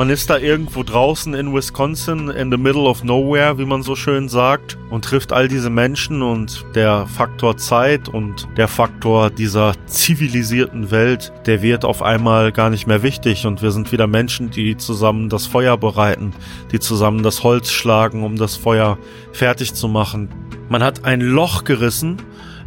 [0.00, 3.94] Man ist da irgendwo draußen in Wisconsin, in the middle of nowhere, wie man so
[3.94, 9.74] schön sagt, und trifft all diese Menschen und der Faktor Zeit und der Faktor dieser
[9.84, 14.48] zivilisierten Welt, der wird auf einmal gar nicht mehr wichtig und wir sind wieder Menschen,
[14.48, 16.32] die zusammen das Feuer bereiten,
[16.72, 18.96] die zusammen das Holz schlagen, um das Feuer
[19.32, 20.30] fertig zu machen.
[20.70, 22.16] Man hat ein Loch gerissen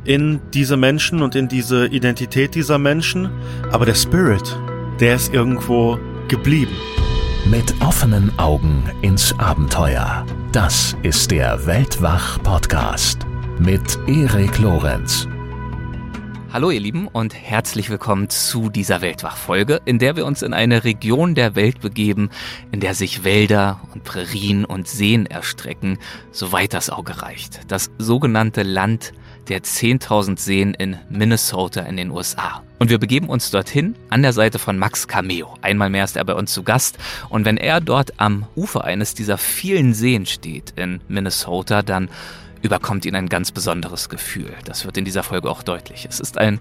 [0.03, 3.31] in diese Menschen und in diese Identität dieser Menschen,
[3.71, 4.55] aber der Spirit,
[4.99, 5.97] der ist irgendwo
[6.27, 6.75] geblieben.
[7.45, 10.25] Mit offenen Augen ins Abenteuer.
[10.53, 13.27] Das ist der Weltwach-Podcast
[13.59, 15.27] mit Erik Lorenz.
[16.53, 20.85] Hallo ihr Lieben und herzlich willkommen zu dieser Weltwach-Folge, in der wir uns in eine
[20.85, 22.29] Region der Welt begeben,
[22.71, 25.97] in der sich Wälder und Prärien und Seen erstrecken,
[26.31, 27.59] soweit das Auge reicht.
[27.67, 29.11] Das sogenannte Land
[29.49, 32.63] der 10.000 Seen in Minnesota in den USA.
[32.79, 35.55] Und wir begeben uns dorthin an der Seite von Max Cameo.
[35.61, 36.97] Einmal mehr ist er bei uns zu Gast.
[37.29, 42.09] Und wenn er dort am Ufer eines dieser vielen Seen steht in Minnesota, dann
[42.61, 44.53] überkommt ihn ein ganz besonderes Gefühl.
[44.65, 46.07] Das wird in dieser Folge auch deutlich.
[46.09, 46.59] Es ist ein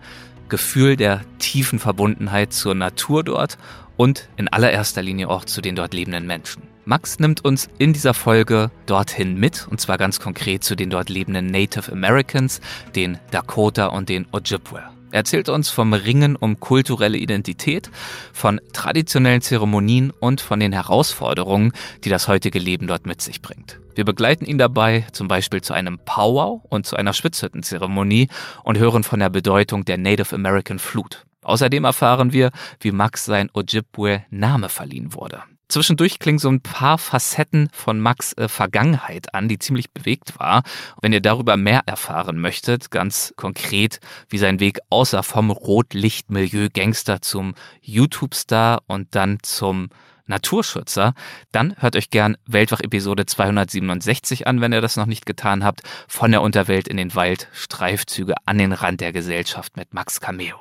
[0.48, 3.56] Gefühl der tiefen Verbundenheit zur Natur dort
[3.96, 6.71] und in allererster Linie auch zu den dort lebenden Menschen.
[6.84, 11.08] Max nimmt uns in dieser Folge dorthin mit, und zwar ganz konkret zu den dort
[11.08, 12.60] lebenden Native Americans,
[12.96, 14.82] den Dakota und den Ojibwe.
[15.12, 17.90] Er erzählt uns vom Ringen um kulturelle Identität,
[18.32, 21.72] von traditionellen Zeremonien und von den Herausforderungen,
[22.02, 23.78] die das heutige Leben dort mit sich bringt.
[23.94, 28.28] Wir begleiten ihn dabei zum Beispiel zu einem Powwow und zu einer Spitzhüttenzeremonie
[28.64, 31.26] und hören von der Bedeutung der Native American Flut.
[31.42, 35.42] Außerdem erfahren wir, wie Max sein Ojibwe Name verliehen wurde.
[35.72, 40.64] Zwischendurch klingen so ein paar Facetten von Max äh, Vergangenheit an, die ziemlich bewegt war.
[41.00, 47.54] Wenn ihr darüber mehr erfahren möchtet, ganz konkret, wie sein Weg aussah vom Rotlichtmilieu-Gangster zum
[47.80, 49.88] YouTube-Star und dann zum
[50.26, 51.14] Naturschützer,
[51.50, 55.82] dann hört euch gern Weltwach Episode 267 an, wenn ihr das noch nicht getan habt,
[56.08, 60.56] von der Unterwelt in den Wald, Streifzüge an den Rand der Gesellschaft mit Max Cameo.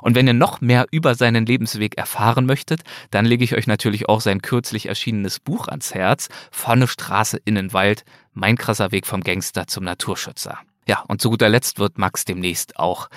[0.00, 4.08] Und wenn ihr noch mehr über seinen Lebensweg erfahren möchtet, dann lege ich euch natürlich
[4.08, 8.92] auch sein kürzlich erschienenes Buch ans Herz, Von der Straße in den Wald, mein krasser
[8.92, 10.58] Weg vom Gangster zum Naturschützer.
[10.86, 13.08] Ja, und zu guter Letzt wird Max demnächst auch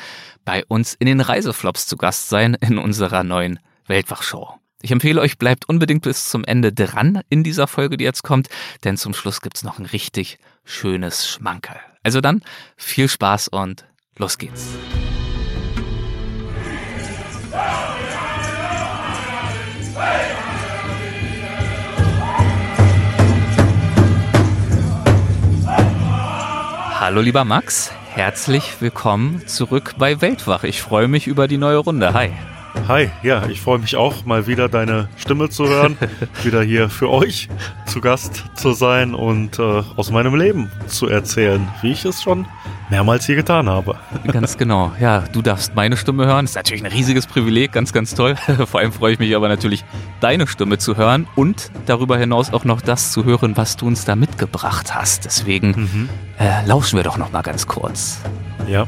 [0.43, 4.59] bei uns in den Reiseflops zu Gast sein in unserer neuen Weltwachshow.
[4.85, 8.49] Ich empfehle euch, bleibt unbedingt bis zum Ende dran in dieser Folge, die jetzt kommt,
[8.83, 11.79] denn zum Schluss gibt's noch ein richtig schönes Schmankerl.
[12.03, 12.43] Also dann
[12.77, 13.83] viel Spaß und
[14.15, 14.67] los geht's.
[26.99, 30.63] Hallo lieber Max, herzlich willkommen zurück bei Weltwach.
[30.63, 32.13] Ich freue mich über die neue Runde.
[32.13, 32.31] Hi.
[32.87, 35.97] Hi, ja, ich freue mich auch, mal wieder deine Stimme zu hören,
[36.43, 37.49] wieder hier für euch
[37.87, 42.45] zu Gast zu sein und äh, aus meinem Leben zu erzählen, wie ich es schon
[42.89, 43.95] mehrmals hier getan habe.
[44.31, 44.91] Ganz genau.
[44.99, 46.45] Ja, du darfst meine Stimme hören.
[46.45, 48.35] Ist natürlich ein riesiges Privileg, ganz, ganz toll.
[48.67, 49.83] Vor allem freue ich mich aber natürlich,
[50.19, 54.05] deine Stimme zu hören und darüber hinaus auch noch das zu hören, was du uns
[54.05, 55.25] da mitgebracht hast.
[55.25, 56.09] Deswegen mhm.
[56.39, 58.19] äh, lauschen wir doch noch mal ganz kurz.
[58.67, 58.87] Ja.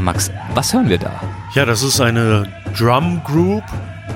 [0.00, 1.20] Ja, Max, was hören wir da?
[1.52, 3.62] Ja, das ist eine Drum Group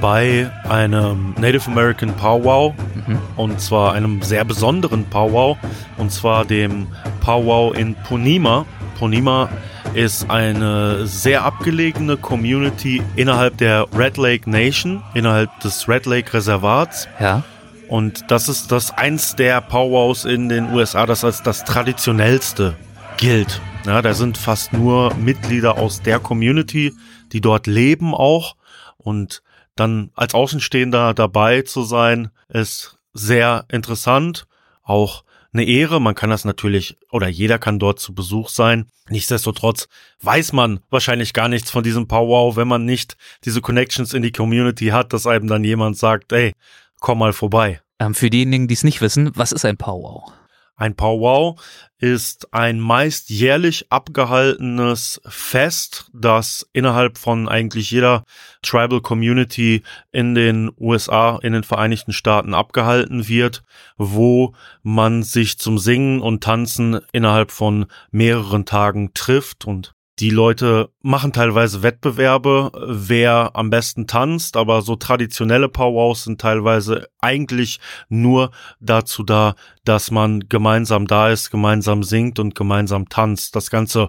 [0.01, 2.73] bei einem Native American Powwow
[3.07, 3.19] mhm.
[3.37, 5.59] und zwar einem sehr besonderen Powwow
[5.99, 6.87] und zwar dem
[7.21, 8.65] Powwow in Ponima.
[8.99, 9.51] Ponima
[9.93, 17.09] ist eine sehr abgelegene Community innerhalb der Red Lake Nation, innerhalb des Red Lake Reservats.
[17.21, 17.43] Ja.
[17.89, 22.73] Und das ist das eins der Powwows in den USA, das als das traditionellste
[23.19, 23.61] gilt.
[23.87, 26.95] Ja, da sind fast nur Mitglieder aus der Community,
[27.33, 28.57] die dort leben auch.
[28.97, 29.43] Und
[29.77, 34.47] dann als Außenstehender dabei zu sein, ist sehr interessant.
[34.83, 36.01] Auch eine Ehre.
[36.01, 38.87] Man kann das natürlich, oder jeder kann dort zu Besuch sein.
[39.11, 39.89] Nichtsdestotrotz
[40.23, 44.33] weiß man wahrscheinlich gar nichts von diesem Powwow, wenn man nicht diese Connections in die
[44.33, 46.55] Community hat, dass einem dann jemand sagt, ey,
[47.01, 47.83] komm mal vorbei.
[47.99, 50.33] Ähm, für diejenigen, die es nicht wissen, was ist ein Powwow?
[50.77, 51.61] Ein Powwow
[51.99, 58.25] ist ein meist jährlich abgehaltenes Fest, das innerhalb von eigentlich jeder
[58.61, 63.63] Tribal Community in den USA, in den Vereinigten Staaten abgehalten wird,
[63.97, 70.91] wo man sich zum Singen und Tanzen innerhalb von mehreren Tagen trifft und Die Leute
[71.03, 78.53] machen teilweise Wettbewerbe, wer am besten tanzt, aber so traditionelle Powwows sind teilweise eigentlich nur
[78.79, 83.57] dazu da, dass man gemeinsam da ist, gemeinsam singt und gemeinsam tanzt.
[83.57, 84.09] Das Ganze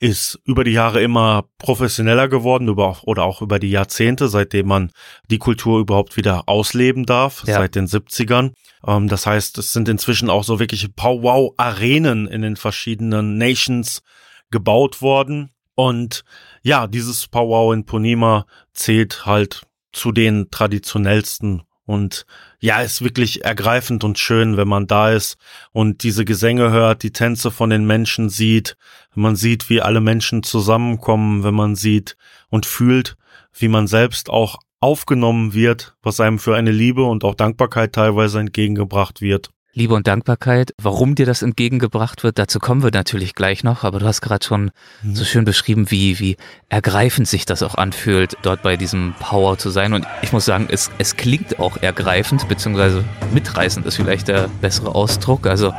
[0.00, 4.92] ist über die Jahre immer professioneller geworden über, oder auch über die Jahrzehnte, seitdem man
[5.30, 7.54] die Kultur überhaupt wieder ausleben darf, ja.
[7.54, 8.52] seit den 70ern.
[8.86, 14.02] Ähm, das heißt, es sind inzwischen auch so wirkliche Powwow-Arenen in den verschiedenen Nations
[14.50, 15.50] gebaut worden.
[15.74, 16.24] Und
[16.62, 19.62] ja, dieses Powwow in Ponima zählt halt
[19.92, 22.26] zu den traditionellsten und
[22.60, 25.38] ja, ist wirklich ergreifend und schön, wenn man da ist
[25.72, 28.76] und diese Gesänge hört, die Tänze von den Menschen sieht,
[29.14, 32.18] wenn man sieht, wie alle Menschen zusammenkommen, wenn man sieht
[32.50, 33.16] und fühlt,
[33.54, 38.38] wie man selbst auch aufgenommen wird, was einem für eine Liebe und auch Dankbarkeit teilweise
[38.40, 39.50] entgegengebracht wird.
[39.74, 43.98] Liebe und Dankbarkeit, warum dir das entgegengebracht wird, dazu kommen wir natürlich gleich noch, aber
[43.98, 44.70] du hast gerade schon
[45.02, 45.14] mhm.
[45.14, 46.36] so schön beschrieben, wie, wie
[46.68, 49.92] ergreifend sich das auch anfühlt, dort bei diesem Power zu sein.
[49.92, 54.94] Und ich muss sagen, es, es klingt auch ergreifend, beziehungsweise mitreißend ist vielleicht der bessere
[54.94, 55.46] Ausdruck.
[55.46, 55.74] Also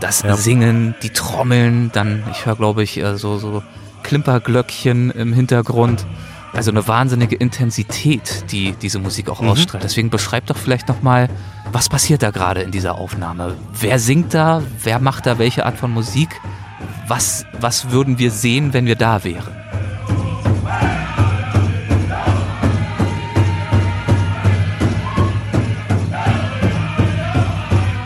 [0.00, 0.36] das ja.
[0.36, 3.62] Singen, die Trommeln, dann, ich höre, glaube ich, äh, so, so
[4.02, 6.06] Klimperglöckchen im Hintergrund.
[6.52, 9.48] Also eine wahnsinnige Intensität, die diese Musik auch mhm.
[9.48, 9.82] ausstrahlt.
[9.82, 11.28] Deswegen beschreib doch vielleicht nochmal,
[11.74, 13.56] was passiert da gerade in dieser Aufnahme?
[13.80, 14.62] Wer singt da?
[14.84, 16.40] Wer macht da welche Art von Musik?
[17.08, 19.52] Was, was würden wir sehen, wenn wir da wären?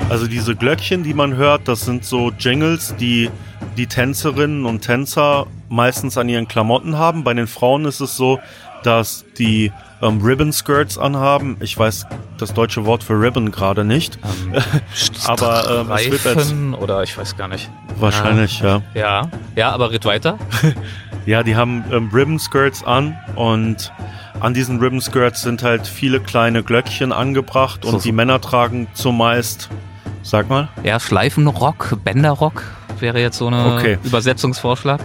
[0.08, 3.30] Also diese Glöckchen, die man hört, das sind so Jingles, die
[3.76, 7.22] die Tänzerinnen und Tänzer meistens an ihren Klamotten haben.
[7.22, 8.40] Bei den Frauen ist es so,
[8.88, 9.70] dass die
[10.00, 11.58] ähm, Ribbon Skirts anhaben.
[11.60, 12.06] Ich weiß
[12.38, 14.18] das deutsche Wort für Ribbon gerade nicht.
[14.24, 14.54] Ähm,
[15.26, 17.70] aber ähm, es wird als oder ich weiß gar nicht.
[17.98, 18.80] Wahrscheinlich, ja.
[18.94, 20.38] Ja, ja, aber red weiter.
[21.26, 23.92] ja, die haben ähm, Ribbon Skirts an und
[24.40, 28.04] an diesen Ribbon Skirts sind halt viele kleine Glöckchen angebracht und so, so.
[28.04, 29.68] die Männer tragen zumeist,
[30.22, 30.68] sag mal.
[30.82, 32.62] Ja, Schleifenrock, Bänderrock
[33.00, 33.98] wäre jetzt so ein okay.
[34.02, 35.00] Übersetzungsvorschlag.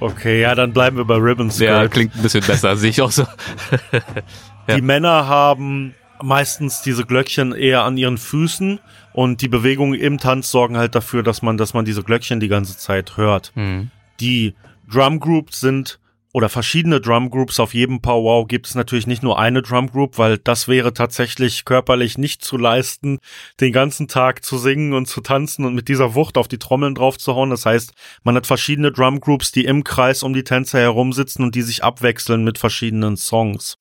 [0.00, 1.70] Okay, ja, dann bleiben wir bei Ribbon Skirt.
[1.70, 3.22] Ja, klingt ein bisschen besser, sehe ich auch so.
[4.66, 4.76] ja.
[4.76, 8.80] Die Männer haben meistens diese Glöckchen eher an ihren Füßen
[9.12, 12.48] und die Bewegungen im Tanz sorgen halt dafür, dass man, dass man diese Glöckchen die
[12.48, 13.52] ganze Zeit hört.
[13.54, 13.90] Mhm.
[14.20, 14.54] Die
[14.90, 15.98] Drum Groups sind
[16.38, 20.18] oder verschiedene Drum Groups auf jedem Powwow gibt es natürlich nicht nur eine Drum Group,
[20.18, 23.18] weil das wäre tatsächlich körperlich nicht zu leisten,
[23.60, 26.94] den ganzen Tag zu singen und zu tanzen und mit dieser Wucht auf die Trommeln
[26.94, 27.50] drauf zu hauen.
[27.50, 27.92] Das heißt,
[28.22, 31.62] man hat verschiedene Drum Groups, die im Kreis um die Tänzer herum sitzen und die
[31.62, 33.76] sich abwechseln mit verschiedenen Songs.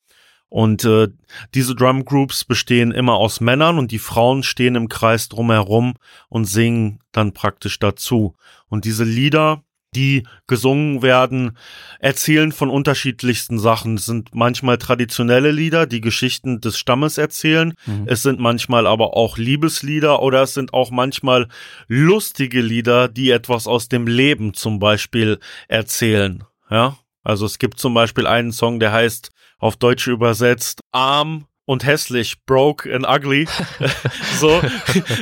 [0.50, 1.10] Und äh,
[1.54, 5.94] diese Drum Groups bestehen immer aus Männern und die Frauen stehen im Kreis drumherum
[6.28, 8.34] und singen dann praktisch dazu.
[8.68, 9.62] Und diese Lieder
[9.96, 11.58] die gesungen werden,
[12.00, 13.96] erzählen von unterschiedlichsten Sachen.
[13.96, 17.74] Es sind manchmal traditionelle Lieder, die Geschichten des Stammes erzählen.
[17.86, 18.04] Mhm.
[18.06, 21.48] Es sind manchmal aber auch Liebeslieder oder es sind auch manchmal
[21.88, 26.44] lustige Lieder, die etwas aus dem Leben zum Beispiel erzählen.
[26.70, 31.86] Ja, also es gibt zum Beispiel einen Song, der heißt auf Deutsch übersetzt Arm und
[31.86, 33.46] hässlich, broke and ugly,
[34.40, 34.62] so,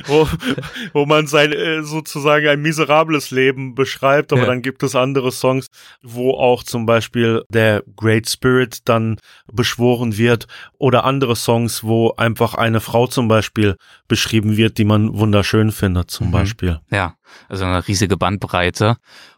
[0.06, 0.30] wo,
[0.94, 4.47] wo man sein äh, sozusagen ein miserables Leben beschreibt, aber ja.
[4.47, 5.68] dann gibt es andere Songs,
[6.03, 9.18] wo auch zum Beispiel der Great Spirit dann
[9.51, 10.45] beschworen wird
[10.77, 13.75] oder andere Songs, wo einfach eine Frau zum Beispiel
[14.07, 16.31] beschrieben wird, die man wunderschön findet zum mhm.
[16.31, 16.80] Beispiel.
[16.92, 17.16] Ja,
[17.49, 18.97] also eine riesige Bandbreite.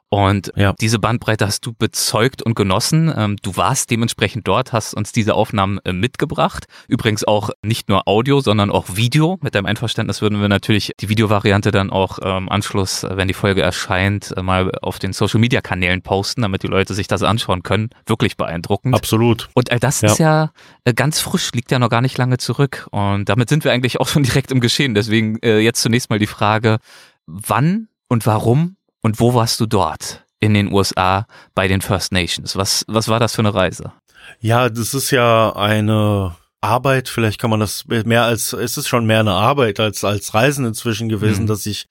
[0.09, 0.73] Und ja.
[0.79, 3.13] diese Bandbreite hast du bezeugt und genossen.
[3.15, 6.65] Ähm, du warst dementsprechend dort, hast uns diese Aufnahmen äh, mitgebracht.
[6.87, 9.37] Übrigens auch nicht nur Audio, sondern auch Video.
[9.41, 13.27] Mit deinem Einverständnis würden wir natürlich die Videovariante dann auch im ähm, Anschluss, äh, wenn
[13.27, 17.07] die Folge erscheint, äh, mal auf den Social Media Kanälen posten, damit die Leute sich
[17.07, 17.89] das anschauen können.
[18.05, 18.95] Wirklich beeindruckend.
[18.95, 19.49] Absolut.
[19.55, 20.09] Und all das ja.
[20.09, 20.51] ist ja
[20.95, 22.87] ganz frisch, liegt ja noch gar nicht lange zurück.
[22.91, 24.95] Und damit sind wir eigentlich auch schon direkt im Geschehen.
[24.95, 26.77] Deswegen jetzt zunächst mal die Frage,
[27.25, 32.55] wann und warum und wo warst du dort in den USA bei den First Nations?
[32.55, 33.91] Was, was war das für eine Reise?
[34.39, 39.05] Ja, das ist ja eine Arbeit, vielleicht kann man das mehr als, es ist schon
[39.05, 41.47] mehr eine Arbeit als, als Reisen inzwischen gewesen, mhm.
[41.47, 41.87] dass ich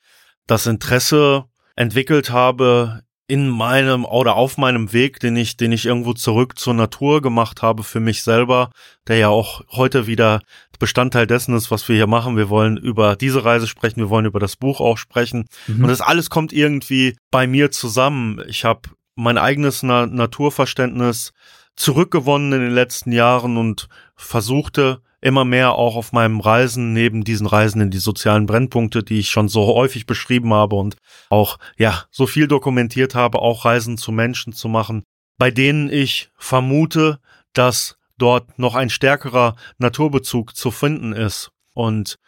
[0.47, 1.45] das Interesse
[1.77, 6.75] entwickelt habe, in meinem oder auf meinem Weg, den ich, den ich irgendwo zurück zur
[6.75, 8.71] Natur gemacht habe für mich selber,
[9.09, 10.43] der ja auch heute wieder
[10.79, 12.37] Bestandteil dessen ist, was wir hier machen.
[12.37, 15.47] Wir wollen über diese Reise sprechen, wir wollen über das Buch auch sprechen.
[15.67, 15.85] Mhm.
[15.85, 18.43] Und das alles kommt irgendwie bei mir zusammen.
[18.47, 21.33] Ich habe mein eigenes Na Naturverständnis
[21.77, 27.49] zurückgewonnen in den letzten Jahren und versuchte immer mehr auch auf meinem Reisen, neben diesen
[27.49, 30.97] Reisen in die sozialen Brennpunkte, die ich schon so häufig beschrieben habe und
[31.31, 35.03] auch, ja, so viel dokumentiert habe, auch Reisen zu Menschen zu machen,
[35.37, 37.19] bei denen ich vermute,
[37.55, 41.51] dass dort noch ein stärkerer Naturbezug zu finden ist.
[41.75, 42.19] Und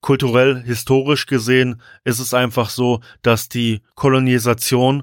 [0.00, 5.02] kulturell, historisch gesehen ist es einfach so, dass die Kolonisation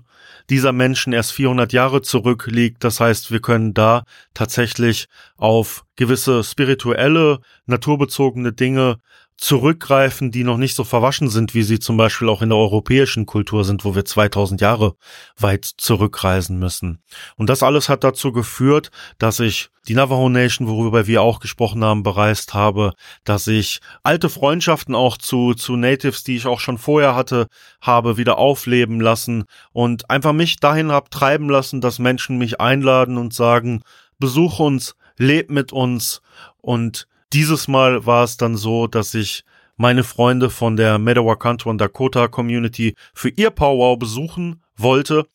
[0.49, 2.83] dieser Menschen erst 400 Jahre zurückliegt.
[2.83, 8.97] Das heißt, wir können da tatsächlich auf gewisse spirituelle, naturbezogene Dinge
[9.37, 13.25] zurückgreifen, die noch nicht so verwaschen sind, wie sie zum Beispiel auch in der europäischen
[13.25, 14.95] Kultur sind, wo wir 2000 Jahre
[15.37, 17.03] weit zurückreisen müssen.
[17.35, 21.83] Und das alles hat dazu geführt, dass ich die Navajo Nation, worüber wir auch gesprochen
[21.83, 26.77] haben, bereist habe, dass ich alte Freundschaften auch zu, zu Natives, die ich auch schon
[26.77, 27.47] vorher hatte,
[27.81, 33.17] habe wieder aufleben lassen und einfach mich dahin hab treiben lassen, dass Menschen mich einladen
[33.17, 33.83] und sagen,
[34.17, 36.21] besuch uns, leb mit uns
[36.61, 39.43] und dieses Mal war es dann so, dass ich
[39.75, 45.27] meine Freunde von der Medawakanto und Dakota Community für ihr Powwow besuchen wollte.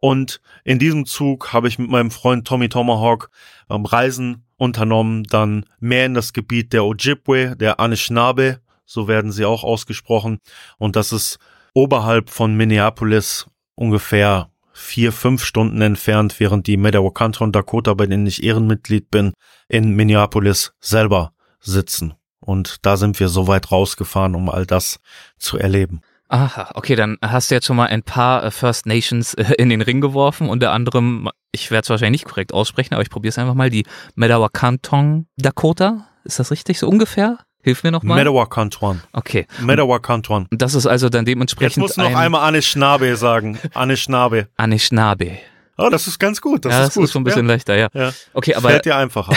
[0.00, 3.30] Und in diesem Zug habe ich mit meinem Freund Tommy Tomahawk
[3.68, 9.44] ähm, Reisen unternommen, dann mehr in das Gebiet der Ojibwe, der Anishinaabe, so werden sie
[9.44, 10.38] auch ausgesprochen.
[10.78, 11.38] Und das ist
[11.74, 18.26] oberhalb von Minneapolis ungefähr vier, fünf Stunden entfernt, während die Medawakanto und Dakota, bei denen
[18.26, 19.34] ich Ehrenmitglied bin,
[19.68, 21.31] in Minneapolis selber
[21.62, 22.14] sitzen.
[22.40, 25.00] Und da sind wir so weit rausgefahren, um all das
[25.38, 26.00] zu erleben.
[26.28, 29.68] Aha, okay, dann hast du jetzt schon mal ein paar äh, First Nations äh, in
[29.68, 33.30] den Ring geworfen, unter anderem, ich werde es wahrscheinlich nicht korrekt aussprechen, aber ich probiere
[33.30, 37.38] es einfach mal, die Medawakantong Dakota, ist das richtig, so ungefähr?
[37.62, 38.18] Hilf mir nochmal.
[38.18, 39.02] Medawakantuan.
[39.12, 39.46] Okay.
[39.60, 40.46] Medawakantuan.
[40.50, 41.76] Und das ist also dann dementsprechend.
[41.76, 43.58] Jetzt musst du noch einmal Anishinaabe sagen.
[43.72, 44.48] Anishinaabe.
[44.56, 45.38] Anishinaabe.
[45.78, 46.64] Oh, das ist ganz gut.
[46.64, 47.04] Das ja, ist das gut.
[47.04, 47.52] ist schon ein bisschen ja.
[47.54, 47.88] leichter, ja.
[47.94, 48.12] ja.
[48.34, 49.32] Okay, aber Fällt dir einfacher.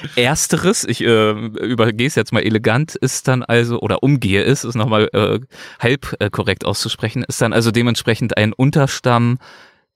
[0.16, 4.74] ersteres, ich äh, übergehe es jetzt mal elegant, ist dann also, oder umgehe es, ist
[4.74, 5.40] nochmal äh,
[5.78, 9.38] halb äh, korrekt auszusprechen, ist dann also dementsprechend ein Unterstamm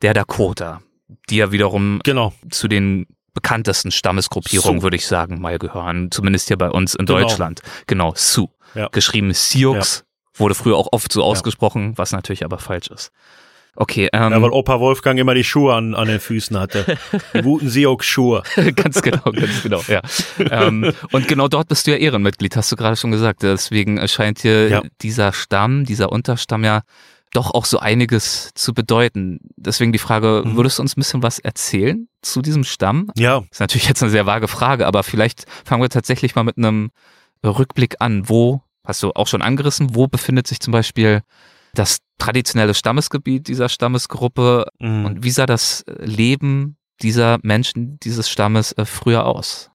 [0.00, 0.80] der Dakota,
[1.28, 2.32] die ja wiederum genau.
[2.50, 6.10] zu den bekanntesten Stammesgruppierungen, würde ich sagen, mal gehören.
[6.10, 7.20] Zumindest hier bei uns in Genau.
[7.20, 7.60] Deutschland.
[7.86, 8.48] Genau, Sioux.
[8.74, 8.88] Ja.
[8.88, 9.76] Geschrieben Sioux,
[10.34, 13.12] wurde früher auch oft so ausgesprochen, was natürlich aber falsch ist.
[13.76, 16.96] Okay, ähm, Ja, weil Opa Wolfgang immer die Schuhe an, an den Füßen hatte.
[17.34, 18.42] Die guten Sioux-Schuhe.
[18.76, 20.00] ganz genau, ganz genau, ja.
[20.38, 23.42] ähm, und genau dort bist du ja Ehrenmitglied, hast du gerade schon gesagt.
[23.42, 24.82] Deswegen erscheint dir Ja.
[25.02, 26.82] dieser Stamm, dieser Unterstamm ja
[27.32, 29.40] doch auch so einiges zu bedeuten.
[29.56, 30.56] Deswegen die Frage, Mhm.
[30.56, 33.10] würdest du uns ein bisschen was erzählen zu diesem Stamm?
[33.16, 36.58] Ja, ist natürlich jetzt eine sehr vage Frage, aber vielleicht fangen wir tatsächlich mal mit
[36.58, 36.90] einem
[37.44, 38.28] Rückblick an.
[38.28, 41.22] Wo, hast du auch schon angerissen, wo befindet sich zum Beispiel
[41.74, 45.04] das traditionelle Stammesgebiet dieser Stammesgruppe mhm.
[45.04, 49.70] und wie sah das Leben dieser Menschen, dieses Stammes äh, früher aus?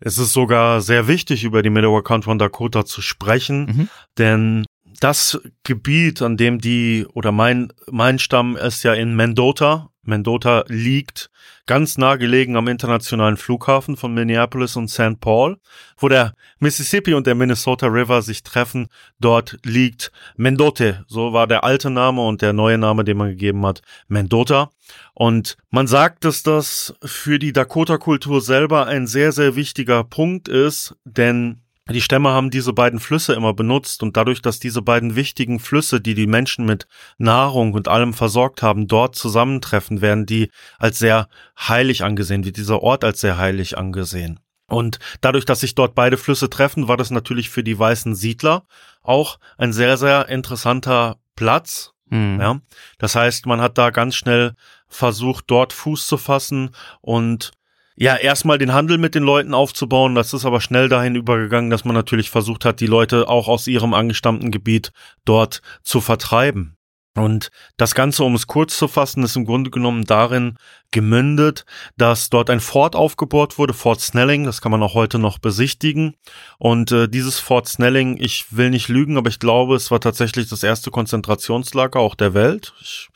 [0.00, 3.88] es ist sogar sehr wichtig, über die Medawakanto und Dakota zu sprechen, Mhm.
[4.18, 4.64] denn
[5.00, 9.90] das Gebiet, an dem die oder mein mein Stamm ist ja in Mendota.
[10.04, 11.30] Mendota liegt
[11.66, 15.20] ganz nah gelegen am internationalen Flughafen von Minneapolis und St.
[15.20, 15.58] Paul,
[15.96, 18.88] wo der Mississippi und der Minnesota River sich treffen.
[19.18, 23.64] Dort liegt Mendote, so war der alte Name und der neue Name, den man gegeben
[23.64, 24.70] hat, Mendota.
[25.14, 30.94] Und man sagt, dass das für die Dakota-Kultur selber ein sehr, sehr wichtiger Punkt ist,
[31.04, 35.60] denn die Stämme haben diese beiden Flüsse immer benutzt und dadurch, dass diese beiden wichtigen
[35.60, 36.86] Flüsse, die die Menschen mit
[37.18, 42.82] Nahrung und allem versorgt haben, dort zusammentreffen, werden die als sehr heilig angesehen, wird dieser
[42.82, 44.40] Ort als sehr heilig angesehen.
[44.66, 48.64] Und dadurch, dass sich dort beide Flüsse treffen, war das natürlich für die weißen Siedler
[49.02, 52.38] auch ein sehr, sehr interessanter Platz, Hm.
[52.40, 52.60] ja,
[52.98, 54.54] das heißt, man hat da ganz schnell
[54.88, 57.52] versucht, dort Fuß zu fassen und
[57.96, 60.14] ja, erstmal den Handel mit den Leuten aufzubauen.
[60.14, 63.66] Das ist aber schnell dahin übergegangen, dass man natürlich versucht hat, die Leute auch aus
[63.66, 64.92] ihrem angestammten Gebiet
[65.24, 66.76] dort zu vertreiben.
[67.16, 70.56] Und das Ganze, um es kurz zu fassen, ist im Grunde genommen darin
[70.90, 71.64] gemündet,
[71.96, 76.16] dass dort ein Fort aufgebaut wurde, Fort Snelling, das kann man auch heute noch besichtigen.
[76.58, 80.48] Und äh, dieses Fort Snelling, ich will nicht lügen, aber ich glaube, es war tatsächlich
[80.48, 82.74] das erste Konzentrationslager auch der Welt.
[82.80, 83.08] Ich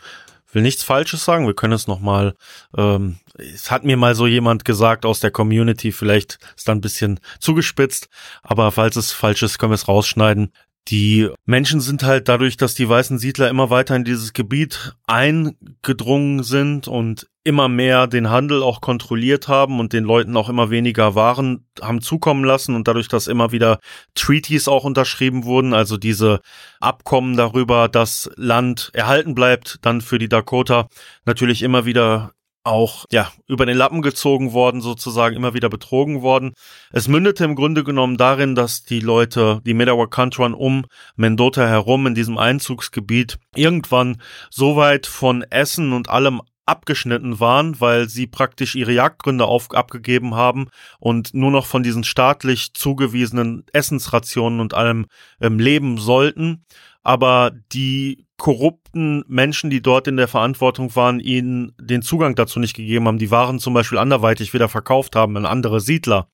[0.52, 2.34] will nichts Falsches sagen, wir können es nochmal,
[2.76, 6.80] ähm, es hat mir mal so jemand gesagt aus der Community, vielleicht ist da ein
[6.80, 8.08] bisschen zugespitzt,
[8.42, 10.52] aber falls es falsch ist, können wir es rausschneiden.
[10.88, 16.42] Die Menschen sind halt dadurch, dass die weißen Siedler immer weiter in dieses Gebiet eingedrungen
[16.42, 21.14] sind und immer mehr den Handel auch kontrolliert haben und den Leuten auch immer weniger
[21.14, 23.80] Waren haben zukommen lassen und dadurch, dass immer wieder
[24.14, 26.40] Treaties auch unterschrieben wurden, also diese
[26.80, 30.88] Abkommen darüber, dass Land erhalten bleibt, dann für die Dakota
[31.26, 32.32] natürlich immer wieder
[32.68, 36.52] auch ja über den Lappen gezogen worden, sozusagen immer wieder betrogen worden.
[36.92, 40.84] Es mündete im Grunde genommen darin, dass die Leute, die Medawakantran um
[41.16, 44.20] Mendota herum in diesem Einzugsgebiet irgendwann
[44.50, 50.34] so weit von Essen und allem abgeschnitten waren, weil sie praktisch ihre Jagdgründe auf, abgegeben
[50.34, 50.68] haben
[51.00, 55.06] und nur noch von diesen staatlich zugewiesenen Essensrationen und allem
[55.40, 56.64] ähm, leben sollten.
[57.02, 62.74] Aber die korrupten Menschen, die dort in der Verantwortung waren, ihnen den Zugang dazu nicht
[62.74, 66.30] gegeben haben, die Waren zum Beispiel anderweitig wieder verkauft haben an andere Siedler,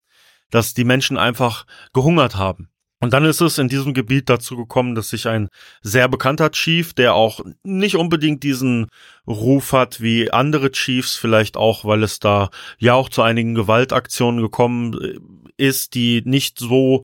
[0.51, 2.69] dass die Menschen einfach gehungert haben.
[3.01, 5.49] Und dann ist es in diesem Gebiet dazu gekommen, dass sich ein
[5.83, 8.87] sehr bekannter Chief, der auch nicht unbedingt diesen
[9.27, 14.41] Ruf hat wie andere Chiefs, vielleicht auch, weil es da ja auch zu einigen Gewaltaktionen
[14.41, 15.19] gekommen äh,
[15.57, 17.03] ist, die nicht so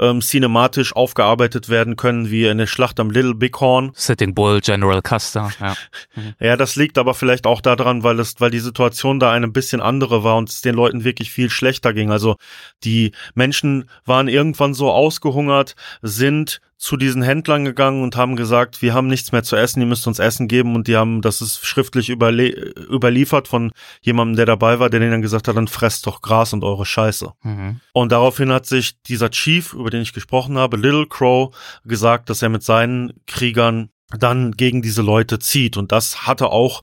[0.00, 3.92] ähm, cinematisch aufgearbeitet werden können wie eine Schlacht am Little Bighorn.
[3.94, 5.74] Sitting Bull, General Custer, ja.
[6.40, 9.80] ja, das liegt aber vielleicht auch daran, weil es, weil die Situation da eine bisschen
[9.80, 12.10] andere war und es den Leuten wirklich viel schlechter ging.
[12.10, 12.36] Also
[12.82, 18.94] die Menschen waren irgendwann so ausgehungert, sind zu diesen Händlern gegangen und haben gesagt, wir
[18.94, 21.66] haben nichts mehr zu essen, ihr müsst uns Essen geben und die haben, das ist
[21.66, 23.70] schriftlich überliefert von
[24.00, 26.86] jemandem, der dabei war, der denen dann gesagt hat, dann fresst doch Gras und eure
[26.86, 27.32] Scheiße.
[27.42, 27.80] Mhm.
[27.92, 32.40] Und daraufhin hat sich dieser Chief, über den ich gesprochen habe, Little Crow, gesagt, dass
[32.40, 36.80] er mit seinen Kriegern dann gegen diese Leute zieht und das hatte auch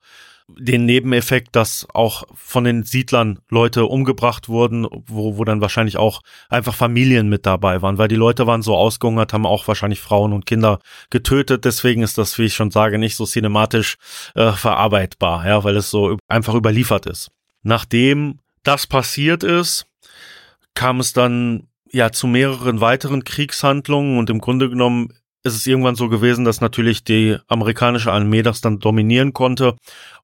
[0.50, 6.22] den Nebeneffekt, dass auch von den Siedlern Leute umgebracht wurden, wo, wo dann wahrscheinlich auch
[6.50, 10.32] einfach Familien mit dabei waren, weil die Leute waren so ausgehungert, haben auch wahrscheinlich Frauen
[10.32, 11.66] und Kinder getötet.
[11.66, 13.98] Deswegen ist das, wie ich schon sage, nicht so cinematisch
[14.36, 17.30] äh, verarbeitbar, ja, weil es so einfach überliefert ist.
[17.64, 19.86] Nachdem das passiert ist,
[20.74, 25.14] kam es dann ja zu mehreren weiteren Kriegshandlungen und im Grunde genommen
[25.48, 29.76] ist es irgendwann so gewesen, dass natürlich die amerikanische Armee das dann dominieren konnte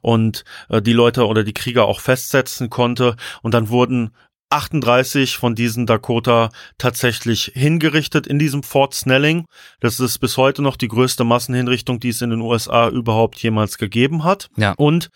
[0.02, 3.16] und äh, die Leute oder die Krieger auch festsetzen konnte.
[3.42, 4.12] Und dann wurden
[4.50, 9.46] 38 von diesen Dakota tatsächlich hingerichtet in diesem Fort Snelling.
[9.80, 13.80] Das ist bis heute noch die größte Massenhinrichtung, die es in den USA überhaupt jemals
[13.80, 14.50] gegeben hat.
[14.56, 14.74] Ja.
[14.78, 15.10] Und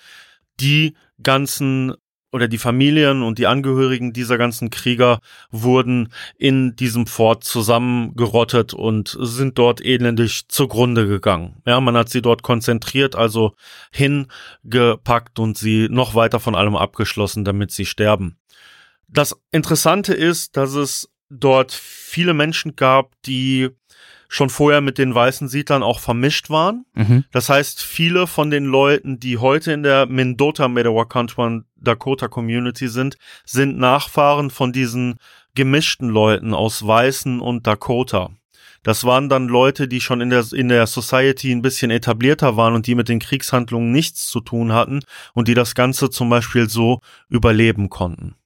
[0.60, 1.94] die ganzen
[2.32, 5.20] oder die Familien und die Angehörigen dieser ganzen Krieger
[5.50, 11.62] wurden in diesem Fort zusammengerottet und sind dort elendig zugrunde gegangen.
[11.66, 13.56] Ja, man hat sie dort konzentriert, also
[13.92, 18.38] hingepackt und sie noch weiter von allem abgeschlossen, damit sie sterben.
[19.08, 23.70] Das Interessante ist, dass es dort viele Menschen gab, die
[24.28, 26.86] schon vorher mit den weißen Siedlern auch vermischt waren.
[26.94, 27.24] Mhm.
[27.32, 33.18] Das heißt, viele von den Leuten, die heute in der Mendota Medawakantuan Dakota Community sind,
[33.46, 35.16] sind Nachfahren von diesen
[35.56, 38.30] gemischten Leuten aus Weißen und Dakota.
[38.88, 42.74] Das waren dann Leute, die schon in der, in der Society ein bisschen etablierter waren
[42.74, 45.02] und die mit den Kriegshandlungen nichts zu tun hatten
[45.34, 48.37] und die das Ganze zum Beispiel so überleben konnten.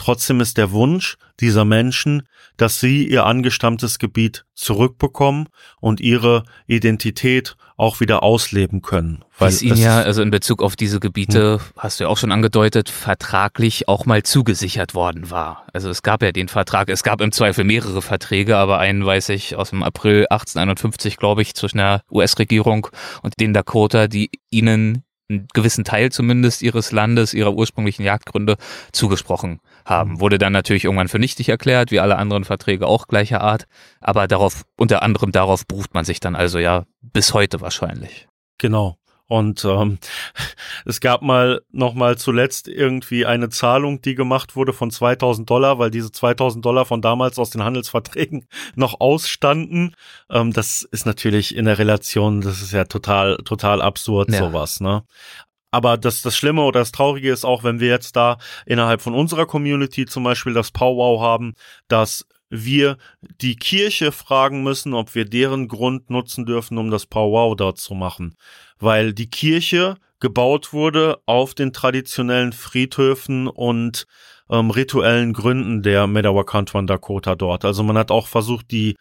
[0.00, 2.22] Trotzdem ist der Wunsch dieser Menschen,
[2.56, 9.26] dass sie ihr angestammtes Gebiet zurückbekommen und ihre Identität auch wieder ausleben können.
[9.36, 11.60] Weil es ihnen ja, also in Bezug auf diese Gebiete, hm.
[11.76, 15.66] hast du ja auch schon angedeutet, vertraglich auch mal zugesichert worden war.
[15.74, 19.28] Also es gab ja den Vertrag, es gab im Zweifel mehrere Verträge, aber einen weiß
[19.28, 22.86] ich aus dem April 1851, glaube ich, zwischen der US-Regierung
[23.20, 28.56] und den Dakota, die ihnen einen gewissen Teil zumindest ihres Landes, ihrer ursprünglichen Jagdgründe
[28.92, 30.20] zugesprochen haben.
[30.20, 33.66] Wurde dann natürlich irgendwann für nichtig erklärt, wie alle anderen Verträge auch gleicher Art.
[34.00, 38.28] Aber darauf, unter anderem darauf beruft man sich dann also ja bis heute wahrscheinlich.
[38.58, 38.99] Genau.
[39.30, 39.98] Und ähm,
[40.84, 45.78] es gab mal noch mal zuletzt irgendwie eine Zahlung, die gemacht wurde von 2000 Dollar,
[45.78, 49.94] weil diese 2000 Dollar von damals aus den Handelsverträgen noch ausstanden.
[50.30, 54.38] Ähm, das ist natürlich in der Relation, das ist ja total total absurd ja.
[54.38, 54.80] sowas.
[54.80, 55.04] Ne?
[55.70, 59.14] Aber das, das Schlimme oder das Traurige ist auch, wenn wir jetzt da innerhalb von
[59.14, 61.54] unserer Community zum Beispiel das Powwow haben,
[61.86, 62.98] dass wir
[63.40, 67.94] die Kirche fragen müssen, ob wir deren Grund nutzen dürfen, um das Powwow dort zu
[67.94, 68.34] machen.
[68.78, 74.06] Weil die Kirche gebaut wurde auf den traditionellen Friedhöfen und
[74.50, 77.64] ähm, rituellen Gründen der Medawakantuan Dakota dort.
[77.64, 78.96] Also man hat auch versucht, die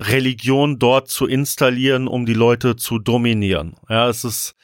[0.00, 3.76] Religion dort zu installieren, um die Leute zu dominieren.
[3.88, 4.54] Ja, es ist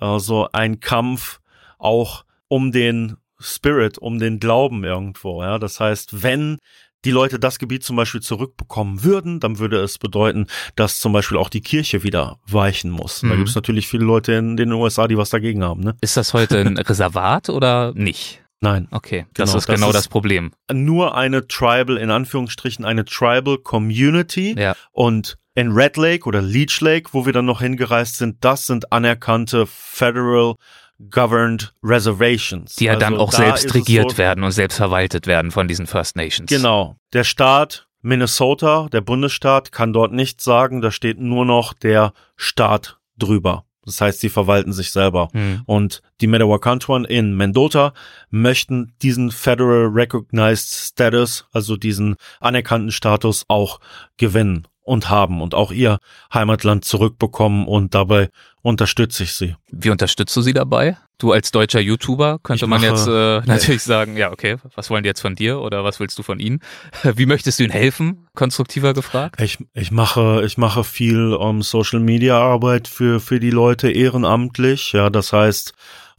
[0.00, 1.40] äh, so ein Kampf
[1.78, 5.42] auch um den Spirit, um den Glauben irgendwo.
[5.42, 6.58] Ja, das heißt, wenn
[7.04, 11.38] die Leute das Gebiet zum Beispiel zurückbekommen würden, dann würde es bedeuten, dass zum Beispiel
[11.38, 13.22] auch die Kirche wieder weichen muss.
[13.22, 13.30] Mhm.
[13.30, 15.82] Da gibt es natürlich viele Leute in den USA, die was dagegen haben.
[15.82, 15.96] Ne?
[16.00, 18.40] Ist das heute ein Reservat oder nicht?
[18.60, 18.88] Nein.
[18.90, 20.52] Okay, das genau, ist genau das, das, Problem.
[20.72, 24.54] Nur eine Tribal, in Anführungsstrichen, eine Tribal Community.
[24.58, 24.74] Ja.
[24.92, 28.90] Und in Red Lake oder Leech Lake, wo wir dann noch hingereist sind, das sind
[28.90, 30.54] anerkannte Federal
[31.10, 32.76] Governed Reservations.
[32.76, 35.68] Die ja also dann auch da selbst regiert so, werden und selbst verwaltet werden von
[35.68, 36.48] diesen First Nations.
[36.48, 36.96] Genau.
[37.12, 42.98] Der Staat Minnesota, der Bundesstaat, kann dort nichts sagen, da steht nur noch der Staat
[43.16, 43.64] drüber.
[43.84, 45.28] Das heißt, sie verwalten sich selber.
[45.32, 45.62] Mhm.
[45.66, 47.92] Und die Metawakantuan in Mendota
[48.30, 53.80] möchten diesen Federal Recognized Status, also diesen anerkannten Status auch
[54.16, 55.98] gewinnen und haben und auch ihr
[56.32, 58.28] Heimatland zurückbekommen und dabei
[58.62, 59.56] unterstütze ich sie.
[59.70, 60.96] Wie unterstützt du sie dabei?
[61.18, 65.08] Du als deutscher YouTuber könnte man jetzt äh, natürlich sagen, ja, okay, was wollen die
[65.08, 66.60] jetzt von dir oder was willst du von ihnen?
[67.02, 68.26] Wie möchtest du ihnen helfen?
[68.34, 69.40] Konstruktiver gefragt.
[69.40, 74.92] Ich, ich mache, ich mache viel um, Social Media Arbeit für, für die Leute ehrenamtlich.
[74.92, 75.72] Ja, das heißt,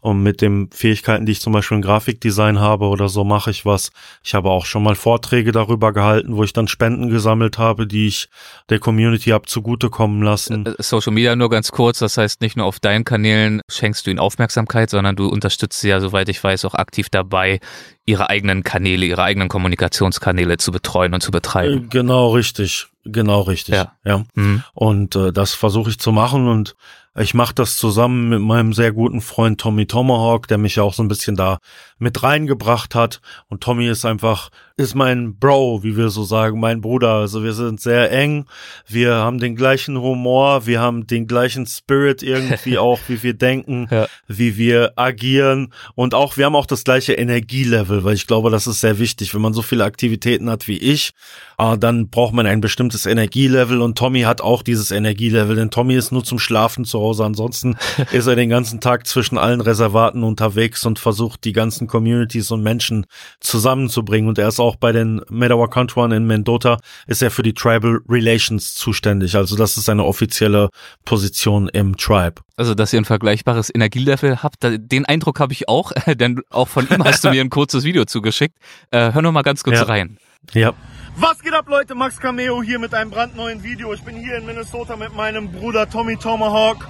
[0.05, 3.65] und mit den Fähigkeiten, die ich zum Beispiel im Grafikdesign habe oder so, mache ich
[3.65, 3.89] was.
[4.23, 8.05] Ich habe auch schon mal Vorträge darüber gehalten, wo ich dann Spenden gesammelt habe, die
[8.05, 8.29] ich
[8.69, 10.67] der Community hab zugutekommen lassen.
[10.67, 14.05] Äh, äh, Social Media nur ganz kurz, das heißt nicht nur auf deinen Kanälen schenkst
[14.05, 17.59] du ihnen Aufmerksamkeit, sondern du unterstützt sie ja, soweit ich weiß, auch aktiv dabei,
[18.05, 21.85] ihre eigenen Kanäle, ihre eigenen Kommunikationskanäle zu betreuen und zu betreiben.
[21.85, 23.75] Äh, genau richtig, genau richtig.
[23.75, 23.93] Ja.
[24.03, 24.23] ja.
[24.35, 24.63] Mhm.
[24.73, 26.75] Und äh, das versuche ich zu machen und
[27.17, 30.93] ich mache das zusammen mit meinem sehr guten Freund Tommy Tomahawk, der mich ja auch
[30.93, 31.59] so ein bisschen da
[31.97, 33.21] mit reingebracht hat.
[33.47, 37.13] Und Tommy ist einfach, ist mein Bro, wie wir so sagen, mein Bruder.
[37.13, 38.45] Also wir sind sehr eng.
[38.86, 40.65] Wir haben den gleichen Humor.
[40.67, 44.08] Wir haben den gleichen Spirit irgendwie auch, wie wir denken, ja.
[44.27, 45.73] wie wir agieren.
[45.95, 49.34] Und auch, wir haben auch das gleiche Energielevel, weil ich glaube, das ist sehr wichtig.
[49.34, 51.12] Wenn man so viele Aktivitäten hat wie ich,
[51.58, 53.81] äh, dann braucht man ein bestimmtes Energielevel.
[53.81, 57.23] Und Tommy hat auch dieses Energielevel, denn Tommy ist nur zum Schlafen zu Hause.
[57.23, 57.77] Ansonsten
[58.12, 62.63] ist er den ganzen Tag zwischen allen Reservaten unterwegs und versucht, die ganzen Communities und
[62.63, 63.05] Menschen
[63.39, 64.29] zusammenzubringen.
[64.29, 68.73] Und er ist auch bei den Metawakantuan in Mendota, ist er für die Tribal Relations
[68.73, 69.35] zuständig.
[69.35, 70.69] Also das ist eine offizielle
[71.05, 72.41] Position im Tribe.
[72.57, 76.87] Also, dass ihr ein vergleichbares Energielevel habt, den Eindruck habe ich auch, denn auch von
[76.89, 78.57] ihm hast du mir ein kurzes Video zugeschickt.
[78.91, 79.83] Äh, hör noch mal ganz kurz ja.
[79.83, 80.17] rein.
[80.53, 80.73] Ja.
[81.17, 81.95] Was geht ab, Leute?
[81.95, 83.93] Max Cameo hier mit einem brandneuen Video.
[83.93, 86.87] Ich bin hier in Minnesota mit meinem Bruder Tommy Tomahawk.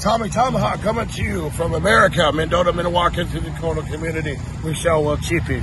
[0.00, 4.36] Tommy Tomahawk coming to you from America, Mendota, the Dakota community.
[4.64, 5.60] We shall uh, well cheapy.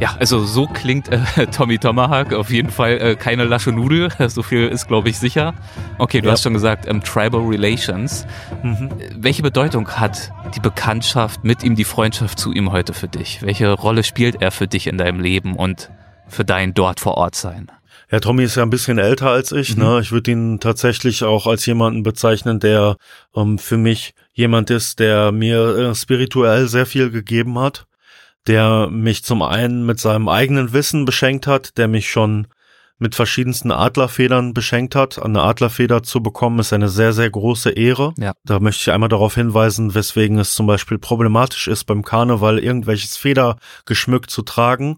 [0.00, 2.32] Ja, also so klingt äh, Tommy Tomahawk.
[2.32, 4.08] Auf jeden Fall äh, keine lasche Nudel.
[4.28, 5.54] So viel ist, glaube ich, sicher.
[5.98, 6.32] Okay, du ja.
[6.32, 8.26] hast schon gesagt, ähm, Tribal Relations.
[8.62, 8.90] Mhm.
[9.16, 13.42] Welche Bedeutung hat die Bekanntschaft mit ihm, die Freundschaft zu ihm heute für dich?
[13.42, 15.90] Welche Rolle spielt er für dich in deinem Leben und
[16.28, 17.72] für dein dort vor Ort sein?
[18.10, 19.76] Ja, Tommy ist ja ein bisschen älter als ich.
[19.76, 19.82] Mhm.
[19.82, 20.00] Ne?
[20.00, 22.96] Ich würde ihn tatsächlich auch als jemanden bezeichnen, der
[23.34, 27.86] ähm, für mich jemand ist, der mir äh, spirituell sehr viel gegeben hat
[28.48, 32.48] der mich zum einen mit seinem eigenen Wissen beschenkt hat, der mich schon
[32.98, 35.22] mit verschiedensten Adlerfedern beschenkt hat.
[35.22, 38.12] Eine Adlerfeder zu bekommen ist eine sehr, sehr große Ehre.
[38.18, 38.32] Ja.
[38.44, 43.16] Da möchte ich einmal darauf hinweisen, weswegen es zum Beispiel problematisch ist, beim Karneval irgendwelches
[43.16, 44.96] Federgeschmück zu tragen,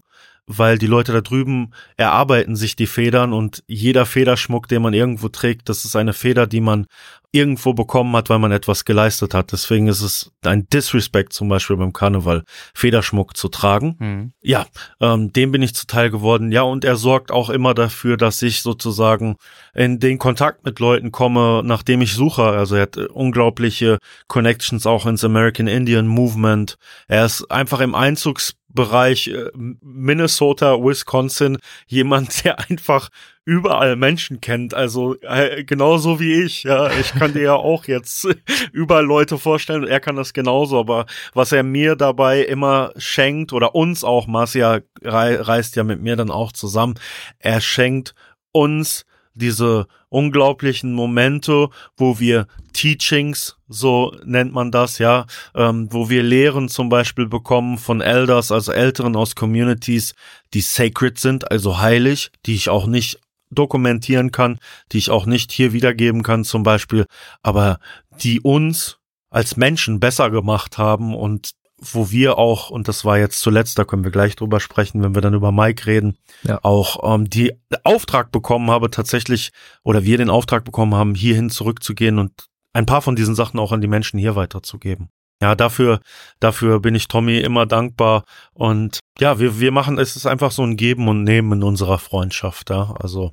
[0.57, 5.29] weil die Leute da drüben erarbeiten sich die Federn und jeder Federschmuck, den man irgendwo
[5.29, 6.87] trägt, das ist eine Feder, die man
[7.31, 9.53] irgendwo bekommen hat, weil man etwas geleistet hat.
[9.53, 13.95] Deswegen ist es ein Disrespect zum Beispiel beim Karneval, Federschmuck zu tragen.
[13.99, 14.33] Mhm.
[14.41, 14.65] Ja,
[14.99, 16.51] ähm, dem bin ich zuteil geworden.
[16.51, 19.37] Ja, und er sorgt auch immer dafür, dass ich sozusagen
[19.73, 22.43] in den Kontakt mit Leuten komme, nachdem ich suche.
[22.43, 26.75] Also er hat unglaubliche Connections auch ins American Indian Movement.
[27.07, 31.57] Er ist einfach im Einzugs Bereich äh, Minnesota, Wisconsin
[31.87, 33.09] jemand, der einfach
[33.45, 34.73] überall Menschen kennt.
[34.73, 36.63] Also äh, genauso wie ich.
[36.63, 38.27] Ja, ich kann dir ja auch jetzt
[38.71, 39.87] überall Leute vorstellen.
[39.87, 40.79] Er kann das genauso.
[40.79, 46.15] Aber was er mir dabei immer schenkt oder uns auch, Marcia reist ja mit mir
[46.15, 46.95] dann auch zusammen.
[47.39, 48.13] Er schenkt
[48.51, 56.23] uns diese unglaublichen Momente, wo wir Teachings, so nennt man das, ja, ähm, wo wir
[56.23, 60.13] Lehren zum Beispiel bekommen von Elders, also Älteren aus Communities,
[60.53, 64.59] die sacred sind, also heilig, die ich auch nicht dokumentieren kann,
[64.91, 67.05] die ich auch nicht hier wiedergeben kann zum Beispiel,
[67.41, 67.79] aber
[68.21, 68.97] die uns
[69.29, 73.83] als Menschen besser gemacht haben und wo wir auch, und das war jetzt zuletzt, da
[73.83, 76.59] können wir gleich drüber sprechen, wenn wir dann über Mike reden, ja.
[76.63, 79.51] auch ähm, die Auftrag bekommen habe, tatsächlich,
[79.83, 83.71] oder wir den Auftrag bekommen haben, hierhin zurückzugehen und ein paar von diesen Sachen auch
[83.71, 85.09] an die Menschen hier weiterzugeben.
[85.41, 86.01] Ja, dafür,
[86.39, 88.25] dafür bin ich Tommy immer dankbar.
[88.53, 91.97] Und ja, wir, wir machen, es ist einfach so ein Geben und Nehmen in unserer
[91.97, 92.93] Freundschaft, ja.
[92.99, 93.31] Also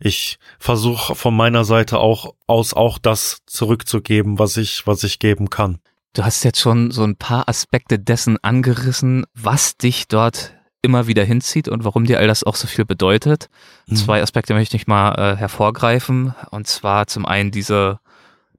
[0.00, 5.48] ich versuche von meiner Seite auch aus auch das zurückzugeben, was ich, was ich geben
[5.48, 5.78] kann.
[6.14, 11.24] Du hast jetzt schon so ein paar Aspekte dessen angerissen, was dich dort immer wieder
[11.24, 13.48] hinzieht und warum dir all das auch so viel bedeutet.
[13.88, 13.96] Mhm.
[13.96, 16.34] Zwei Aspekte möchte ich mal äh, hervorgreifen.
[16.50, 17.98] Und zwar zum einen diese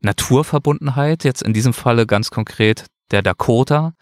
[0.02, 3.94] Naturverbundenheit, jetzt in diesem Falle ganz konkret der Dakota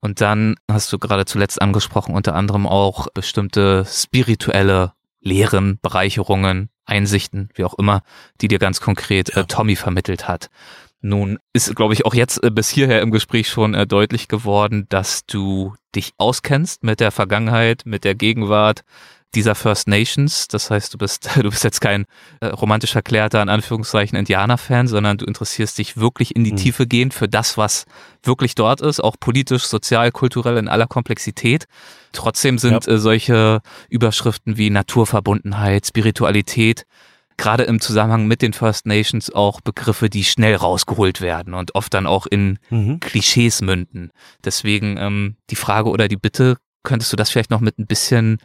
[0.00, 7.48] Und dann hast du gerade zuletzt angesprochen, unter anderem auch bestimmte spirituelle Lehren, Bereicherungen, Einsichten,
[7.54, 8.02] wie auch immer,
[8.40, 9.42] die dir ganz konkret ja.
[9.42, 10.48] äh, Tommy vermittelt hat.
[11.04, 14.86] Nun ist, glaube ich, auch jetzt äh, bis hierher im Gespräch schon äh, deutlich geworden,
[14.88, 18.84] dass du dich auskennst mit der Vergangenheit, mit der Gegenwart,
[19.34, 20.48] dieser First Nations.
[20.48, 22.06] Das heißt, du bist, du bist jetzt kein
[22.40, 26.56] äh, romantisch erklärter, in Anführungszeichen, Indianer-Fan, sondern du interessierst dich wirklich in die mhm.
[26.56, 27.84] Tiefe gehend für das, was
[28.22, 31.66] wirklich dort ist, auch politisch, sozial, kulturell in aller Komplexität.
[32.12, 32.94] Trotzdem sind ja.
[32.94, 36.86] äh, solche Überschriften wie Naturverbundenheit, Spiritualität,
[37.36, 41.92] gerade im Zusammenhang mit den First Nations auch Begriffe, die schnell rausgeholt werden und oft
[41.94, 43.00] dann auch in mhm.
[43.00, 44.10] Klischees münden.
[44.44, 48.38] Deswegen ähm, die Frage oder die Bitte, könntest du das vielleicht noch mit ein bisschen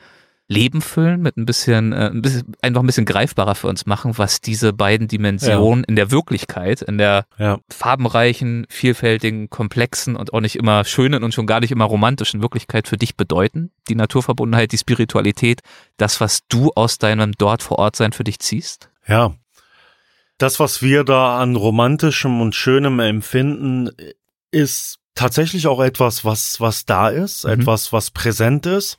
[0.52, 4.18] Leben füllen, mit ein bisschen, äh, ein bisschen, einfach ein bisschen greifbarer für uns machen,
[4.18, 5.88] was diese beiden Dimensionen ja.
[5.88, 7.60] in der Wirklichkeit, in der ja.
[7.70, 12.88] farbenreichen, vielfältigen, komplexen und auch nicht immer schönen und schon gar nicht immer romantischen Wirklichkeit
[12.88, 13.72] für dich bedeuten.
[13.90, 15.62] Die Naturverbundenheit, die Spiritualität,
[15.98, 18.90] das, was du aus deinem dort vor Ort sein für dich ziehst?
[19.08, 19.36] Ja.
[20.40, 23.92] Das, was wir da an romantischem und schönem empfinden,
[24.50, 27.52] ist tatsächlich auch etwas, was, was da ist, mhm.
[27.52, 28.98] etwas, was präsent ist.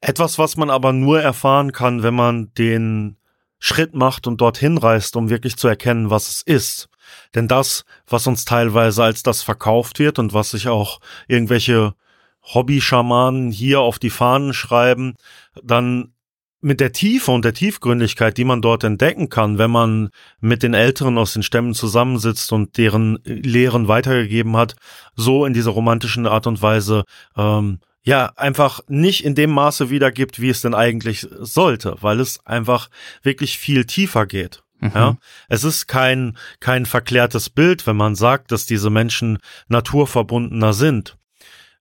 [0.00, 3.16] Etwas, was man aber nur erfahren kann, wenn man den
[3.58, 6.88] Schritt macht und dorthin reist, um wirklich zu erkennen, was es ist.
[7.34, 11.94] Denn das, was uns teilweise als das verkauft wird und was sich auch irgendwelche
[12.42, 15.14] Hobby-Schamanen hier auf die Fahnen schreiben,
[15.62, 16.14] dann
[16.62, 20.10] mit der Tiefe und der Tiefgründigkeit, die man dort entdecken kann, wenn man
[20.40, 24.76] mit den Älteren aus den Stämmen zusammensitzt und deren Lehren weitergegeben hat,
[25.14, 27.04] so in dieser romantischen Art und Weise
[27.36, 32.44] ähm, ja einfach nicht in dem Maße wiedergibt, wie es denn eigentlich sollte, weil es
[32.46, 32.88] einfach
[33.22, 34.62] wirklich viel tiefer geht.
[34.80, 34.92] Mhm.
[34.94, 35.16] Ja,
[35.48, 41.16] es ist kein, kein verklärtes Bild, wenn man sagt, dass diese Menschen naturverbundener sind.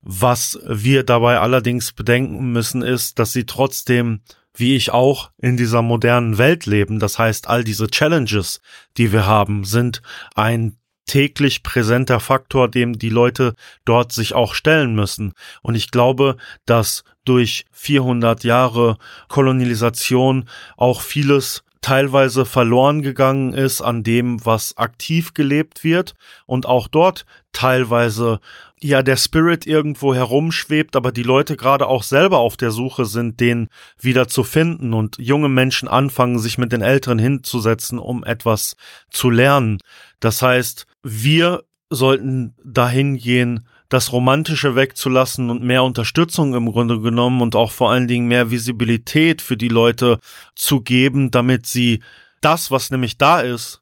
[0.01, 4.21] Was wir dabei allerdings bedenken müssen, ist, dass sie trotzdem,
[4.53, 6.99] wie ich auch, in dieser modernen Welt leben.
[6.99, 8.61] Das heißt, all diese Challenges,
[8.97, 10.01] die wir haben, sind
[10.35, 10.77] ein
[11.09, 15.33] täglich präsenter Faktor, dem die Leute dort sich auch stellen müssen.
[15.63, 24.03] Und ich glaube, dass durch 400 Jahre Kolonialisation auch vieles teilweise verloren gegangen ist an
[24.03, 26.13] dem, was aktiv gelebt wird
[26.45, 28.39] und auch dort teilweise
[28.81, 33.39] ja der Spirit irgendwo herumschwebt, aber die Leute gerade auch selber auf der Suche sind,
[33.39, 33.69] den
[33.99, 38.75] wieder zu finden und junge Menschen anfangen, sich mit den Älteren hinzusetzen, um etwas
[39.09, 39.79] zu lernen.
[40.19, 47.41] Das heißt, wir sollten dahin gehen, das Romantische wegzulassen und mehr Unterstützung im Grunde genommen
[47.41, 50.19] und auch vor allen Dingen mehr Visibilität für die Leute
[50.55, 52.01] zu geben, damit sie
[52.41, 53.81] das, was nämlich da ist,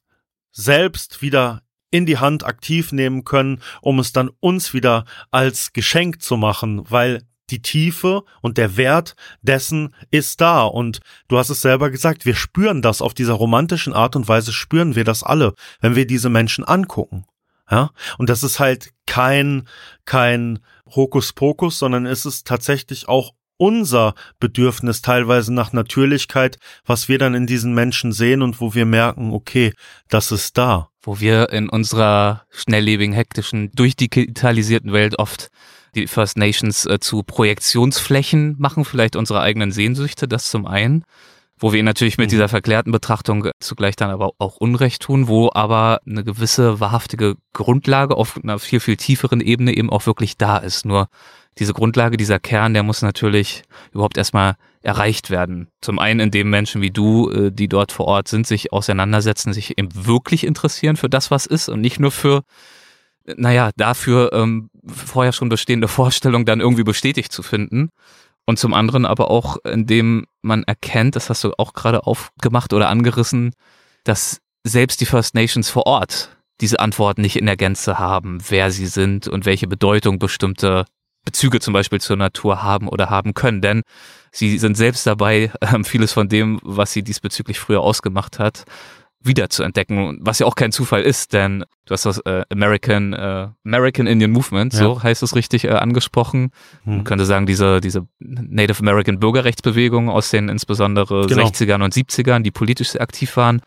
[0.52, 6.22] selbst wieder in die Hand aktiv nehmen können, um es dann uns wieder als Geschenk
[6.22, 10.64] zu machen, weil die Tiefe und der Wert dessen ist da.
[10.64, 14.52] Und du hast es selber gesagt, wir spüren das auf dieser romantischen Art und Weise,
[14.54, 17.26] spüren wir das alle, wenn wir diese Menschen angucken.
[17.70, 19.68] Ja, und das ist halt kein,
[20.06, 20.60] kein
[20.96, 27.48] Hokuspokus, sondern es ist tatsächlich auch unser Bedürfnis teilweise nach Natürlichkeit, was wir dann in
[27.48, 29.74] diesen Menschen sehen und wo wir merken, okay,
[30.10, 30.90] das ist da.
[31.02, 35.50] Wo wir in unserer schnelllebigen, hektischen, durchdigitalisierten Welt oft
[36.02, 41.04] die First Nations äh, zu Projektionsflächen machen, vielleicht unsere eigenen Sehnsüchte, das zum einen
[41.60, 42.32] wo wir natürlich mit mhm.
[42.32, 48.16] dieser verklärten Betrachtung zugleich dann aber auch Unrecht tun, wo aber eine gewisse wahrhaftige Grundlage
[48.16, 50.86] auf einer viel, viel tieferen Ebene eben auch wirklich da ist.
[50.86, 51.08] Nur
[51.58, 55.70] diese Grundlage, dieser Kern, der muss natürlich überhaupt erstmal erreicht werden.
[55.82, 59.78] Zum einen, indem Menschen wie du, äh, die dort vor Ort sind, sich auseinandersetzen, sich
[59.78, 62.44] eben wirklich interessieren für das, was ist und nicht nur für,
[63.36, 67.90] naja, dafür ähm, vorher schon bestehende Vorstellungen dann irgendwie bestätigt zu finden.
[68.46, 72.90] Und zum anderen aber auch, indem man erkennt, das hast du auch gerade aufgemacht oder
[72.90, 73.54] angerissen,
[74.06, 78.72] dass selbst die First Nations vor Ort diese Antworten nicht in der Gänze haben, wer
[78.72, 80.86] sie sind und welche Bedeutung bestimmte
[81.26, 83.62] Bezüge zum Beispiel zur Natur haben oder haben können.
[83.62, 83.82] Denn
[84.32, 85.52] sie sind selbst dabei,
[85.84, 88.64] vieles von dem, was sie diesbezüglich früher ausgemacht hat,
[89.20, 93.14] wieder zu entdecken, was ja auch kein Zufall ist, denn du hast das äh, American
[93.14, 94.80] äh, American Indian Movement, ja.
[94.80, 96.52] so heißt es richtig, äh, angesprochen.
[96.86, 96.98] Mhm.
[96.98, 101.48] Man könnte sagen, diese, diese Native American Bürgerrechtsbewegung aus den insbesondere genau.
[101.48, 103.62] 60ern und 70ern, die politisch sehr aktiv waren.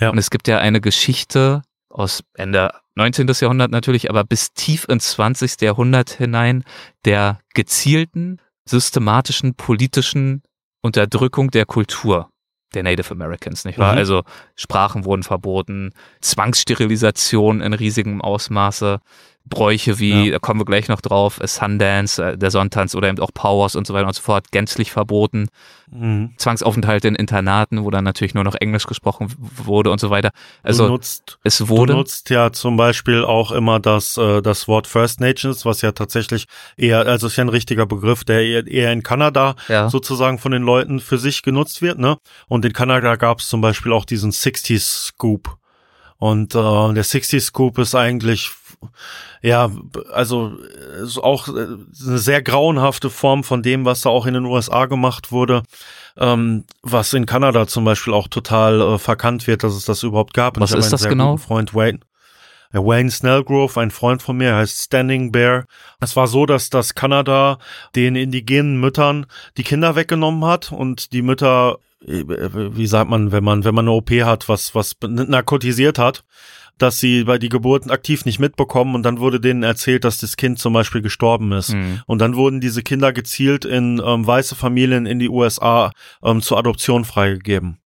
[0.00, 0.10] Ja.
[0.10, 3.28] Und es gibt ja eine Geschichte aus Ende 19.
[3.40, 5.60] Jahrhundert natürlich, aber bis tief ins 20.
[5.60, 6.64] Jahrhundert hinein
[7.04, 10.42] der gezielten, systematischen, politischen
[10.82, 12.30] Unterdrückung der Kultur
[12.74, 13.92] der Native Americans, nicht wahr?
[13.92, 13.98] Mhm.
[13.98, 14.22] Also
[14.54, 19.00] Sprachen wurden verboten, Zwangssterilisation in riesigem Ausmaße,
[19.48, 20.32] Bräuche wie, ja.
[20.32, 23.86] da kommen wir gleich noch drauf, Sundance, äh, der Sonntanz oder eben auch Powers und
[23.86, 25.48] so weiter und so fort, gänzlich verboten.
[25.90, 26.32] Mhm.
[26.36, 30.30] Zwangsaufenthalte in Internaten, wo dann natürlich nur noch Englisch gesprochen wurde und so weiter.
[30.64, 31.92] Also nutzt, es wurde.
[31.92, 35.92] Du nutzt ja zum Beispiel auch immer das, äh, das Wort First Nations, was ja
[35.92, 39.88] tatsächlich eher, also ist ja ein richtiger Begriff, der eher, eher in Kanada ja.
[39.88, 42.18] sozusagen von den Leuten für sich genutzt wird, ne?
[42.48, 45.56] Und in Kanada gab es zum Beispiel auch diesen 60s Scoop.
[46.18, 48.52] Und äh, der 60 Scoop ist eigentlich
[49.42, 49.70] ja,
[50.12, 50.52] also
[51.02, 54.86] ist auch äh, eine sehr grauenhafte Form von dem, was da auch in den USA
[54.86, 55.62] gemacht wurde,
[56.16, 60.34] ähm, was in Kanada zum Beispiel auch total äh, verkannt wird, dass es das überhaupt
[60.34, 60.58] gab.
[60.58, 61.36] Was ist das genau?
[61.36, 62.00] Freund Wayne.
[62.84, 65.66] Wayne Snellgrove, ein Freund von mir, heißt Standing Bear.
[66.00, 67.58] Es war so, dass das Kanada
[67.94, 73.64] den indigenen Müttern die Kinder weggenommen hat und die Mütter wie sagt man, wenn man,
[73.64, 76.24] wenn man eine OP hat, was, was narkotisiert hat,
[76.78, 80.36] dass sie bei die Geburten aktiv nicht mitbekommen und dann wurde denen erzählt, dass das
[80.36, 81.72] Kind zum Beispiel gestorben ist.
[81.72, 82.02] Mhm.
[82.06, 85.90] Und dann wurden diese Kinder gezielt in ähm, weiße Familien in die USA
[86.22, 87.78] ähm, zur Adoption freigegeben.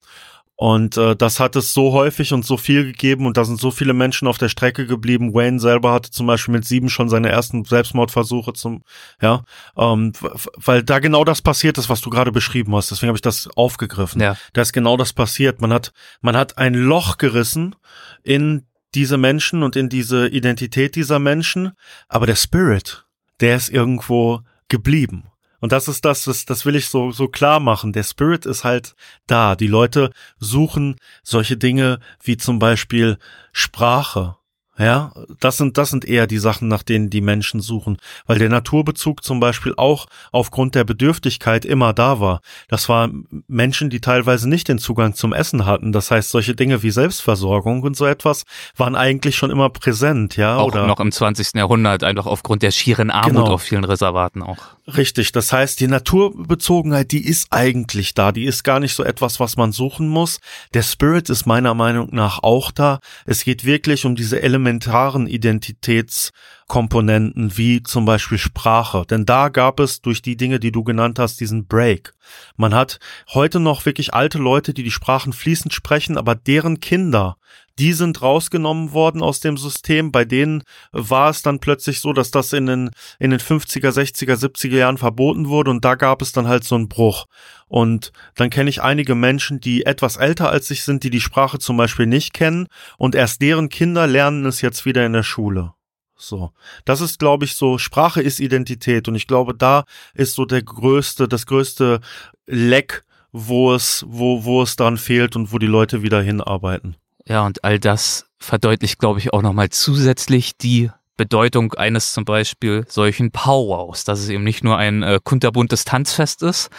[0.62, 3.72] Und äh, das hat es so häufig und so viel gegeben und da sind so
[3.72, 5.34] viele Menschen auf der Strecke geblieben.
[5.34, 8.84] Wayne selber hatte zum Beispiel mit sieben schon seine ersten Selbstmordversuche zum,
[9.22, 9.46] ja,
[9.78, 10.12] ähm,
[10.58, 12.92] weil da genau das passiert ist, was du gerade beschrieben hast.
[12.92, 14.20] Deswegen habe ich das aufgegriffen.
[14.20, 14.36] Ja.
[14.52, 15.62] Da ist genau das passiert.
[15.62, 17.78] Man hat, man hat ein Loch gerissen
[18.24, 21.72] in diese Menschen und in diese Identität dieser Menschen,
[22.10, 23.06] aber der Spirit,
[23.40, 25.29] der ist irgendwo geblieben.
[25.60, 27.94] Und das ist das, das, das will ich so, so klar machen.
[27.94, 28.96] Der Spirit ist halt
[29.28, 29.56] da.
[29.56, 33.18] Die Leute suchen solche Dinge wie zum Beispiel
[33.52, 34.38] Sprache
[34.80, 38.48] ja, das sind, das sind eher die Sachen, nach denen die Menschen suchen, weil der
[38.48, 42.40] Naturbezug zum Beispiel auch aufgrund der Bedürftigkeit immer da war.
[42.70, 45.92] Das waren Menschen, die teilweise nicht den Zugang zum Essen hatten.
[45.92, 48.46] Das heißt, solche Dinge wie Selbstversorgung und so etwas
[48.78, 50.56] waren eigentlich schon immer präsent, ja.
[50.56, 51.56] Auch oder noch im 20.
[51.56, 53.54] Jahrhundert, einfach aufgrund der schieren Armut genau.
[53.56, 54.60] auf vielen Reservaten auch.
[54.98, 55.32] Richtig.
[55.32, 58.32] Das heißt, die Naturbezogenheit, die ist eigentlich da.
[58.32, 60.40] Die ist gar nicht so etwas, was man suchen muss.
[60.74, 63.00] Der Spirit ist meiner Meinung nach auch da.
[63.26, 69.06] Es geht wirklich um diese elementaren Identitätskomponenten wie zum Beispiel Sprache.
[69.08, 72.14] Denn da gab es durch die Dinge, die du genannt hast, diesen Break.
[72.56, 72.98] Man hat
[73.34, 77.36] heute noch wirklich alte Leute, die die Sprachen fließend sprechen, aber deren Kinder,
[77.80, 80.12] die sind rausgenommen worden aus dem System.
[80.12, 84.36] Bei denen war es dann plötzlich so, dass das in den, in den 50er, 60er,
[84.36, 87.26] 70er Jahren verboten wurde und da gab es dann halt so einen Bruch.
[87.68, 91.60] Und dann kenne ich einige Menschen, die etwas älter als ich sind, die die Sprache
[91.60, 95.74] zum Beispiel nicht kennen und erst deren Kinder lernen es jetzt wieder in der Schule.
[96.18, 96.52] So.
[96.84, 100.62] Das ist, glaube ich, so, Sprache ist Identität und ich glaube, da ist so der
[100.62, 102.02] größte, das größte
[102.46, 106.98] Leck, wo es, wo, wo es dran fehlt und wo die Leute wieder hinarbeiten.
[107.30, 112.86] Ja, und all das verdeutlicht, glaube ich, auch nochmal zusätzlich die Bedeutung eines zum Beispiel
[112.90, 116.70] solchen Powwows, dass es eben nicht nur ein äh, kunterbuntes Tanzfest ist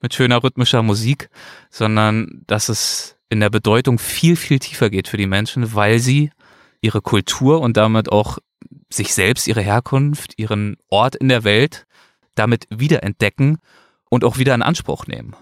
[0.00, 1.30] mit schöner rhythmischer Musik,
[1.70, 6.30] sondern dass es in der Bedeutung viel, viel tiefer geht für die Menschen, weil sie
[6.80, 8.38] ihre Kultur und damit auch
[8.90, 11.86] sich selbst, ihre Herkunft, ihren Ort in der Welt
[12.34, 13.58] damit wiederentdecken
[14.08, 15.36] und auch wieder in Anspruch nehmen.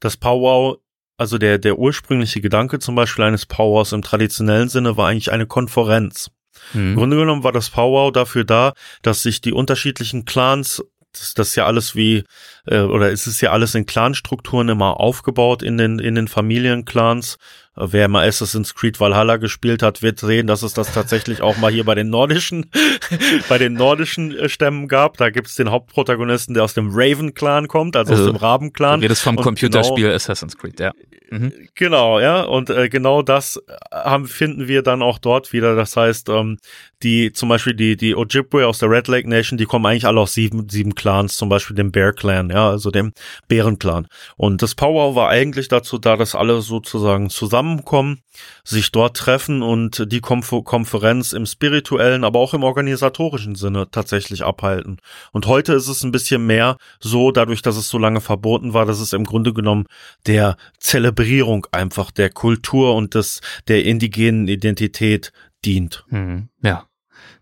[0.00, 0.78] Das Powwow
[1.18, 5.46] also der, der ursprüngliche Gedanke zum Beispiel eines Powwows im traditionellen Sinne war eigentlich eine
[5.46, 6.30] Konferenz.
[6.72, 6.90] Mhm.
[6.90, 11.48] Im Grunde genommen war das Powwow dafür da, dass sich die unterschiedlichen Clans das, das
[11.48, 12.24] ist ja alles wie,
[12.66, 17.38] äh, oder es ist ja alles in Clanstrukturen immer aufgebaut in den, in den Familienclans.
[17.80, 21.70] Wer mal Assassin's Creed Valhalla gespielt hat, wird sehen, dass es das tatsächlich auch mal
[21.70, 22.66] hier bei den nordischen,
[23.48, 25.16] bei den nordischen äh, Stämmen gab.
[25.16, 29.00] Da gibt es den Hauptprotagonisten, der aus dem Raven-Clan kommt, also, also aus dem Raben-Clan.
[29.00, 30.92] Du redest vom Computerspiel genau, Assassin's Creed, ja.
[31.30, 31.52] Mhm.
[31.74, 32.42] Genau, ja.
[32.42, 33.62] Und äh, genau das
[33.92, 35.76] haben, finden wir dann auch dort wieder.
[35.76, 36.58] Das heißt, ähm,
[37.02, 40.20] die zum Beispiel die die Ojibwe aus der Red Lake Nation, die kommen eigentlich alle
[40.20, 43.12] aus sieben sieben Clans, zum Beispiel dem Bear Clan, ja, also dem
[43.46, 44.08] Bären Clan.
[44.36, 47.30] Und das Power war eigentlich dazu da, dass alle sozusagen
[47.68, 48.22] zusammenkommen,
[48.64, 54.44] sich dort treffen und die Konf Konferenz im spirituellen, aber auch im organisatorischen Sinne tatsächlich
[54.44, 54.98] abhalten.
[55.32, 58.86] Und heute ist es ein bisschen mehr so, dadurch, dass es so lange verboten war,
[58.86, 59.86] dass es im Grunde genommen
[60.26, 65.32] der Zelebrierung einfach der Kultur und des der indigenen Identität
[65.64, 66.04] dient.
[66.08, 66.84] Hm, ja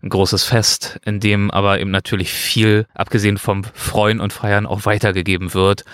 [0.03, 4.85] ein großes Fest, in dem aber eben natürlich viel, abgesehen vom Freuen und Feiern, auch
[4.85, 5.85] weitergegeben wird.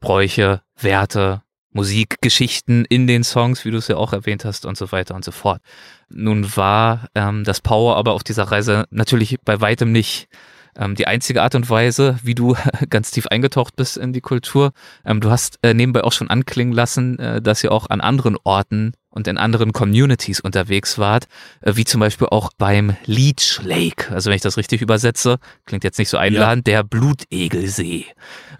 [0.00, 1.42] Bräuche, Werte,
[1.72, 5.14] Musik, Geschichten in den Songs, wie du es ja auch erwähnt hast und so weiter
[5.14, 5.60] und so fort.
[6.08, 10.28] Nun war ähm, das Power aber auf dieser Reise natürlich bei weitem nicht
[10.76, 12.56] ähm, die einzige Art und Weise, wie du
[12.90, 14.72] ganz tief eingetaucht bist in die Kultur.
[15.04, 18.36] Ähm, du hast äh, nebenbei auch schon anklingen lassen, äh, dass ihr auch an anderen
[18.42, 21.26] Orten und in anderen Communities unterwegs wart,
[21.60, 24.12] äh, wie zum Beispiel auch beim Leech Lake.
[24.12, 26.74] Also wenn ich das richtig übersetze, klingt jetzt nicht so einladend, ja.
[26.74, 28.06] der Blutegelsee.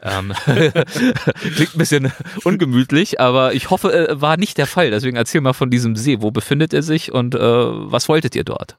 [0.03, 2.12] Ähm, klingt ein bisschen
[2.44, 4.90] ungemütlich, aber ich hoffe, äh, war nicht der Fall.
[4.90, 6.20] Deswegen erzähl mal von diesem See.
[6.20, 8.76] Wo befindet er sich und äh, was wolltet ihr dort?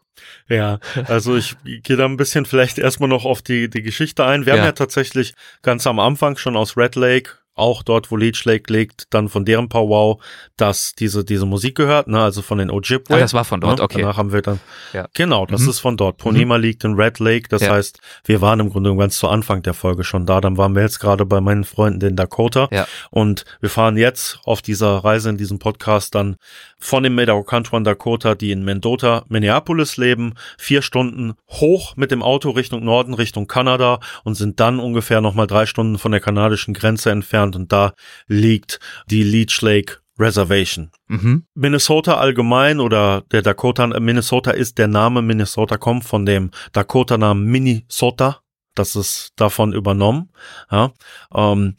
[0.49, 4.45] Ja, also ich gehe da ein bisschen vielleicht erstmal noch auf die, die Geschichte ein.
[4.45, 4.59] Wir ja.
[4.59, 8.72] haben ja tatsächlich ganz am Anfang schon aus Red Lake auch dort, wo Leech Lake
[8.72, 10.22] liegt, dann von deren Powwow,
[10.58, 13.16] dass diese, diese Musik gehört, ne, also von den Ojibwe.
[13.16, 13.84] Ah, das war von dort, ne?
[13.84, 14.02] okay.
[14.02, 14.60] Danach haben wir dann,
[14.93, 15.08] ja.
[15.14, 15.70] genau, das mhm.
[15.70, 16.18] ist von dort.
[16.18, 16.64] Ponema mhm.
[16.64, 17.72] liegt in Red Lake, das ja.
[17.72, 20.82] heißt, wir waren im Grunde ganz zu Anfang der Folge schon da, dann waren wir
[20.82, 22.88] jetzt gerade bei meinen Freunden in Dakota ja.
[23.10, 26.38] und wir fahren jetzt auf dieser Reise in diesem Podcast dann
[26.82, 32.50] von dem Medawakantuan Dakota, die in Mendota, Minneapolis leben, vier Stunden hoch mit dem Auto
[32.50, 37.12] Richtung Norden, Richtung Kanada und sind dann ungefähr nochmal drei Stunden von der kanadischen Grenze
[37.12, 37.94] entfernt und da
[38.28, 38.80] liegt
[39.10, 40.92] die Leech Lake Reservation.
[41.08, 41.46] Mhm.
[41.56, 48.42] Minnesota allgemein oder der Dakota, Minnesota ist der Name Minnesota kommt von dem Dakota-Namen Minnesota.
[48.76, 50.32] Das ist davon übernommen.
[50.72, 50.92] Ja.
[51.36, 51.76] Ähm,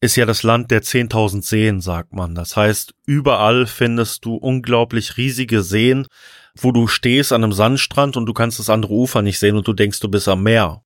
[0.00, 2.34] ist ja das Land der 10.000 Seen, sagt man.
[2.34, 6.06] Das heißt, überall findest du unglaublich riesige Seen,
[6.54, 9.66] wo du stehst an einem Sandstrand und du kannst das andere Ufer nicht sehen und
[9.66, 10.82] du denkst, du bist am Meer.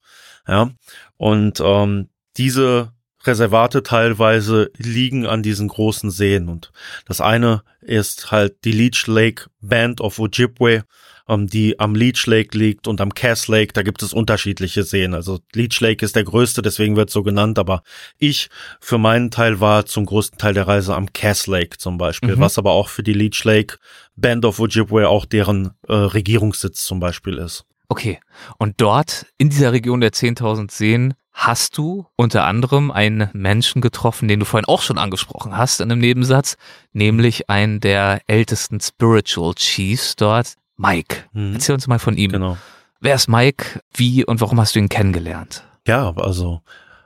[0.46, 0.70] Ja,
[1.16, 2.92] und ähm, diese
[3.24, 6.72] Reservate teilweise liegen an diesen großen Seen und
[7.04, 10.84] das eine ist halt die Leech Lake Band of Ojibwe
[11.30, 13.72] ähm, die am Leech Lake liegt und am Cass Lake.
[13.72, 15.14] Da gibt es unterschiedliche Seen.
[15.14, 17.58] Also Leech Lake ist der größte, deswegen wird so genannt.
[17.58, 17.82] Aber
[18.18, 18.50] ich
[18.80, 22.40] für meinen Teil war zum größten Teil der Reise am Cass Lake zum Beispiel, mhm.
[22.40, 23.78] was aber auch für die Leech Lake
[24.16, 27.64] Band of Ojibwe auch deren äh, Regierungssitz zum Beispiel ist.
[27.88, 28.20] Okay.
[28.58, 34.28] Und dort in dieser Region der 10.000 Seen hast du unter anderem einen Menschen getroffen,
[34.28, 36.56] den du vorhin auch schon angesprochen hast in einem Nebensatz,
[36.92, 41.24] nämlich einen der ältesten Spiritual Chiefs dort, Mike.
[41.32, 41.54] Mhm.
[41.54, 42.32] Erzähl uns mal von ihm.
[42.32, 42.56] Genau.
[43.00, 43.80] Wer ist Mike?
[43.94, 45.64] Wie und warum hast du ihn kennengelernt?
[45.86, 46.62] Ja, also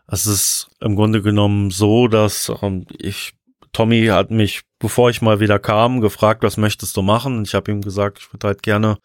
[0.06, 3.34] es ist im Grunde genommen so, dass ähm, ich
[3.72, 7.38] Tommy hat mich, bevor ich mal wieder kam, gefragt, was möchtest du machen?
[7.38, 8.98] Und ich habe ihm gesagt, ich würde halt gerne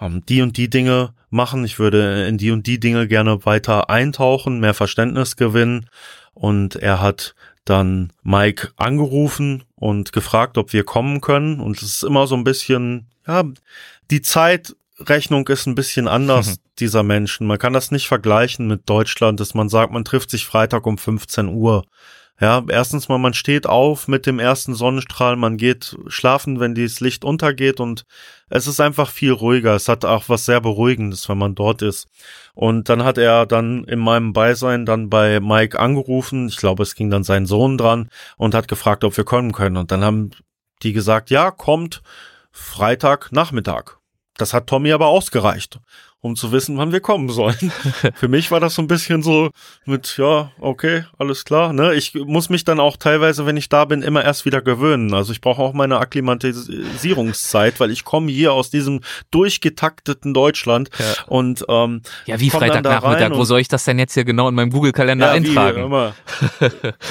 [0.00, 1.64] ähm, die und die Dinge machen.
[1.64, 5.88] Ich würde in die und die Dinge gerne weiter eintauchen, mehr Verständnis gewinnen.
[6.34, 11.60] Und er hat dann Mike angerufen und gefragt, ob wir kommen können.
[11.60, 13.42] Und es ist immer so ein bisschen, ja,
[14.10, 16.56] die Zeitrechnung ist ein bisschen anders mhm.
[16.78, 17.46] dieser Menschen.
[17.46, 20.98] Man kann das nicht vergleichen mit Deutschland, dass man sagt, man trifft sich Freitag um
[20.98, 21.84] 15 Uhr.
[22.40, 26.98] Ja, erstens mal, man steht auf mit dem ersten Sonnenstrahl, man geht schlafen, wenn das
[26.98, 28.04] Licht untergeht und
[28.48, 29.76] es ist einfach viel ruhiger.
[29.76, 32.08] Es hat auch was sehr Beruhigendes, wenn man dort ist.
[32.54, 36.48] Und dann hat er dann in meinem Beisein dann bei Mike angerufen.
[36.48, 39.76] Ich glaube, es ging dann sein Sohn dran und hat gefragt, ob wir kommen können.
[39.76, 40.32] Und dann haben
[40.82, 42.02] die gesagt, ja, kommt
[42.52, 43.98] Freitag Nachmittag.
[44.36, 45.80] Das hat Tommy aber ausgereicht
[46.24, 47.72] um zu wissen, wann wir kommen sollen.
[48.14, 49.50] Für mich war das so ein bisschen so
[49.84, 51.72] mit, ja, okay, alles klar.
[51.72, 51.94] Ne?
[51.94, 55.12] Ich muss mich dann auch teilweise, wenn ich da bin, immer erst wieder gewöhnen.
[55.14, 59.00] Also ich brauche auch meine Akklimatisierungszeit, weil ich komme hier aus diesem
[59.32, 61.24] durchgetakteten Deutschland ja.
[61.26, 63.32] und ähm, ja, wie Freitagnachmittag.
[63.34, 65.82] Wo soll ich das denn jetzt hier genau in meinem Google-Kalender ja, eintragen?
[65.82, 66.14] immer.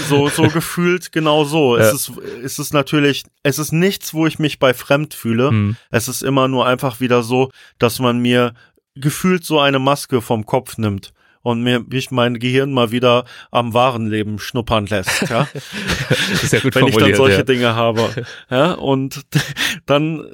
[0.07, 1.77] so so gefühlt genau so.
[1.77, 1.83] Ja.
[1.83, 2.11] Es ist
[2.45, 5.49] es ist natürlich, es ist nichts, wo ich mich bei fremd fühle.
[5.49, 5.75] Hm.
[5.89, 8.53] Es ist immer nur einfach wieder so, dass man mir
[8.95, 13.73] gefühlt so eine Maske vom Kopf nimmt und mir mich mein Gehirn mal wieder am
[13.73, 15.47] wahren Leben schnuppern lässt, ja.
[16.43, 17.43] Sehr gut Wenn ich dann solche ja.
[17.43, 19.21] Dinge habe, ja, und
[19.85, 20.25] dann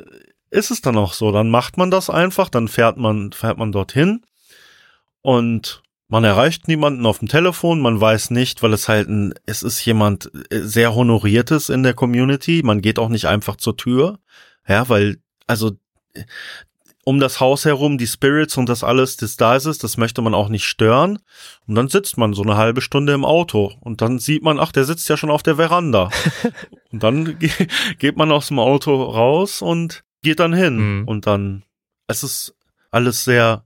[0.49, 3.71] ist es dann auch so, dann macht man das einfach, dann fährt man fährt man
[3.71, 4.21] dorthin
[5.21, 9.61] und man erreicht niemanden auf dem Telefon, man weiß nicht, weil es halt ein, es
[9.61, 14.19] ist jemand äh, sehr honoriertes in der Community, man geht auch nicht einfach zur Tür,
[14.67, 15.73] ja, weil also
[17.07, 20.33] um das Haus herum, die Spirits und das alles, das da ist, das möchte man
[20.33, 21.19] auch nicht stören.
[21.65, 24.73] Und dann sitzt man so eine halbe Stunde im Auto und dann sieht man, ach,
[24.73, 26.09] der sitzt ja schon auf der Veranda.
[26.91, 30.75] und dann geht man aus dem Auto raus und geht dann hin.
[30.75, 31.07] Mhm.
[31.07, 31.63] Und dann,
[32.07, 32.55] es ist
[32.91, 33.63] alles sehr,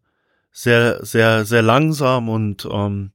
[0.52, 3.12] sehr, sehr, sehr langsam und ähm,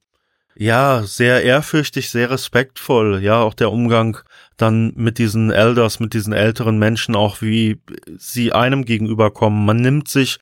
[0.57, 3.23] ja, sehr ehrfürchtig, sehr respektvoll.
[3.23, 4.19] Ja, auch der Umgang
[4.57, 7.81] dann mit diesen Elders, mit diesen älteren Menschen, auch wie
[8.17, 9.65] sie einem gegenüberkommen.
[9.65, 10.39] Man nimmt sich,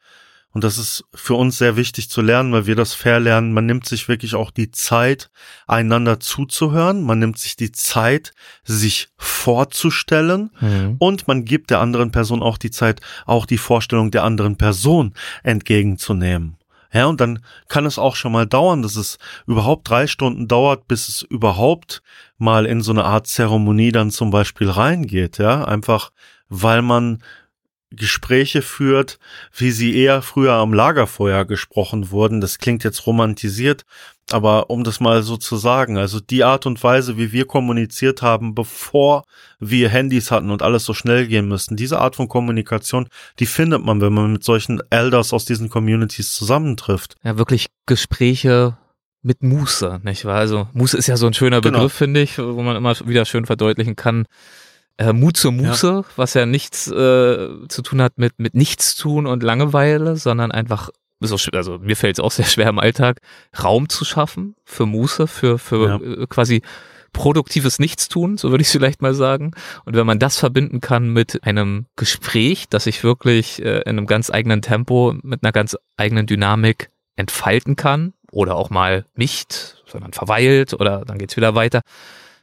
[0.53, 3.67] und das ist für uns sehr wichtig zu lernen, weil wir das fair lernen, man
[3.67, 5.31] nimmt sich wirklich auch die Zeit,
[5.67, 10.97] einander zuzuhören, man nimmt sich die Zeit, sich vorzustellen mhm.
[10.99, 15.15] und man gibt der anderen Person auch die Zeit, auch die Vorstellung der anderen Person
[15.43, 16.57] entgegenzunehmen.
[16.95, 20.87] Ja, und dann kann es auch schon mal dauern, dass es überhaupt drei Stunden dauert,
[20.87, 22.03] bis es überhaupt
[22.45, 25.39] mal in so eine Art Zeremonie dann zum Beispiel reingeht.
[25.39, 26.11] Ja, einfach
[26.49, 27.23] weil man
[27.91, 29.19] Gespräche führt,
[29.57, 32.41] wie sie eher früher am Lagerfeuer gesprochen wurden.
[32.41, 33.85] Das klingt jetzt romantisiert,
[34.33, 38.23] aber um das mal so zu sagen, also die Art und Weise, wie wir kommuniziert
[38.23, 39.25] haben, bevor
[39.61, 43.85] wir Handys hatten und alles so schnell gehen müssten, diese Art von Kommunikation, die findet
[43.85, 47.15] man, wenn man mit solchen Elders aus diesen Communities zusammentrifft.
[47.23, 48.77] Ja, wirklich Gespräche
[49.25, 50.39] mit Muße, nicht wahr?
[50.39, 51.79] Also Muße ist ja so ein schöner Genau.
[51.79, 54.27] Begriff, finde ich, wo man immer wieder schön verdeutlichen kann.
[54.97, 59.43] Äh, Mut zur Muße, was ja nichts äh, zu tun hat mit, mit Nichtstun und
[59.43, 63.21] Langeweile, sondern einfach, so, also mir fällt es auch sehr schwer im Alltag,
[63.61, 65.97] Raum zu schaffen für Muße, für, für Ja.
[66.23, 66.63] äh, quasi
[67.13, 69.53] produktives Nichtstun, so würde ich es vielleicht mal sagen.
[69.85, 74.07] Und wenn man das verbinden kann mit einem Gespräch, das sich wirklich äh, in einem
[74.07, 80.13] ganz eigenen Tempo, mit einer ganz eigenen Dynamik entfalten kann oder auch mal nicht, sondern
[80.13, 81.83] verweilt oder dann geht's wieder weiter,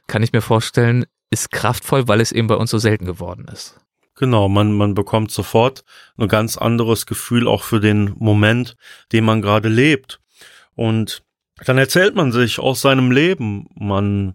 [0.06, 3.78] kann ich mir vorstellen, ist kraftvoll, weil es eben bei uns so selten geworden ist.
[4.16, 5.84] Genau, man, man bekommt sofort
[6.18, 8.76] ein ganz anderes Gefühl auch für den Moment,
[9.12, 10.20] den man gerade lebt.
[10.74, 11.22] Und
[11.64, 13.66] dann erzählt man sich aus seinem Leben.
[13.74, 14.34] Man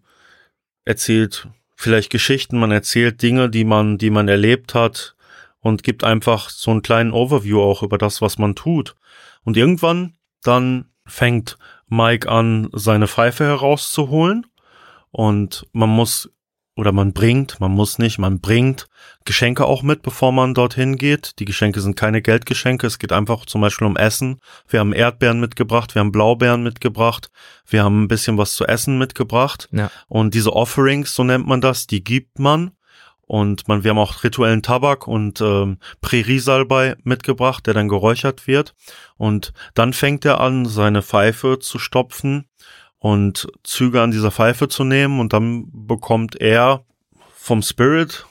[0.84, 5.16] erzählt vielleicht Geschichten, man erzählt Dinge, die man, die man erlebt hat
[5.60, 8.96] und gibt einfach so einen kleinen Overview auch über das, was man tut.
[9.44, 14.46] Und irgendwann dann fängt Mike an, seine Pfeife herauszuholen
[15.12, 16.30] und man muss
[16.78, 18.88] oder man bringt, man muss nicht, man bringt
[19.26, 21.40] Geschenke auch mit, bevor man dorthin geht.
[21.40, 24.40] Die Geschenke sind keine Geldgeschenke, es geht einfach zum Beispiel um Essen.
[24.68, 27.32] Wir haben Erdbeeren mitgebracht, wir haben Blaubeeren mitgebracht,
[27.66, 29.68] wir haben ein bisschen was zu essen mitgebracht.
[29.72, 29.90] Ja.
[30.08, 32.72] Und diese Offerings, so nennt man das, die gibt man.
[33.28, 38.74] Und man, wir haben auch rituellen Tabak und ähm, Präriesalbei mitgebracht, der dann geräuchert wird.
[39.18, 42.46] Und dann fängt er an, seine Pfeife zu stopfen
[43.00, 45.20] und Züge an dieser Pfeife zu nehmen.
[45.20, 46.86] Und dann bekommt er
[47.36, 48.26] vom Spirit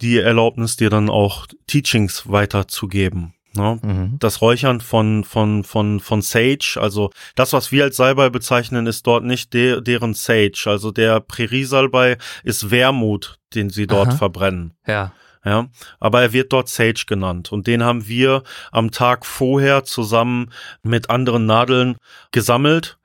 [0.00, 3.35] die Erlaubnis, dir dann auch Teachings weiterzugeben.
[3.56, 3.78] Ne?
[3.82, 4.18] Mhm.
[4.18, 9.06] das Räuchern von, von, von, von Sage, also das, was wir als Salbei bezeichnen, ist
[9.06, 10.64] dort nicht de, deren Sage.
[10.66, 14.16] Also der Präriesalbei ist Wermut, den sie dort Aha.
[14.16, 14.74] verbrennen.
[14.86, 15.12] Ja.
[15.44, 15.68] Ja,
[16.00, 18.42] aber er wird dort Sage genannt und den haben wir
[18.72, 20.50] am Tag vorher zusammen
[20.82, 21.98] mit anderen Nadeln
[22.32, 22.98] gesammelt,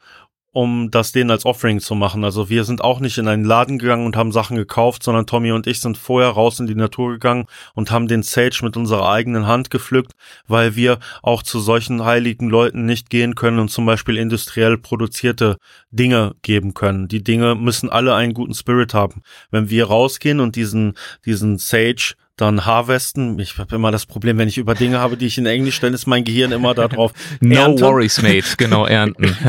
[0.51, 2.23] um das denen als Offering zu machen.
[2.23, 5.51] Also wir sind auch nicht in einen Laden gegangen und haben Sachen gekauft, sondern Tommy
[5.51, 9.09] und ich sind vorher raus in die Natur gegangen und haben den Sage mit unserer
[9.09, 10.13] eigenen Hand gepflückt,
[10.47, 15.57] weil wir auch zu solchen heiligen Leuten nicht gehen können und zum Beispiel industriell produzierte
[15.91, 17.07] Dinge geben können.
[17.07, 19.21] Die Dinge müssen alle einen guten Spirit haben.
[19.51, 20.95] Wenn wir rausgehen und diesen,
[21.25, 23.37] diesen Sage dann harvesten.
[23.39, 25.93] Ich habe immer das Problem, wenn ich über Dinge habe, die ich in Englisch, dann
[25.93, 27.13] ist mein Gehirn immer darauf.
[27.39, 27.81] No ernten.
[27.81, 28.55] worries, mate.
[28.57, 29.35] Genau, ernten.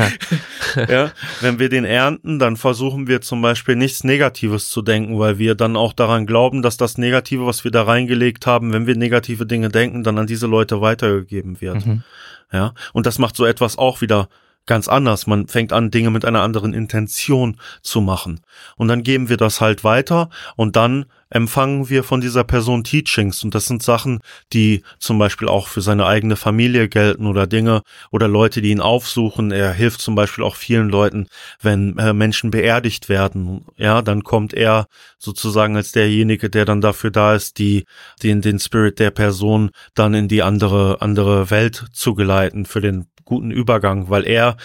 [0.75, 0.89] Ja.
[0.89, 5.37] Ja, wenn wir den ernten, dann versuchen wir zum Beispiel nichts Negatives zu denken, weil
[5.37, 8.95] wir dann auch daran glauben, dass das Negative, was wir da reingelegt haben, wenn wir
[8.95, 11.85] negative Dinge denken, dann an diese Leute weitergegeben wird.
[11.85, 12.03] Mhm.
[12.51, 14.29] Ja, und das macht so etwas auch wieder
[14.65, 15.27] ganz anders.
[15.27, 18.41] Man fängt an, Dinge mit einer anderen Intention zu machen.
[18.77, 23.43] Und dann geben wir das halt weiter und dann empfangen wir von dieser Person Teachings.
[23.43, 24.19] Und das sind Sachen,
[24.53, 28.79] die zum Beispiel auch für seine eigene Familie gelten oder Dinge oder Leute, die ihn
[28.79, 29.51] aufsuchen.
[29.51, 31.27] Er hilft zum Beispiel auch vielen Leuten,
[31.59, 33.65] wenn äh, Menschen beerdigt werden.
[33.77, 34.85] Ja, dann kommt er
[35.17, 37.85] sozusagen als derjenige, der dann dafür da ist, die,
[38.21, 43.07] den, den Spirit der Person dann in die andere, andere Welt zu geleiten für den
[43.25, 44.57] guten Übergang, weil er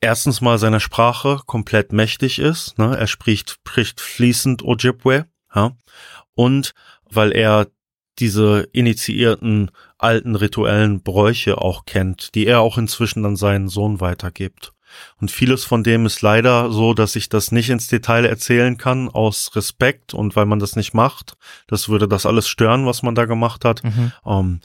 [0.00, 2.78] erstens mal seiner Sprache komplett mächtig ist.
[2.78, 2.96] Ne?
[2.96, 5.26] Er spricht, spricht fließend Ojibwe.
[5.54, 5.72] Ja?
[6.34, 6.74] Und
[7.10, 7.68] weil er
[8.18, 14.72] diese initiierten alten rituellen Bräuche auch kennt, die er auch inzwischen an seinen Sohn weitergibt.
[15.20, 19.08] Und vieles von dem ist leider so, dass ich das nicht ins Detail erzählen kann,
[19.08, 21.36] aus Respekt und weil man das nicht macht.
[21.66, 23.84] Das würde das alles stören, was man da gemacht hat.
[23.84, 24.12] Mhm.
[24.24, 24.60] Ähm,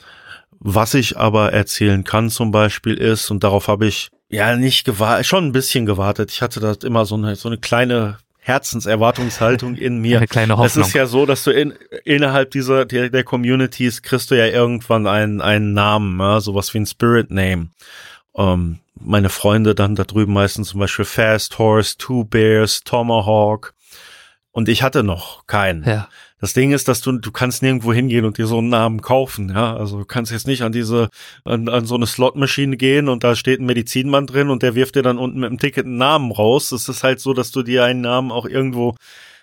[0.64, 5.26] was ich aber erzählen kann zum Beispiel ist, und darauf habe ich ja nicht gewartet,
[5.26, 6.30] schon ein bisschen gewartet.
[6.30, 10.16] Ich hatte da immer so eine, so eine kleine Herzenserwartungshaltung in mir.
[10.18, 10.86] Eine kleine Es Hoffnung.
[10.86, 15.06] ist ja so, dass du in, innerhalb dieser der, der Communities kriegst du ja irgendwann
[15.06, 17.68] einen einen Namen, ja, sowas wie ein Spirit Name.
[18.36, 23.74] Ähm, meine Freunde dann da drüben meistens zum Beispiel Fast Horse, Two Bears, Tomahawk.
[24.50, 25.84] Und ich hatte noch keinen.
[25.84, 26.08] ja.
[26.42, 29.50] Das Ding ist, dass du, du kannst nirgendwo hingehen und dir so einen Namen kaufen,
[29.50, 29.76] ja.
[29.76, 31.08] Also du kannst jetzt nicht an diese,
[31.44, 34.96] an, an so eine Slotmaschine gehen und da steht ein Medizinmann drin und der wirft
[34.96, 36.72] dir dann unten mit dem Ticket einen Namen raus.
[36.72, 38.96] Es ist halt so, dass du dir einen Namen auch irgendwo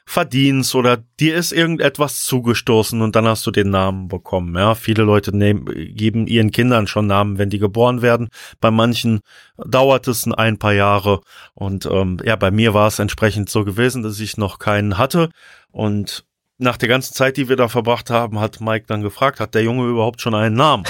[0.05, 4.53] verdienst oder dir ist irgendetwas zugestoßen und dann hast du den Namen bekommen.
[4.57, 8.27] Ja, viele Leute nehmen, geben ihren Kindern schon Namen, wenn die geboren werden.
[8.59, 9.21] Bei manchen
[9.57, 11.21] dauert es ein paar Jahre
[11.53, 15.29] und ähm, ja, bei mir war es entsprechend so gewesen, dass ich noch keinen hatte
[15.71, 16.25] und
[16.59, 19.63] nach der ganzen Zeit, die wir da verbracht haben, hat Mike dann gefragt, hat der
[19.63, 20.83] Junge überhaupt schon einen Namen?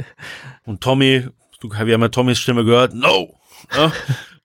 [0.64, 1.28] Und Tommy,
[1.60, 3.34] du, wir haben ja Tommys Stimme gehört, no.
[3.74, 3.92] Ja?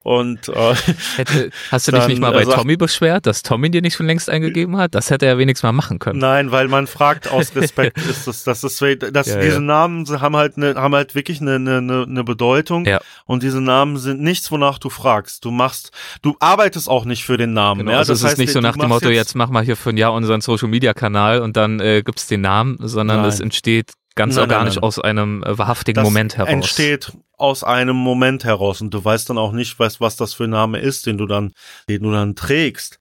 [0.03, 0.73] Und äh,
[1.15, 4.07] hätte, hast du dich nicht mal bei sagt, Tommy beschwert, dass Tommy dir nicht schon
[4.07, 4.95] längst eingegeben hat?
[4.95, 6.17] Das hätte er wenigstens mal machen können.
[6.17, 9.59] Nein, weil man fragt aus Respekt ist das, das ist, dass ja, diese ja.
[9.59, 12.85] Namen haben halt eine, haben halt wirklich eine, eine, eine Bedeutung.
[12.85, 12.99] Ja.
[13.25, 15.45] Und diese Namen sind nichts, wonach du fragst.
[15.45, 15.91] Du machst,
[16.23, 17.81] du arbeitest auch nicht für den Namen.
[17.81, 17.97] Genau, ja?
[17.99, 19.91] Also das es ist nicht so nach dem Motto, jetzt, jetzt mach mal hier für
[19.91, 23.91] ein Jahr unseren Social Media Kanal und dann äh, gibt's den Namen, sondern es entsteht
[24.21, 24.87] ganz nein, organisch nein, nein.
[24.87, 26.51] aus einem äh, wahrhaftigen das Moment heraus.
[26.51, 30.43] Entsteht aus einem Moment heraus und du weißt dann auch nicht, was, was das für
[30.43, 31.53] ein Name ist, den du dann,
[31.89, 32.99] den du dann trägst.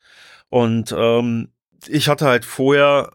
[0.49, 1.49] Und ähm,
[1.87, 3.11] ich hatte halt vorher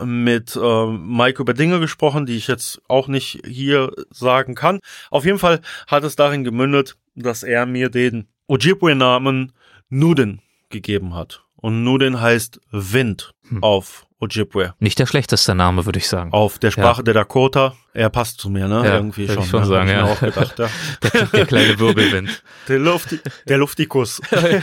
[0.00, 4.78] mit äh, Mike über Dinge gesprochen, die ich jetzt auch nicht hier sagen kann.
[5.10, 9.52] Auf jeden Fall hat es darin gemündet, dass er mir den Ojibwe-Namen
[9.88, 10.40] Nuden
[10.70, 11.42] gegeben hat.
[11.56, 13.62] Und Nuden heißt Wind hm.
[13.64, 14.74] auf Ojibwe.
[14.80, 16.32] Nicht der schlechteste Name, würde ich sagen.
[16.32, 17.02] Auf der Sprache ja.
[17.04, 17.74] der Dakota.
[17.94, 18.84] Er passt zu mir, ne?
[18.84, 19.44] Ja, Irgendwie schon.
[19.44, 19.66] Ich schon ne?
[19.66, 20.04] sagen, ja.
[20.04, 20.68] Auch gedacht, ja.
[21.12, 22.42] der, der, kleine Wirbelwind.
[22.68, 23.16] Der, Luft,
[23.48, 24.20] der Luftikus.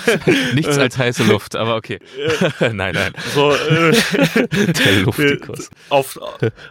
[0.53, 1.99] Nichts als heiße Luft, aber okay.
[2.59, 3.13] nein, nein.
[3.33, 3.93] So, äh,
[4.45, 5.71] der Luftikus.
[5.89, 6.19] Auf,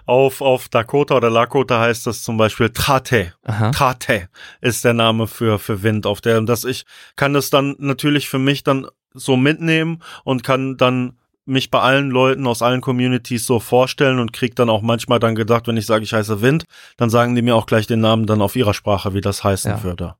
[0.07, 3.35] auf, auf Dakota oder Lakota heißt das zum Beispiel Trate.
[3.43, 3.73] Aha.
[3.73, 4.29] Trate
[4.61, 6.85] ist der Name für, für Wind auf der, dass ich
[7.17, 12.11] kann das dann natürlich für mich dann so mitnehmen und kann dann mich bei allen
[12.11, 15.87] Leuten aus allen Communities so vorstellen und krieg dann auch manchmal dann gedacht, wenn ich
[15.87, 16.65] sage, ich heiße Wind,
[16.97, 19.71] dann sagen die mir auch gleich den Namen dann auf ihrer Sprache, wie das heißen
[19.71, 19.83] ja.
[19.83, 20.15] würde.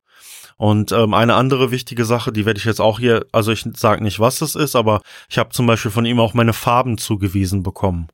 [0.57, 4.05] Und ähm, eine andere wichtige Sache, die werde ich jetzt auch hier, also ich sage
[4.05, 7.63] nicht, was es ist, aber ich habe zum Beispiel von ihm auch meine Farben zugewiesen
[7.63, 8.09] bekommen.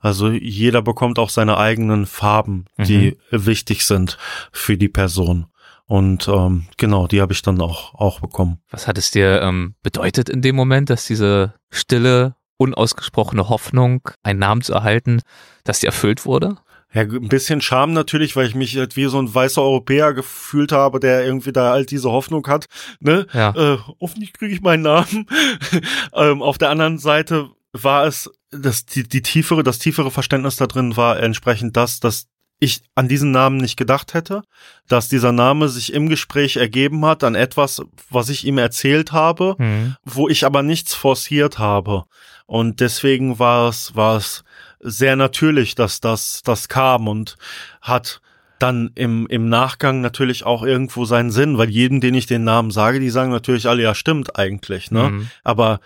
[0.00, 3.46] Also jeder bekommt auch seine eigenen Farben, die mhm.
[3.46, 4.18] wichtig sind
[4.52, 5.46] für die Person.
[5.86, 8.58] Und ähm, genau, die habe ich dann auch, auch bekommen.
[8.70, 14.38] Was hat es dir ähm, bedeutet in dem Moment, dass diese stille unausgesprochene Hoffnung, einen
[14.38, 15.20] Namen zu erhalten,
[15.64, 16.56] dass die erfüllt wurde?
[16.92, 20.70] Ja, ein bisschen Scham natürlich, weil ich mich halt wie so ein weißer Europäer gefühlt
[20.70, 22.66] habe, der irgendwie da all diese Hoffnung hat.
[23.00, 23.26] Ne?
[23.32, 23.50] Ja.
[23.50, 25.26] Äh, hoffentlich kriege ich meinen Namen.
[26.14, 30.68] ähm, auf der anderen Seite war es, das, die, die tiefere, das tiefere Verständnis da
[30.68, 32.28] drin war entsprechend das, dass
[32.60, 34.42] ich an diesen Namen nicht gedacht hätte,
[34.88, 39.56] dass dieser Name sich im Gespräch ergeben hat an etwas, was ich ihm erzählt habe,
[39.58, 39.96] mhm.
[40.04, 42.04] wo ich aber nichts forciert habe.
[42.46, 44.44] Und deswegen war es, war es
[44.80, 47.36] sehr natürlich, dass das, das kam und
[47.80, 48.20] hat
[48.58, 52.70] dann im, im Nachgang natürlich auch irgendwo seinen Sinn, weil jedem, den ich den Namen
[52.70, 55.10] sage, die sagen natürlich alle, ja, stimmt eigentlich, ne?
[55.10, 55.30] Mhm.
[55.42, 55.80] Aber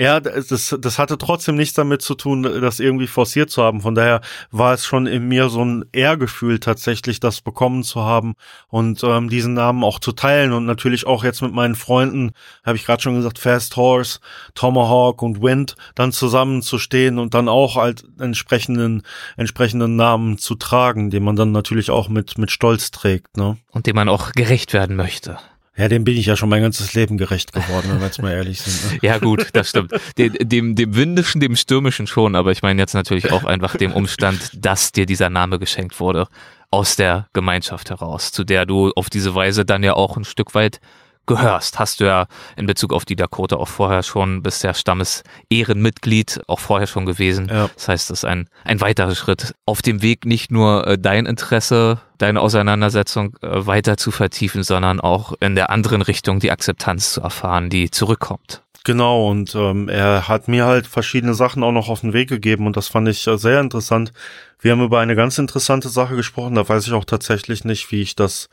[0.00, 3.82] ja, das, das hatte trotzdem nichts damit zu tun, das irgendwie forciert zu haben.
[3.82, 8.32] Von daher war es schon in mir so ein Ehrgefühl tatsächlich, das bekommen zu haben
[8.68, 12.30] und ähm, diesen Namen auch zu teilen und natürlich auch jetzt mit meinen Freunden,
[12.64, 14.20] habe ich gerade schon gesagt, Fast Horse,
[14.54, 19.02] Tomahawk und Wind, dann zusammenzustehen und dann auch als entsprechenden
[19.36, 23.58] entsprechenden Namen zu tragen, den man dann natürlich auch mit mit Stolz trägt, ne?
[23.70, 25.36] Und dem man auch gerecht werden möchte.
[25.80, 28.32] Ja, dem bin ich ja schon mein ganzes Leben gerecht geworden, wenn wir jetzt mal
[28.32, 28.92] ehrlich sind.
[28.92, 28.98] Ne?
[29.08, 29.92] ja, gut, das stimmt.
[30.18, 33.92] Dem, dem, dem Windischen, dem Stürmischen schon, aber ich meine jetzt natürlich auch einfach dem
[33.92, 36.28] Umstand, dass dir dieser Name geschenkt wurde
[36.70, 40.54] aus der Gemeinschaft heraus, zu der du auf diese Weise dann ja auch ein Stück
[40.54, 40.80] weit
[41.26, 46.40] gehörst, hast du ja in Bezug auf die Dakota auch vorher schon, bist ja Stammes-Ehrenmitglied
[46.46, 47.48] auch vorher schon gewesen.
[47.48, 47.70] Ja.
[47.74, 51.26] Das heißt, das ist ein, ein weiterer Schritt auf dem Weg, nicht nur äh, dein
[51.26, 57.12] Interesse, deine Auseinandersetzung äh, weiter zu vertiefen, sondern auch in der anderen Richtung die Akzeptanz
[57.12, 58.62] zu erfahren, die zurückkommt.
[58.84, 62.66] Genau, und ähm, er hat mir halt verschiedene Sachen auch noch auf den Weg gegeben
[62.66, 64.12] und das fand ich äh, sehr interessant.
[64.58, 68.00] Wir haben über eine ganz interessante Sache gesprochen, da weiß ich auch tatsächlich nicht, wie
[68.00, 68.48] ich das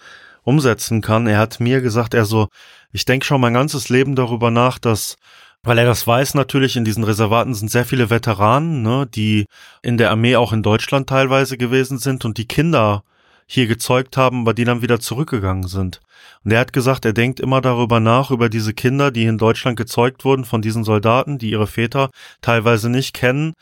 [0.48, 1.28] umsetzen kann.
[1.28, 2.48] Er hat mir gesagt, er so,
[2.94, 5.18] ich denke schon mein ganzes Leben darüber nach, dass
[5.64, 9.48] weil er das weiß natürlich, in diesen Reservaten sind sehr viele Veteranen, ne, die
[9.82, 13.04] in der Armee auch in Deutschland teilweise gewesen sind und die Kinder
[13.48, 16.00] hier gezeugt haben, aber die dann wieder zurückgegangen sind.
[16.46, 19.76] Und er hat gesagt, er denkt immer darüber nach, über diese Kinder, die in Deutschland
[19.78, 23.54] gezeugt wurden von diesen Soldaten, die ihre Väter teilweise nicht kennen,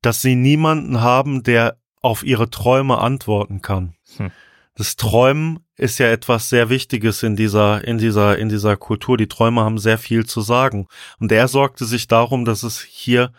[0.00, 3.92] dass sie niemanden haben, der auf ihre Träume antworten kann.
[4.16, 4.30] Hm
[4.80, 9.16] das Träumen ist ja etwas sehr Wichtiges in dieser, in dieser, in dieser Kultur.
[9.16, 10.86] Die Träume haben sehr viel zu sagen.
[11.18, 13.32] Und er sorgte sich darum, dass es hier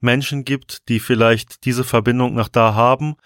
[0.00, 3.16] Menschen gibt, die vielleicht diese Verbindung nach da haben,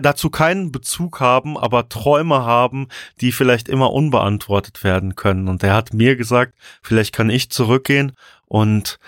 [0.00, 2.88] dazu keinen Bezug haben, aber Träume haben,
[3.20, 5.46] die vielleicht immer unbeantwortet werden können.
[5.46, 8.12] Und er hat mir gesagt, vielleicht kann ich zurückgehen
[8.46, 8.98] und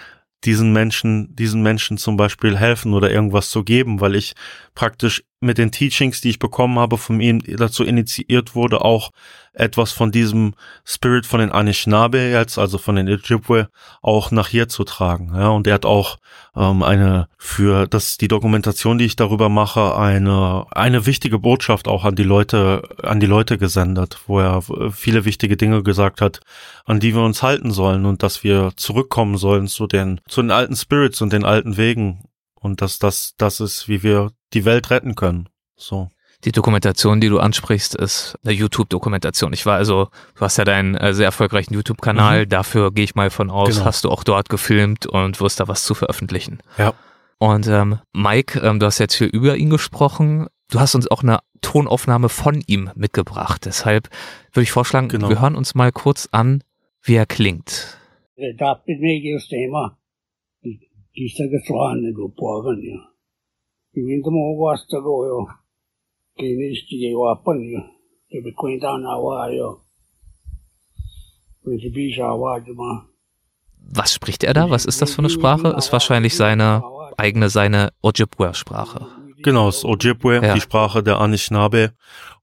[0.45, 4.35] diesen Menschen, diesen Menschen zum Beispiel helfen oder irgendwas zu geben, weil ich
[4.75, 9.11] praktisch mit den Teachings, die ich bekommen habe, von ihm dazu initiiert wurde, auch
[9.53, 13.69] etwas von diesem Spirit von den Anishinaabe jetzt, also von den Ojibwe,
[14.03, 15.33] auch nach hier zu tragen.
[15.35, 16.19] Ja, und er hat auch
[16.57, 22.05] ähm, eine für das die Dokumentation, die ich darüber mache, eine eine wichtige Botschaft auch
[22.05, 24.63] an die Leute an die Leute gesendet, wo er
[24.93, 26.41] viele wichtige Dinge gesagt hat,
[26.85, 30.51] an die wir uns halten sollen und dass wir zurückkommen sollen zu den zu den
[30.51, 32.25] alten Spirits und den alten Wegen
[32.55, 35.49] und dass das das ist, wie wir die Welt retten können.
[35.77, 36.11] So.
[36.45, 39.53] Die Dokumentation, die du ansprichst, ist eine YouTube-Dokumentation.
[39.53, 42.49] Ich war also, du hast ja deinen äh, sehr erfolgreichen YouTube-Kanal, mhm.
[42.49, 43.85] dafür gehe ich mal von aus, genau.
[43.85, 46.61] hast du auch dort gefilmt und wirst da was zu veröffentlichen.
[46.79, 46.95] Ja.
[47.39, 50.47] Und ähm, Mike, ähm, du hast jetzt hier über ihn gesprochen.
[50.71, 53.65] Du hast uns auch eine Tonaufnahme von ihm mitgebracht.
[53.65, 54.09] Deshalb
[54.53, 55.29] würde ich vorschlagen, genau.
[55.29, 56.63] wir hören uns mal kurz an,
[57.03, 57.99] wie er klingt.
[73.91, 74.71] Was spricht er da?
[74.71, 75.69] Was ist das für eine Sprache?
[75.77, 76.83] Ist wahrscheinlich seine
[77.17, 79.07] eigene, seine Ojibwe-Sprache.
[79.43, 80.55] Genau, das Ojibwe, ja.
[80.55, 81.93] die Sprache der Anishinaabe.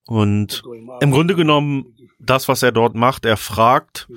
[0.07, 0.63] Und
[1.01, 4.07] im Grunde genommen das, was er dort macht, er fragt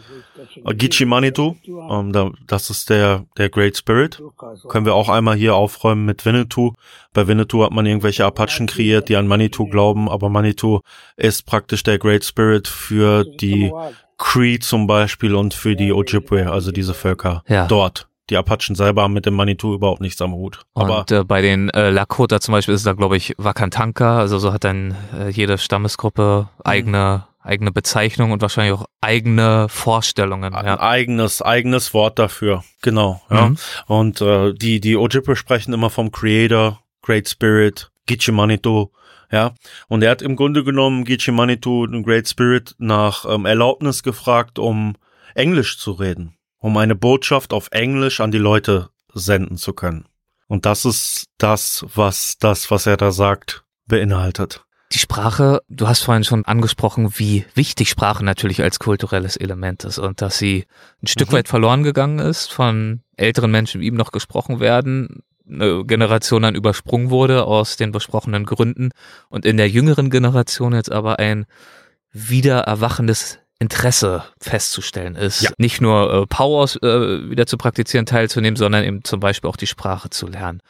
[0.64, 4.22] Gichi Manitou, ähm, da, das ist der, der Great Spirit.
[4.68, 6.72] Können wir auch einmal hier aufräumen mit Winnetou.
[7.12, 10.80] Bei Winnetou hat man irgendwelche Apachen kreiert, die an Manitou glauben, aber Manitou
[11.16, 13.72] ist praktisch der Great Spirit für die
[14.16, 17.66] Cree zum Beispiel und für die Ojibwe, also diese Völker ja.
[17.66, 20.60] dort die Apachen selber haben mit dem Manitou überhaupt nichts am Hut.
[20.74, 24.38] Aber und äh, bei den äh, Lakota zum Beispiel ist da, glaube ich, Wakantanka, also
[24.38, 30.54] so hat dann äh, jede Stammesgruppe eigene eigene Bezeichnung und wahrscheinlich auch eigene Vorstellungen.
[30.54, 30.80] Ein ja.
[30.80, 33.22] eigenes, eigenes Wort dafür, genau.
[33.30, 33.50] Ja.
[33.50, 33.58] Mhm.
[33.86, 38.92] Und äh, die, die Ojibwe sprechen immer vom Creator, Great Spirit, Gichimanito,
[39.30, 39.54] ja.
[39.88, 44.96] Und er hat im Grunde genommen Gichimanito, den Great Spirit, nach ähm, Erlaubnis gefragt, um
[45.34, 50.06] Englisch zu reden, um eine Botschaft auf Englisch an die Leute senden zu können.
[50.46, 54.64] Und das ist das, was das, was er da sagt, beinhaltet.
[54.92, 59.98] Die Sprache, du hast vorhin schon angesprochen, wie wichtig Sprache natürlich als kulturelles Element ist
[59.98, 60.66] und dass sie
[61.02, 61.36] ein Stück mhm.
[61.36, 66.54] weit verloren gegangen ist, von älteren Menschen wie ihm noch gesprochen werden, eine Generation dann
[66.54, 68.90] übersprungen wurde aus den besprochenen Gründen
[69.28, 71.46] und in der jüngeren Generation jetzt aber ein
[72.12, 75.42] wieder erwachendes Interesse festzustellen ist.
[75.42, 75.50] Ja.
[75.58, 79.66] Nicht nur äh, Powers äh, wieder zu praktizieren, teilzunehmen, sondern eben zum Beispiel auch die
[79.66, 80.60] Sprache zu lernen.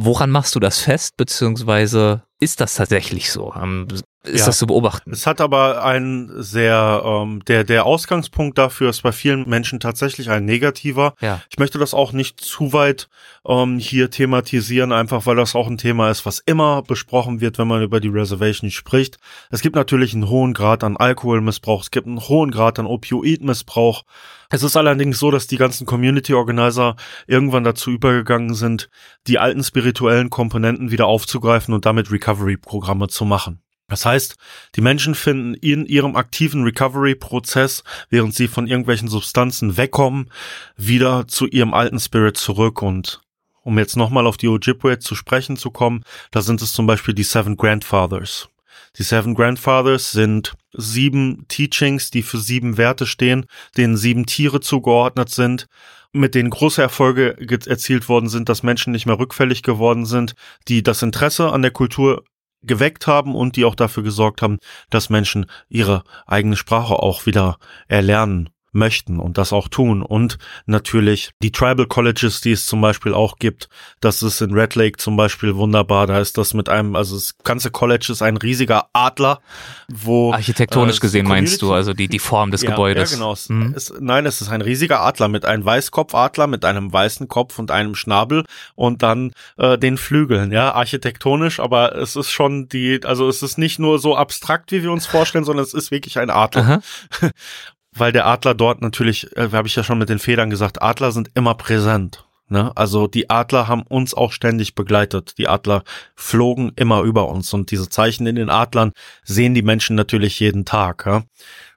[0.00, 3.52] Woran machst du das fest, beziehungsweise ist das tatsächlich so?
[3.60, 3.88] Ähm,
[4.22, 4.46] ist ja.
[4.46, 5.10] das zu beobachten?
[5.10, 10.30] Es hat aber ein sehr, ähm, der, der Ausgangspunkt dafür ist bei vielen Menschen tatsächlich
[10.30, 11.14] ein negativer.
[11.20, 11.42] Ja.
[11.50, 13.08] Ich möchte das auch nicht zu weit
[13.44, 17.66] ähm, hier thematisieren, einfach weil das auch ein Thema ist, was immer besprochen wird, wenn
[17.66, 19.18] man über die Reservation spricht.
[19.50, 24.04] Es gibt natürlich einen hohen Grad an Alkoholmissbrauch, es gibt einen hohen Grad an Opioidmissbrauch.
[24.50, 26.96] Es ist allerdings so, dass die ganzen Community Organizer
[27.26, 28.88] irgendwann dazu übergegangen sind,
[29.26, 33.60] die alten spirituellen Komponenten wieder aufzugreifen und damit Recovery-Programme zu machen.
[33.88, 34.36] Das heißt,
[34.74, 40.30] die Menschen finden in ihrem aktiven Recovery-Prozess, während sie von irgendwelchen Substanzen wegkommen,
[40.76, 43.20] wieder zu ihrem alten Spirit zurück und
[43.62, 47.12] um jetzt nochmal auf die Ojibwe zu sprechen zu kommen, da sind es zum Beispiel
[47.12, 48.48] die Seven Grandfathers.
[48.96, 55.28] Die Seven Grandfathers sind sieben Teachings, die für sieben Werte stehen, denen sieben Tiere zugeordnet
[55.28, 55.66] sind,
[56.12, 57.36] mit denen große Erfolge
[57.66, 60.34] erzielt worden sind, dass Menschen nicht mehr rückfällig geworden sind,
[60.66, 62.24] die das Interesse an der Kultur
[62.62, 64.58] geweckt haben und die auch dafür gesorgt haben,
[64.90, 70.02] dass Menschen ihre eigene Sprache auch wieder erlernen möchten und das auch tun.
[70.02, 73.68] Und natürlich die Tribal Colleges, die es zum Beispiel auch gibt.
[74.00, 76.06] Das ist in Red Lake zum Beispiel wunderbar.
[76.06, 79.40] Da ist das mit einem, also das ganze College ist ein riesiger Adler,
[79.88, 80.32] wo.
[80.32, 83.10] Architektonisch äh, gesehen meinst du, also die, die Form des ja, Gebäudes.
[83.12, 83.34] Ja, genau.
[83.48, 83.74] Mhm.
[83.76, 87.70] Es, nein, es ist ein riesiger Adler mit einem Weißkopfadler, mit einem weißen Kopf und
[87.70, 88.44] einem Schnabel
[88.74, 93.58] und dann äh, den Flügeln, ja, architektonisch, aber es ist schon die, also es ist
[93.58, 96.82] nicht nur so abstrakt, wie wir uns vorstellen, sondern es ist wirklich ein Adler.
[97.98, 101.12] weil der Adler dort natürlich, äh, habe ich ja schon mit den Federn gesagt, Adler
[101.12, 102.24] sind immer präsent.
[102.48, 102.72] Ne?
[102.76, 105.36] Also die Adler haben uns auch ständig begleitet.
[105.38, 105.84] Die Adler
[106.14, 108.92] flogen immer über uns und diese Zeichen in den Adlern
[109.22, 111.04] sehen die Menschen natürlich jeden Tag.
[111.06, 111.24] Ja?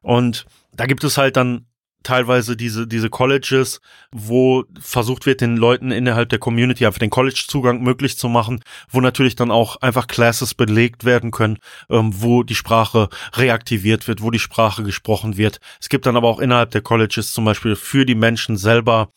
[0.02, 1.66] Und da gibt es halt dann
[2.04, 3.82] teilweise diese, diese Colleges,
[4.12, 9.02] wo versucht wird, den Leuten innerhalb der Community einfach den College-Zugang möglich zu machen, wo
[9.02, 11.58] natürlich dann auch einfach Classes belegt werden können,
[11.90, 15.60] ähm, wo die Sprache reaktiviert wird, wo die Sprache gesprochen wird.
[15.80, 19.10] Es gibt dann aber auch innerhalb der Colleges zum Beispiel für die Menschen selber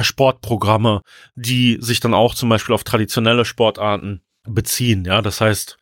[0.00, 1.02] Sportprogramme,
[1.34, 5.04] die sich dann auch zum Beispiel auf traditionelle Sportarten beziehen.
[5.04, 5.76] Ja, das heißt,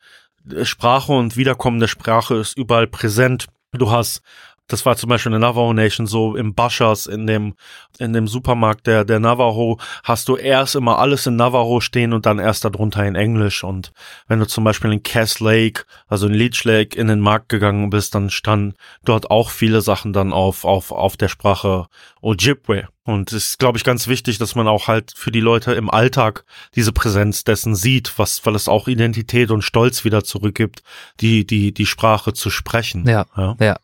[0.63, 3.47] Sprache und Wiederkommen der Sprache ist überall präsent.
[3.73, 4.21] Du hast
[4.67, 7.55] das war zum Beispiel in der Navajo Nation so im Bashas, in dem,
[7.99, 12.25] in dem Supermarkt der, der Navajo, hast du erst immer alles in Navajo stehen und
[12.25, 13.63] dann erst darunter in Englisch.
[13.63, 13.93] Und
[14.27, 17.89] wenn du zum Beispiel in Cass Lake, also in Leech Lake, in den Markt gegangen
[17.89, 21.87] bist, dann standen dort auch viele Sachen dann auf, auf, auf der Sprache
[22.21, 22.89] Ojibwe.
[23.03, 25.89] Und es ist, glaube ich, ganz wichtig, dass man auch halt für die Leute im
[25.89, 26.43] Alltag
[26.75, 30.83] diese Präsenz dessen sieht, was, weil es auch Identität und Stolz wieder zurückgibt,
[31.21, 33.07] die, die, die Sprache zu sprechen.
[33.07, 33.55] Ja, ja.
[33.61, 33.77] ja.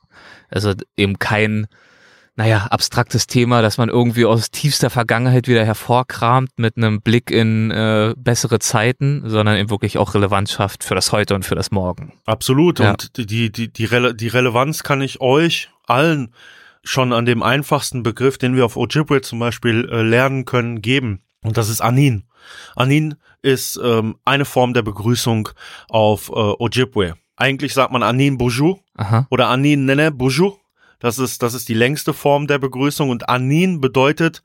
[0.54, 1.68] Also eben kein,
[2.36, 7.72] naja, abstraktes Thema, das man irgendwie aus tiefster Vergangenheit wieder hervorkramt mit einem Blick in
[7.72, 11.72] äh, bessere Zeiten, sondern eben wirklich auch Relevanz schafft für das Heute und für das
[11.72, 12.14] Morgen.
[12.26, 12.80] Absolut.
[12.80, 12.92] Ja.
[12.92, 16.34] Und die, die, die, Rele die Relevanz kann ich euch allen
[16.84, 21.24] schon an dem einfachsten Begriff, den wir auf Ojibwe zum Beispiel äh, lernen können, geben.
[21.42, 22.24] Und das ist Anin.
[22.76, 25.50] Anin ist ähm, eine Form der Begrüßung
[25.90, 27.16] auf äh, Ojibwe.
[27.36, 28.78] Eigentlich sagt man Anin Boju
[29.30, 30.54] oder Anin Nene Boju.
[31.00, 34.44] Das ist, das ist die längste Form der Begrüßung und Anin bedeutet,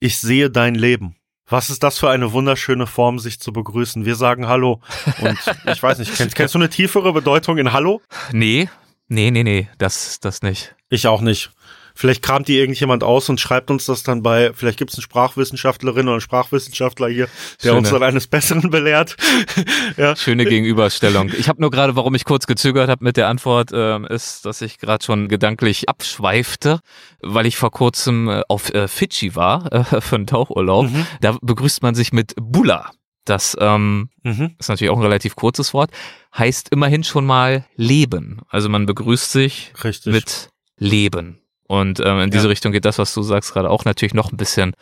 [0.00, 1.16] ich sehe dein Leben.
[1.46, 4.04] Was ist das für eine wunderschöne Form, sich zu begrüßen?
[4.04, 4.82] Wir sagen Hallo
[5.22, 5.38] und
[5.72, 8.02] ich weiß nicht, kennst, kennst du eine tiefere Bedeutung in Hallo?
[8.32, 8.68] Nee,
[9.08, 10.74] nee, nee, nee, das, das nicht.
[10.90, 11.50] Ich auch nicht.
[11.98, 15.02] Vielleicht kramt die irgendjemand aus und schreibt uns das dann bei, vielleicht gibt es einen
[15.02, 17.26] Sprachwissenschaftlerin oder einen Sprachwissenschaftler hier,
[17.60, 17.78] der Schöne.
[17.78, 19.16] uns dann eines Besseren belehrt.
[19.96, 20.14] ja.
[20.14, 21.32] Schöne Gegenüberstellung.
[21.36, 24.62] Ich habe nur gerade, warum ich kurz gezögert habe mit der Antwort, äh, ist, dass
[24.62, 26.78] ich gerade schon gedanklich abschweifte,
[27.20, 30.88] weil ich vor kurzem äh, auf äh, Fidschi war äh, für einen Tauchurlaub.
[30.88, 31.04] Mhm.
[31.20, 32.92] Da begrüßt man sich mit Bula.
[33.24, 34.54] Das ähm, mhm.
[34.56, 35.90] ist natürlich auch ein relativ kurzes Wort.
[36.32, 38.42] Heißt immerhin schon mal Leben.
[38.48, 40.12] Also man begrüßt sich Richtig.
[40.12, 41.40] mit Leben.
[41.68, 42.48] Und ähm, in diese ja.
[42.48, 44.74] Richtung geht das, was du sagst, gerade auch natürlich noch ein bisschen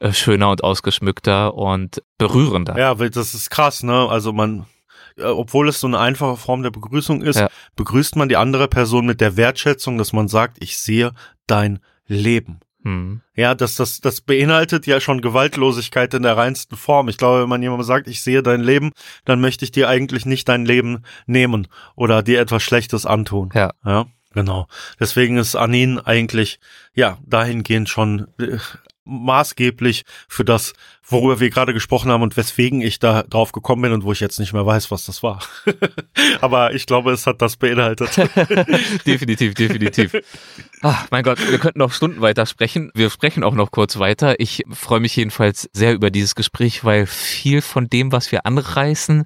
[0.00, 2.76] äh, schöner und ausgeschmückter und berührender.
[2.78, 4.08] Ja, das ist krass, ne?
[4.08, 4.64] Also man,
[5.18, 7.50] äh, obwohl es so eine einfache Form der Begrüßung ist, ja.
[7.76, 11.12] begrüßt man die andere Person mit der Wertschätzung, dass man sagt, ich sehe
[11.46, 12.60] dein Leben.
[12.84, 13.20] Hm.
[13.36, 17.08] Ja, das, das, das beinhaltet ja schon Gewaltlosigkeit in der reinsten Form.
[17.10, 18.92] Ich glaube, wenn man jemandem sagt, ich sehe dein Leben,
[19.26, 23.50] dann möchte ich dir eigentlich nicht dein Leben nehmen oder dir etwas Schlechtes antun.
[23.54, 23.72] Ja.
[23.84, 24.06] ja?
[24.32, 24.68] Genau.
[24.98, 26.60] Deswegen ist Anin eigentlich,
[26.94, 28.58] ja, dahingehend schon äh,
[29.04, 30.72] maßgeblich für das,
[31.02, 34.20] worüber wir gerade gesprochen haben und weswegen ich da drauf gekommen bin und wo ich
[34.20, 35.40] jetzt nicht mehr weiß, was das war.
[36.40, 38.16] Aber ich glaube, es hat das beinhaltet.
[39.06, 40.16] definitiv, definitiv.
[40.82, 42.92] Ach, mein Gott, wir könnten noch Stunden weiter sprechen.
[42.94, 44.38] Wir sprechen auch noch kurz weiter.
[44.38, 49.24] Ich freue mich jedenfalls sehr über dieses Gespräch, weil viel von dem, was wir anreißen,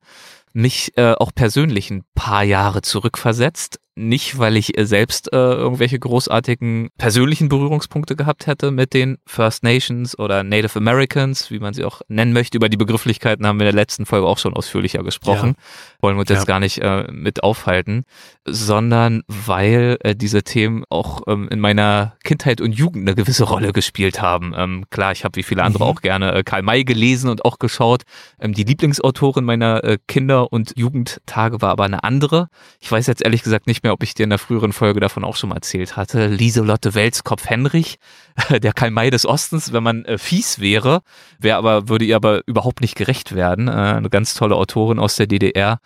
[0.55, 5.99] mich äh, auch persönlich ein paar Jahre zurückversetzt nicht, weil ich äh, selbst äh, irgendwelche
[5.99, 11.85] großartigen persönlichen Berührungspunkte gehabt hätte mit den First Nations oder Native Americans, wie man sie
[11.85, 12.57] auch nennen möchte.
[12.57, 15.55] Über die Begrifflichkeiten haben wir in der letzten Folge auch schon ausführlicher gesprochen.
[15.57, 16.03] Ja.
[16.03, 16.37] Wollen wir uns ja.
[16.37, 18.05] jetzt gar nicht äh, mit aufhalten,
[18.45, 23.73] sondern weil äh, diese Themen auch ähm, in meiner Kindheit und Jugend eine gewisse Rolle
[23.73, 24.55] gespielt haben.
[24.57, 25.91] Ähm, klar, ich habe wie viele andere mhm.
[25.91, 28.03] auch gerne äh, Karl May gelesen und auch geschaut.
[28.41, 32.49] Ähm, die Lieblingsautorin meiner äh, Kinder- und Jugendtage war aber eine andere.
[32.81, 35.25] Ich weiß jetzt ehrlich gesagt nicht mehr, ob ich dir in der früheren Folge davon
[35.25, 36.27] auch schon mal erzählt hatte.
[36.27, 37.99] Lieselotte Welskopf-Henrich,
[38.51, 41.03] der Karl May des Ostens, wenn man äh, fies wäre,
[41.39, 43.69] wäre aber, würde ihr aber überhaupt nicht gerecht werden.
[43.69, 45.79] Äh, eine ganz tolle Autorin aus der DDR,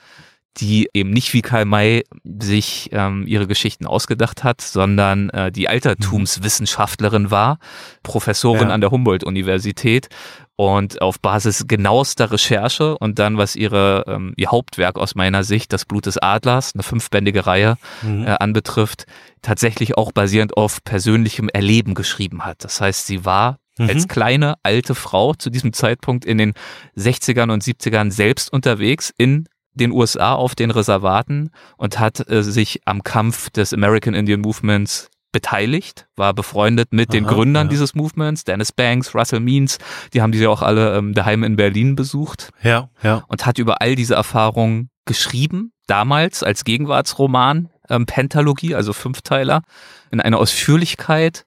[0.57, 5.69] die eben nicht wie Karl May sich ähm, ihre Geschichten ausgedacht hat, sondern äh, die
[5.69, 7.59] Altertumswissenschaftlerin war,
[8.03, 8.75] Professorin ja.
[8.75, 10.09] an der Humboldt-Universität
[10.57, 15.73] und auf Basis genauester Recherche und dann, was ihre, ähm, ihr Hauptwerk aus meiner Sicht,
[15.73, 18.27] das Blut des Adlers, eine fünfbändige Reihe mhm.
[18.27, 19.07] äh, anbetrifft,
[19.41, 22.65] tatsächlich auch basierend auf persönlichem Erleben geschrieben hat.
[22.65, 23.89] Das heißt, sie war mhm.
[23.89, 26.55] als kleine alte Frau zu diesem Zeitpunkt in den
[26.97, 29.47] 60ern und 70ern selbst unterwegs in
[29.79, 35.11] den USA auf den Reservaten und hat äh, sich am Kampf des American Indian Movements
[35.33, 37.70] beteiligt, war befreundet mit den Gründern ja.
[37.70, 39.79] dieses Movements, Dennis Banks, Russell Means,
[40.14, 42.51] die haben die ja auch alle ähm, daheim in Berlin besucht.
[42.62, 43.24] Ja, ja.
[43.29, 49.62] Und hat über all diese Erfahrungen geschrieben, damals als Gegenwartsroman, ähm, Pentalogie, also Fünfteiler,
[50.11, 51.45] in einer Ausführlichkeit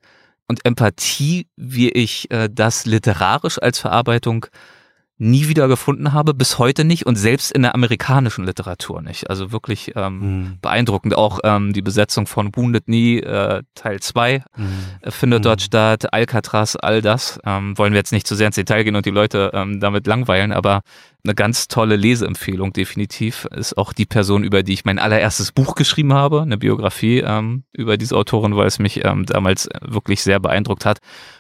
[0.48, 4.46] und Empathie, wie ich äh, das literarisch als Verarbeitung
[5.22, 9.30] nie wieder gefunden habe, bis heute nicht und selbst in der amerikanischen Literatur nicht.
[9.30, 10.58] Also wirklich ähm, mhm.
[10.62, 11.16] beeindruckend.
[11.16, 14.66] Auch ähm, die Besetzung von Wounded Knee äh, Teil 2 mhm.
[15.02, 15.44] äh, findet mhm.
[15.44, 17.40] dort statt, Alcatraz, all das.
[17.46, 20.08] Ähm, wollen wir jetzt nicht zu sehr ins Detail gehen und die Leute ähm, damit
[20.08, 20.82] langweilen, aber
[21.24, 25.76] eine ganz tolle Leseempfehlung definitiv ist auch die Person, über die ich mein allererstes Buch
[25.76, 30.40] geschrieben habe, eine Biografie ähm, über diese Autorin, weil es mich ähm, damals wirklich sehr
[30.40, 31.00] beeindruckt hat.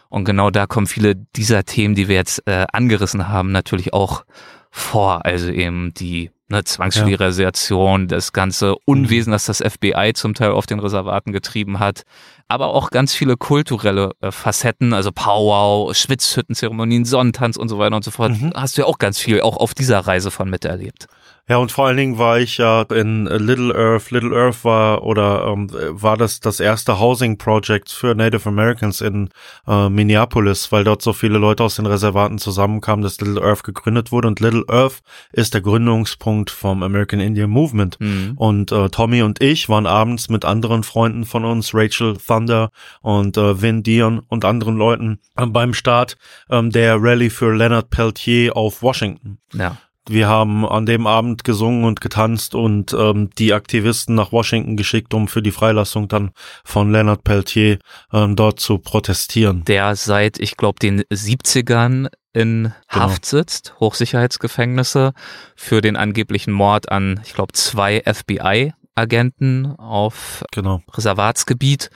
[0.09, 4.25] Und genau da kommen viele dieser Themen, die wir jetzt äh, angerissen haben, natürlich auch
[4.69, 5.25] vor.
[5.25, 10.79] Also eben die eine Zwangssterilisation, das ganze Unwesen, das das FBI zum Teil auf den
[10.79, 12.03] Reservaten getrieben hat,
[12.51, 18.03] aber auch ganz viele kulturelle äh, Facetten, also Powwow, Schwitzhüttenzeremonien, Sonnentanz und so weiter und
[18.03, 18.33] so fort.
[18.33, 18.51] Mhm.
[18.55, 21.07] Hast du ja auch ganz viel auch auf dieser Reise von miterlebt.
[21.51, 24.09] Ja, und vor allen Dingen war ich ja in Little Earth.
[24.09, 29.27] Little Earth war oder ähm, war das das erste Housing Project für Native Americans in
[29.67, 34.13] äh, Minneapolis, weil dort so viele Leute aus den Reservaten zusammenkamen, dass Little Earth gegründet
[34.13, 34.29] wurde.
[34.29, 35.01] Und Little Earth
[35.33, 37.99] ist der Gründungspunkt vom American Indian Movement.
[37.99, 38.31] Mhm.
[38.37, 42.69] Und äh, Tommy und ich waren abends mit anderen Freunden von uns, Rachel Thunder
[43.01, 46.15] und äh, Vin Dion und anderen Leuten äh, beim Start
[46.49, 49.39] ähm, der Rallye für Leonard Peltier auf Washington.
[49.51, 49.75] Ja.
[50.09, 55.13] Wir haben an dem Abend gesungen und getanzt und ähm, die Aktivisten nach Washington geschickt,
[55.13, 56.31] um für die Freilassung dann
[56.63, 57.77] von Leonard Peltier
[58.11, 59.63] ähm, dort zu protestieren.
[59.65, 63.03] Der seit, ich glaube, den 70ern in Genau.
[63.05, 65.13] Haft sitzt, Hochsicherheitsgefängnisse,
[65.55, 70.81] für den angeblichen Mord an, ich glaube, zwei FBI-Agenten auf Genau.
[70.93, 71.89] Reservatsgebiet.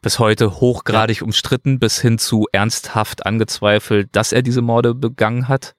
[0.00, 5.74] Bis heute hochgradig umstritten, bis hin zu ernsthaft angezweifelt, dass er diese Morde begangen hat.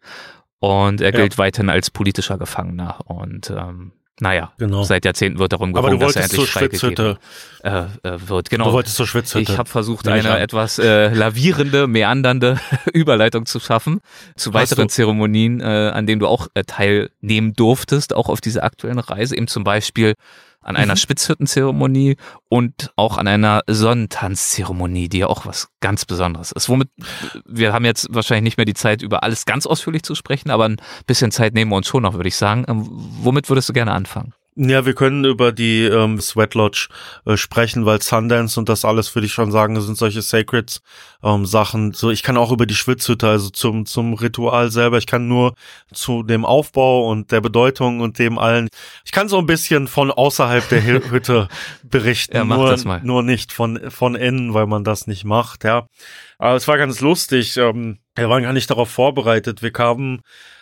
[0.62, 1.20] Und er Ja.
[1.20, 3.00] gilt weiterhin als politischer Gefangener.
[3.06, 4.84] Und ähm, naja, Genau.
[4.84, 7.18] seit Jahrzehnten wird darum gerungen, dass er endlich freigegeben
[7.64, 7.70] äh,
[8.04, 8.52] äh, wird.
[8.52, 8.66] Genau.
[8.66, 9.52] Du wolltest zur Schwitzhütte.
[9.52, 12.60] Ich habe versucht, Nehme eine etwas äh, lavierende, meandernde
[12.94, 14.00] Überleitung zu schaffen
[14.36, 14.90] zu weiteren.
[14.90, 19.48] Zeremonien, äh, an denen du auch äh, teilnehmen durftest, auch auf dieser aktuellen Reise, eben
[19.48, 20.14] zum Beispiel
[20.62, 20.98] an einer Mhm.
[20.98, 22.18] Spitzhüttenzeremonie
[22.50, 26.70] und auch an einer Sonnentanzzeremonie, die ja auch was ganz Besonderes ist.
[26.70, 26.90] Womit
[27.46, 30.66] wir haben jetzt wahrscheinlich nicht mehr die Zeit, über alles ganz ausführlich zu sprechen, aber
[30.66, 32.66] ein bisschen Zeit nehmen wir uns schon noch, würde ich sagen.
[32.68, 34.34] Ähm, womit würdest du gerne anfangen?
[34.56, 36.90] Ja, wir können über die ähm, Sweat Lodge
[37.26, 40.82] äh, sprechen, weil Sundance und das alles, würde ich schon sagen, sind solche Sacred
[41.24, 41.94] ähm, Sachen.
[41.94, 44.98] So, ich kann auch über die Schwitzhütte, also zum zum Ritual selber.
[44.98, 45.54] Ich kann nur
[45.94, 48.68] zu dem Aufbau und der Bedeutung und dem allen.
[49.06, 51.48] Ich kann so ein bisschen von außerhalb der Hü- Hütte
[51.84, 53.00] berichten, Ja, mach nur das mal.
[53.04, 55.64] nur nicht von von innen, weil man das nicht macht.
[55.64, 55.88] Ja,
[56.40, 57.56] aber es war ganz lustig.
[57.56, 59.62] Ähm, wir waren gar nicht darauf vorbereitet.
[59.62, 60.22] Wir kamen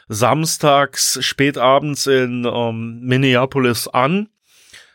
[0.10, 4.28] samstags spätabends in ähm, Minneapolis an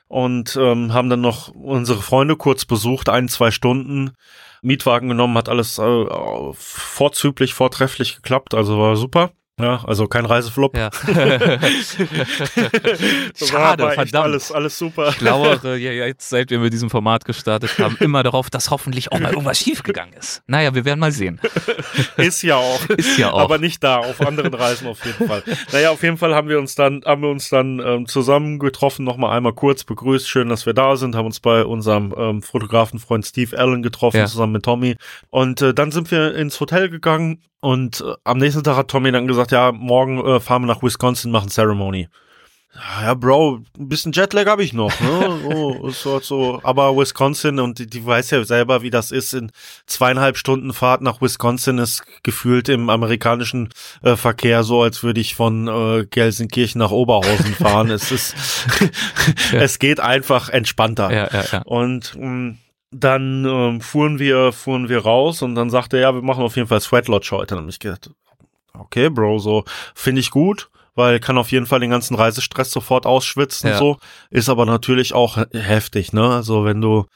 [0.09, 4.13] und ähm, haben dann noch unsere Freunde kurz besucht, ein, zwei Stunden.
[4.61, 6.07] Mietwagen genommen, hat alles äh,
[6.55, 9.33] vorzüglich, vortrefflich geklappt, also war super.
[9.61, 10.77] Ja, also kein Reiseflop.
[10.77, 10.91] Ja.
[13.37, 14.15] Schade, verdammt.
[14.15, 15.11] Alles, alles super.
[15.11, 19.13] Ich lauere ja jetzt, seit wir mit diesem Format gestartet haben, immer darauf, dass hoffentlich
[19.13, 20.43] auch mal irgendwas schiefgegangen ist.
[20.49, 21.41] Naja, wir werden mal sehen.
[22.17, 22.85] Ist ja auch.
[22.89, 23.43] Ist ja auch.
[23.43, 25.45] Aber nicht da, auf anderen Reisen auf jeden Fall.
[25.73, 29.05] Naja, auf jeden Fall haben wir uns dann, haben wir uns dann ähm, zusammen getroffen,
[29.05, 30.29] nochmal einmal kurz begrüßt.
[30.29, 34.27] Schön, dass wir da sind, haben uns bei unserem ähm, Fotografenfreund Steve Allen getroffen, Ja.
[34.27, 34.97] zusammen mit Tommy.
[35.31, 39.11] Und äh, dann sind wir ins Hotel gegangen und äh, am nächsten Tag hat Tommy
[39.11, 42.09] dann gesagt, ja, morgen äh, fahren wir nach Wisconsin, machen Ceremony.
[42.75, 45.39] Ja, ja, Bro, ein bisschen Jetlag habe ich noch, ne?
[45.43, 46.61] So, so, so.
[46.65, 49.33] Aber Wisconsin und die, die weiß ja selber, wie das ist.
[49.33, 49.53] In
[49.87, 53.69] zweieinhalb Stunden Fahrt nach Wisconsin ist gefühlt im amerikanischen
[54.03, 57.91] äh, Verkehr so, als würde ich von äh, Gelsenkirchen nach Oberhausen fahren.
[57.91, 58.35] es ist,
[59.53, 61.13] es geht einfach entspannter.
[61.13, 61.63] Ja, ja, ja.
[61.63, 62.57] Und mh,
[62.91, 66.57] dann ähm, fuhren wir, fuhren wir raus und dann sagte er, ja, wir machen auf
[66.57, 67.55] jeden Fall Sweat Lodge heute.
[67.55, 68.11] Dann hab ich gedacht,
[68.79, 69.65] okay, Bro, so
[69.95, 73.79] finde ich gut, weil kann auf jeden Fall den ganzen Reisestress sofort ausschwitzen, Ja.
[73.79, 73.99] so.
[74.31, 76.29] Ist aber natürlich auch he- heftig, ne?
[76.31, 77.07] Also wenn du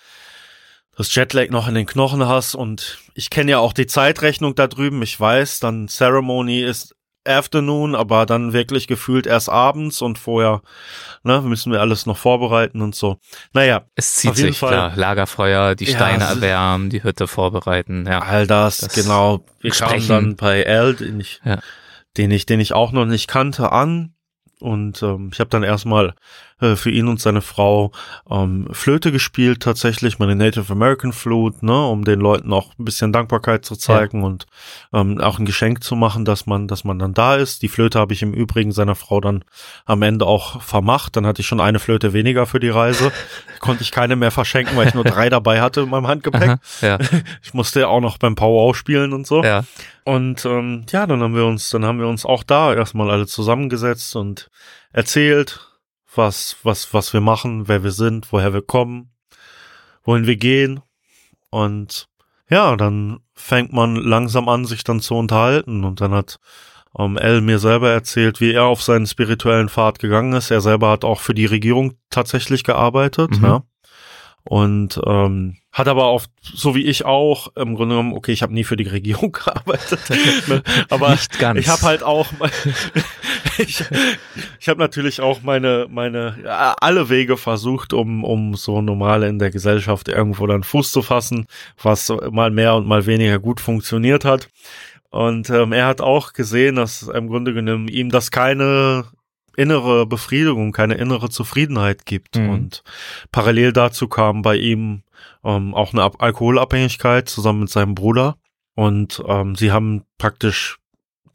[0.97, 4.67] das Jetlag noch in den Knochen hast und ich kenne ja auch die Zeitrechnung da
[4.67, 6.95] drüben, ich weiß, dann Ceremony ist
[7.29, 10.63] Afternoon, aber dann wirklich gefühlt erst abends und vorher,
[11.23, 13.19] ne, müssen wir alles noch vorbereiten und so.
[13.53, 14.71] Naja, Es zieht sich, Fall.
[14.71, 14.93] klar.
[14.97, 18.21] Lagerfeuer, die Ja, Steine erwärmen, die Hütte vorbereiten, ja.
[18.21, 19.45] All das, Das genau.
[19.61, 21.59] Wir kamen dann bei Al, den ich, Ja.
[22.17, 24.15] den ich, den ich auch noch nicht kannte, an.
[24.61, 26.15] Und ähm, ich habe dann erstmal
[26.61, 27.93] äh, für ihn und seine Frau
[28.31, 33.13] ähm, Flöte gespielt, tatsächlich meine Native American Flute, ne, um den Leuten auch ein bisschen
[33.13, 34.47] Dankbarkeit zu zeigen und
[34.93, 37.63] ähm, auch ein Geschenk zu machen, dass man, dass man dann da ist.
[37.63, 39.45] Die Flöte habe ich im Übrigen seiner Frau dann
[39.85, 41.17] am Ende auch vermacht.
[41.17, 43.13] Dann hatte ich schon eine Flöte weniger für die Reise.
[43.61, 46.49] Konnte ich keine mehr verschenken, weil ich nur drei dabei hatte in meinem Handgepäck.
[46.49, 46.99] Aha, ja,
[47.43, 49.43] Ich musste ja auch noch beim Powwow spielen und so.
[49.43, 49.65] ja.
[50.05, 53.27] Und ähm, ja, dann haben wir uns, dann haben wir uns auch da erstmal alle
[53.27, 54.49] zusammengesetzt und
[54.91, 55.68] erzählt,
[56.19, 59.11] was, was, was wir machen, wer wir sind, woher wir kommen,
[60.05, 60.81] wohin wir gehen.
[61.49, 62.09] Und
[62.51, 65.85] ja, dann fängt man langsam an, sich dann zu unterhalten.
[65.85, 66.39] Und dann hat
[66.99, 70.51] ähm, El mir selber erzählt, wie er auf seinen spirituellen Pfad gegangen ist.
[70.51, 73.45] Er selber hat auch für die Regierung tatsächlich gearbeitet, Mhm.
[73.45, 73.63] ja.
[74.45, 78.53] und ähm, hat aber oft, so wie ich auch, im Grunde genommen, okay, ich habe
[78.53, 80.01] nie für die Regierung gearbeitet,
[80.49, 81.17] ne, aber
[81.57, 82.27] ich habe halt auch,
[83.59, 83.85] ich,
[84.61, 89.39] ich habe natürlich auch meine, meine, ja, alle Wege versucht, um, um so normal in
[89.39, 91.47] der Gesellschaft irgendwo dann Fuß zu fassen,
[91.81, 94.49] was mal mehr und mal weniger gut funktioniert hat.
[95.11, 99.07] Und ähm, er hat auch gesehen, dass im Grunde genommen ihm das keine
[99.57, 102.37] innere Befriedigung, keine innere Zufriedenheit gibt.
[102.37, 102.51] Mhm.
[102.51, 102.83] Und
[103.33, 105.03] parallel dazu kam bei ihm
[105.49, 108.37] ähm, auch eine Ab Alkoholabhängigkeit zusammen mit seinem Bruder.
[108.75, 110.79] Und ähm, sie haben praktisch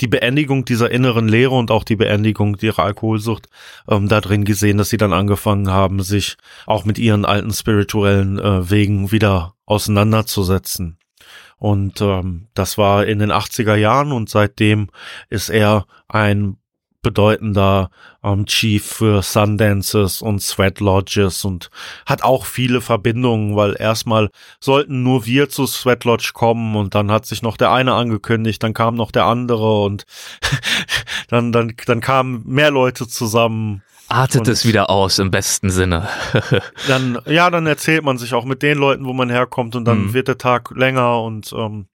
[0.01, 3.47] die Beendigung dieser inneren Leere und auch die Beendigung ihrer Alkoholsucht
[3.87, 8.69] ähm, da gesehen, dass sie dann angefangen haben, sich auch mit ihren alten spirituellen äh,
[8.69, 10.97] Wegen wieder auseinanderzusetzen.
[11.57, 14.89] Und ähm, das war in den 80er Jahren und seitdem
[15.29, 16.57] ist er ein
[17.03, 17.91] bedeutender
[18.23, 21.69] ähm, Chief für Sundances und Sweat Lodges und
[22.07, 24.29] hat auch viele Verbindungen, weil erstmal
[24.59, 28.63] sollten nur wir zu Sweat Lodge kommen und dann hat sich noch der eine angekündigt,
[28.63, 30.05] dann kam noch der andere und
[31.29, 33.83] dann, dann, dann kamen mehr Leute zusammen.
[34.09, 36.07] Artet Und- es wieder aus im besten Sinne.
[36.87, 40.07] Dann, ja, dann erzählt man sich auch mit den Leuten, wo man herkommt und dann
[40.07, 40.13] Mhm.
[40.13, 41.87] wird der Tag länger und ähm,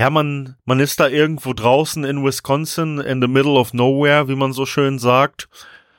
[0.00, 4.34] ja, man, man ist da irgendwo draußen in Wisconsin, in the middle of nowhere, wie
[4.34, 5.50] man so schön sagt,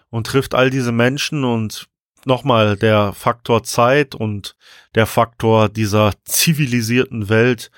[0.09, 1.87] und trifft all diese Menschen und
[2.25, 4.55] nochmal der Faktor Zeit und
[4.95, 7.69] der Faktor dieser zivilisierten Welt,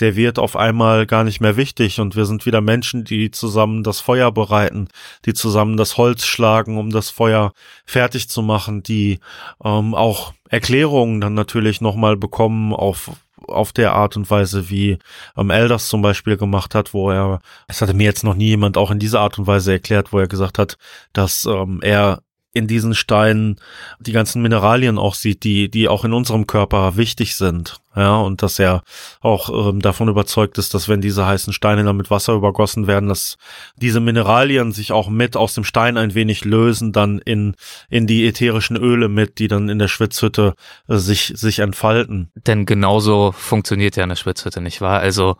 [0.00, 2.00] der wird auf einmal gar nicht mehr wichtig.
[2.00, 4.88] Und wir sind wieder Menschen, die zusammen das Feuer bereiten,
[5.26, 7.52] die zusammen das Holz schlagen, um das Feuer
[7.86, 9.20] fertig zu machen, die
[9.62, 13.12] ähm, auch Erklärungen dann natürlich nochmal bekommen auf
[13.46, 14.98] auf der Art und Weise, wie
[15.36, 18.76] ähm, Elders zum Beispiel gemacht hat, wo er, es hatte mir jetzt noch nie jemand
[18.76, 20.76] auch in dieser Art und Weise erklärt, wo er gesagt hat,
[21.12, 22.22] dass ähm, er
[22.52, 23.60] in diesen Steinen
[24.00, 27.80] die ganzen Mineralien auch sieht, die, die auch in unserem Körper wichtig sind.
[27.96, 28.82] Ja, und dass er
[29.20, 33.08] auch ähm, davon überzeugt ist, dass wenn diese heißen Steine dann mit Wasser übergossen werden,
[33.08, 33.38] dass
[33.76, 37.56] diese Mineralien sich auch mit aus dem Stein ein wenig lösen, dann in,
[37.88, 40.54] in die ätherischen Öle mit, die dann in der Schwitzhütte
[40.88, 42.30] äh, sich, sich entfalten.
[42.46, 45.00] Denn genauso funktioniert ja eine Schwitzhütte, nicht wahr?
[45.00, 45.36] Also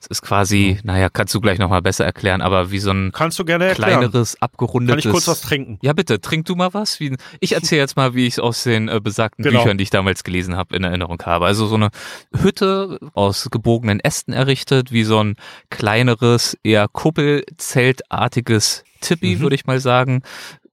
[0.00, 3.38] es ist quasi, naja, kannst du gleich nochmal besser erklären, aber wie so ein Kannst
[3.38, 4.00] du gerne erklären?
[4.00, 5.04] kleineres, Kann abgerundetes...
[5.04, 5.78] ich kurz was trinken?
[5.82, 6.98] Ja, bitte, trink du mal was.
[6.98, 9.60] Wie, ich erzähle jetzt mal, wie ich es aus den äh, besagten Genau.
[9.62, 11.46] Büchern, die ich damals gelesen habe, in Erinnerung habe.
[11.46, 11.90] Also so eine
[12.34, 15.36] Hütte aus gebogenen Ästen errichtet, wie so ein
[15.70, 19.40] kleineres, eher Kuppelzeltartiges Tippi, Mhm.
[19.40, 20.22] würde ich mal sagen.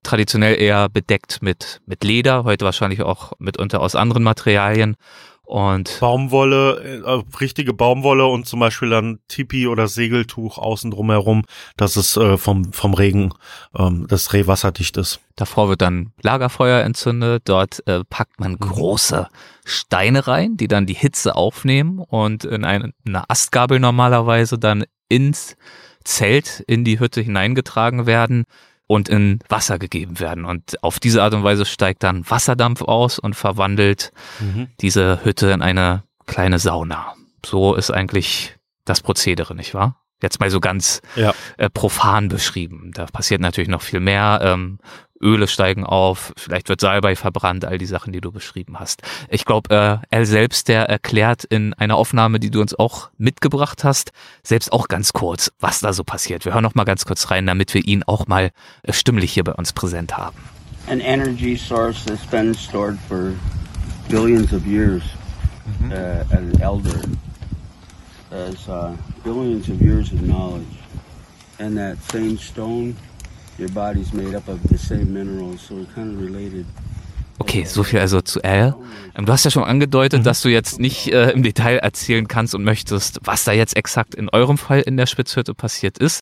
[0.03, 4.95] Traditionell eher bedeckt mit, mit Leder, heute wahrscheinlich auch mitunter aus anderen Materialien.
[5.49, 11.43] Und Baumwolle, äh, richtige Baumwolle und zum Beispiel dann Tipi oder Segeltuch außen drum herum,
[11.75, 13.33] dass es äh, vom, vom Regen
[13.75, 15.21] ähm, das Reh wasserdicht ist.
[15.35, 17.41] Davor wird dann Lagerfeuer entzündet.
[17.45, 19.27] Dort äh, packt man große
[19.65, 25.57] Steine rein, die dann die Hitze aufnehmen und in eine, eine Astgabel normalerweise dann ins
[26.03, 28.45] Zelt in die Hütte hineingetragen werden
[28.89, 30.45] und in Wasser gegeben werden.
[30.45, 34.11] Und auf diese Art und Weise steigt dann Wasserdampf aus und verwandelt
[34.81, 37.13] diese Hütte in eine kleine Sauna.
[37.45, 40.01] So ist eigentlich das Prozedere, nicht wahr?
[40.23, 41.33] Jetzt mal so ganz Ja.
[41.57, 42.91] äh, profan beschrieben.
[42.95, 44.39] Da passiert natürlich noch viel mehr.
[44.43, 44.79] Ähm,
[45.21, 49.01] Öle steigen auf, vielleicht wird Salbei verbrannt, all die Sachen, die du beschrieben hast.
[49.29, 53.83] Ich glaube, äh, er selbst, der erklärt in einer Aufnahme, die du uns auch mitgebracht
[53.83, 54.11] hast,
[54.43, 56.45] selbst auch ganz kurz, was da so passiert.
[56.45, 58.51] Wir hören noch mal ganz kurz rein, damit wir ihn auch mal
[58.83, 60.37] äh, stimmlich hier bei uns präsent haben.
[60.89, 63.37] an energy source that's been stored for
[64.09, 65.03] billions of years.
[65.83, 66.99] Uh, an elder
[68.31, 70.65] has uh, billions of years of knowledge.
[71.59, 72.95] And that same stone,
[77.39, 78.75] Okay, so viel also zu Al.
[79.15, 82.53] Ähm, Du hast ja schon angedeutet, dass du jetzt nicht äh, im Detail erzählen kannst
[82.53, 86.19] und möchtest, was da jetzt exakt in eurem Fall in der Spitzhütte passiert ist.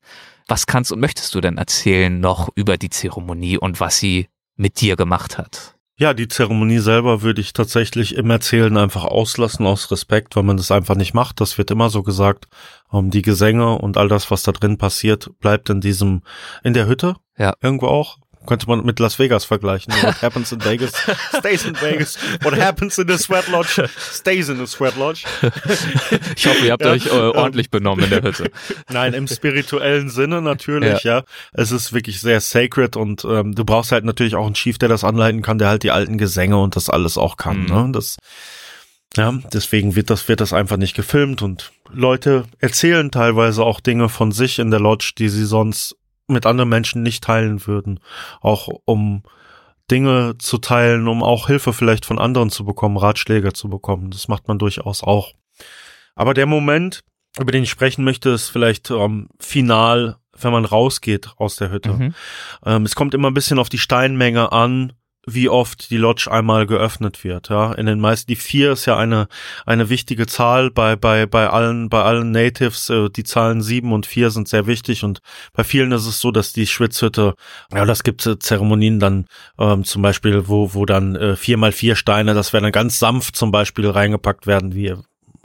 [0.48, 4.80] Was kannst und möchtest du denn erzählen noch über die Zeremonie und was sie mit
[4.80, 5.77] dir gemacht hat?
[6.00, 10.58] Ja, die Zeremonie selber würde ich tatsächlich im Erzählen einfach auslassen aus Respekt, weil man
[10.58, 11.42] das einfach nicht macht.
[11.42, 12.48] Das wird immer so gesagt.
[12.94, 16.22] Ähm, die Gesänge und all das, was da drin passiert, bleibt in diesem,
[16.64, 17.16] in der Hütte.
[17.36, 17.56] Ja.
[17.64, 18.20] Irgendwo auch.
[18.48, 19.94] Könnte man mit Las Vegas vergleichen.
[20.02, 20.94] What happens in Vegas
[21.38, 22.18] stays in Vegas.
[22.42, 25.26] What happens in the Sweat Lodge stays in the Sweat Lodge.
[26.36, 28.50] Ich hoffe, ihr habt Ja, euch äh, ordentlich benommen in der Hütte.
[28.90, 31.24] Nein, im spirituellen Sinne natürlich, ja.
[31.54, 34.90] Es ist wirklich sehr sacred und ähm, du brauchst halt natürlich auch einen Chief, der
[34.90, 37.64] das anleiten kann, der halt die alten Gesänge und das alles auch kann.
[37.64, 37.66] Mhm.
[37.68, 37.90] Ne?
[37.92, 38.18] Das,
[39.16, 44.10] ja, deswegen wird das, wird das einfach nicht gefilmt und Leute erzählen teilweise auch Dinge
[44.10, 45.96] von sich in der Lodge, die sie sonst
[46.28, 48.00] mit anderen Menschen nicht teilen würden.
[48.42, 49.24] Auch um
[49.90, 54.12] Dinge zu teilen, um auch Hilfe vielleicht von anderen zu bekommen, Ratschläge zu bekommen.
[54.12, 55.34] Das macht man durchaus auch.
[56.16, 57.04] Aber der Moment,
[57.40, 61.94] über den ich sprechen möchte, ist vielleicht ähm, final, wenn man rausgeht aus der Hütte.
[61.94, 62.16] Mhm.
[62.66, 64.94] Ähm, es kommt immer ein bisschen auf die Steinmenge an,
[65.28, 67.50] wie oft die Lodge einmal geöffnet wird.
[67.50, 69.28] Ja, in den meisten, die vier ist ja eine
[69.66, 72.90] eine wichtige Zahl bei bei bei allen bei allen Natives.
[72.90, 75.20] Äh, die Zahlen sieben und vier sind sehr wichtig und
[75.54, 77.36] bei vielen ist es so, dass die Schwitzhütte,
[77.74, 79.26] ja, das gibt äh, Zeremonien dann
[79.60, 83.00] ähm, zum Beispiel, wo wo dann äh, vier mal vier Steine, das werden dann ganz
[83.00, 84.96] sanft zum Beispiel reingepackt werden, wie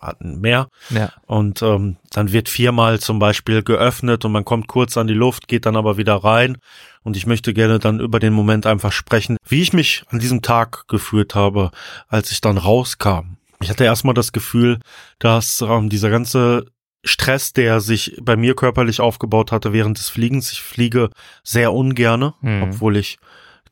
[0.03, 0.69] hatten mehr.
[0.91, 1.11] Ja.
[1.27, 5.49] Und ähm, dann wird viermal zum Beispiel geöffnet und man kommt kurz an die Luft,
[5.49, 6.59] geht dann aber wieder rein.
[7.05, 10.43] Und ich möchte gerne dann über den Moment einfach sprechen, wie ich mich an diesem
[10.43, 11.71] Tag gefühlt habe,
[12.09, 13.37] als ich dann rauskam.
[13.61, 14.79] Ich hatte erstmal das Gefühl,
[15.19, 16.67] dass ähm, dieser ganze
[17.05, 21.11] Stress, der sich bei mir körperlich aufgebaut hatte während des Fliegens, ich fliege
[21.43, 22.63] sehr ungerne, Mhm.
[22.65, 23.19] obwohl ich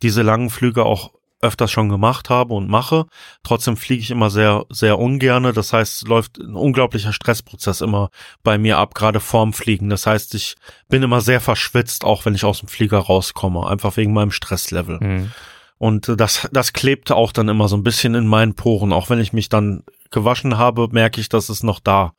[0.03, 3.07] diese langen Flüge auch öfters schon gemacht habe und mache.
[3.43, 5.53] Trotzdem fliege ich immer sehr, sehr ungerne.
[5.53, 8.11] Das heißt, es läuft ein unglaublicher Stressprozess immer
[8.43, 9.89] bei mir ab, gerade vorm Fliegen.
[9.89, 10.57] Das heißt, ich
[10.89, 14.99] bin immer sehr verschwitzt, auch wenn ich aus dem Flieger rauskomme, einfach wegen meinem Stresslevel.
[15.01, 15.33] Mhm.
[15.79, 18.93] Und äh, das, das klebte auch dann immer so ein bisschen in meinen Poren.
[18.93, 22.13] Auch wenn ich mich dann gewaschen habe, merke ich, dass es noch da.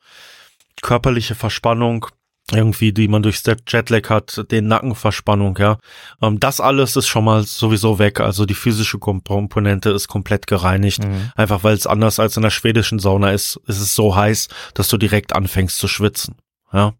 [0.80, 2.06] Körperliche Verspannung,
[2.52, 5.78] irgendwie, die man durch Jetlag hat, den Nackenverspannung, ja.
[6.20, 8.20] Ähm, das alles ist schon mal sowieso weg.
[8.20, 11.04] Also die physische Komponente ist komplett gereinigt.
[11.04, 11.30] Mhm.
[11.34, 14.88] Einfach weil es anders als in der schwedischen Sauna ist, ist es so heiß, dass
[14.88, 16.36] du direkt anfängst zu schwitzen.
[16.72, 16.94] Ja.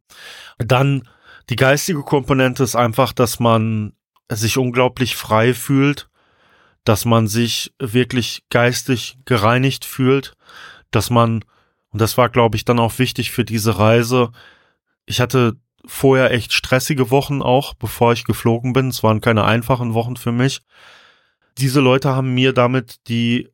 [0.58, 1.08] Dann
[1.50, 3.92] die geistige Komponente ist einfach, dass man
[4.30, 6.08] sich unglaublich frei fühlt,
[6.84, 10.34] dass man sich wirklich geistig gereinigt fühlt,
[10.90, 11.44] dass man,
[11.90, 14.32] und das war, glaube ich, dann auch wichtig für diese Reise,
[15.06, 15.54] ich hatte
[15.84, 18.88] vorher echt stressige Wochen auch, bevor ich geflogen bin.
[18.88, 20.60] Es waren keine einfachen Wochen für mich.
[21.58, 23.48] Diese Leute haben mir damit die,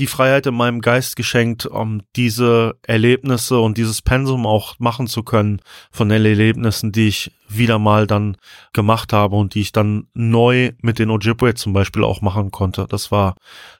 [0.00, 5.22] die Freiheit in meinem Geist geschenkt, um diese Erlebnisse und dieses Pensum auch machen zu
[5.22, 5.60] können
[5.92, 8.38] von den Erlebnissen, die ich wieder mal dann
[8.72, 12.86] gemacht habe und die ich dann neu mit den Ojibwe zum Beispiel auch machen konnte.
[12.88, 13.34] Das war,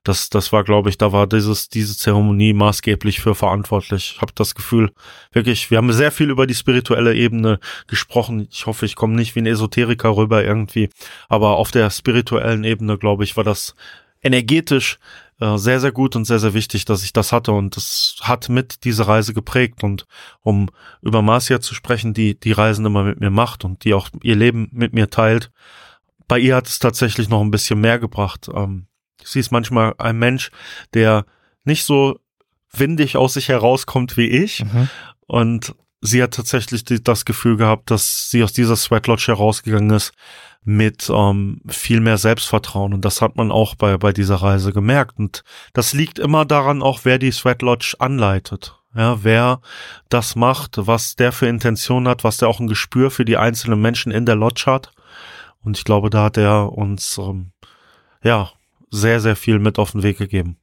[0.04, 4.12] das, das war, glaube ich, da war dieses, diese Zeremonie maßgeblich für verantwortlich.
[4.16, 4.92] Ich habe das Gefühl,
[5.32, 8.46] wirklich, wir haben sehr viel über die spirituelle Ebene gesprochen.
[8.50, 10.90] Ich hoffe, ich komme nicht wie ein Esoteriker rüber irgendwie,
[11.30, 13.74] aber auf der spirituellen Ebene, glaube ich, war das
[14.22, 14.98] energetisch
[15.40, 18.48] äh, sehr, sehr gut und sehr, sehr wichtig, dass ich das hatte und das hat
[18.48, 20.06] mit diese Reise geprägt und
[20.42, 20.68] um
[21.02, 24.36] über Marcia zu sprechen, die die Reisen immer mit mir macht und die auch ihr
[24.36, 25.50] Leben mit mir teilt,
[26.28, 28.48] bei ihr hat es tatsächlich noch ein bisschen mehr gebracht.
[28.54, 28.86] Ähm,
[29.24, 30.50] sie ist manchmal ein Mensch,
[30.94, 31.24] der
[31.64, 32.20] nicht so
[32.72, 34.88] windig aus sich herauskommt wie ich Mhm.
[35.26, 39.90] und sie hat tatsächlich die, das Gefühl gehabt, dass sie aus dieser Sweat Lodge herausgegangen
[39.90, 40.12] ist
[40.62, 42.92] mit ähm, viel mehr Selbstvertrauen.
[42.92, 45.18] Und das hat man auch bei, bei dieser Reise gemerkt.
[45.18, 45.42] Und
[45.72, 48.76] das liegt immer daran, auch wer die Sweat Lodge anleitet.
[48.94, 49.60] Ja, wer
[50.08, 53.80] das macht, was der für Intention hat, was der auch ein Gespür für die einzelnen
[53.80, 54.92] Menschen in der Lodge hat.
[55.62, 57.52] Und ich glaube, da hat er uns ähm,
[58.22, 58.50] ja
[58.90, 60.56] sehr, sehr viel mit auf den Weg gegeben.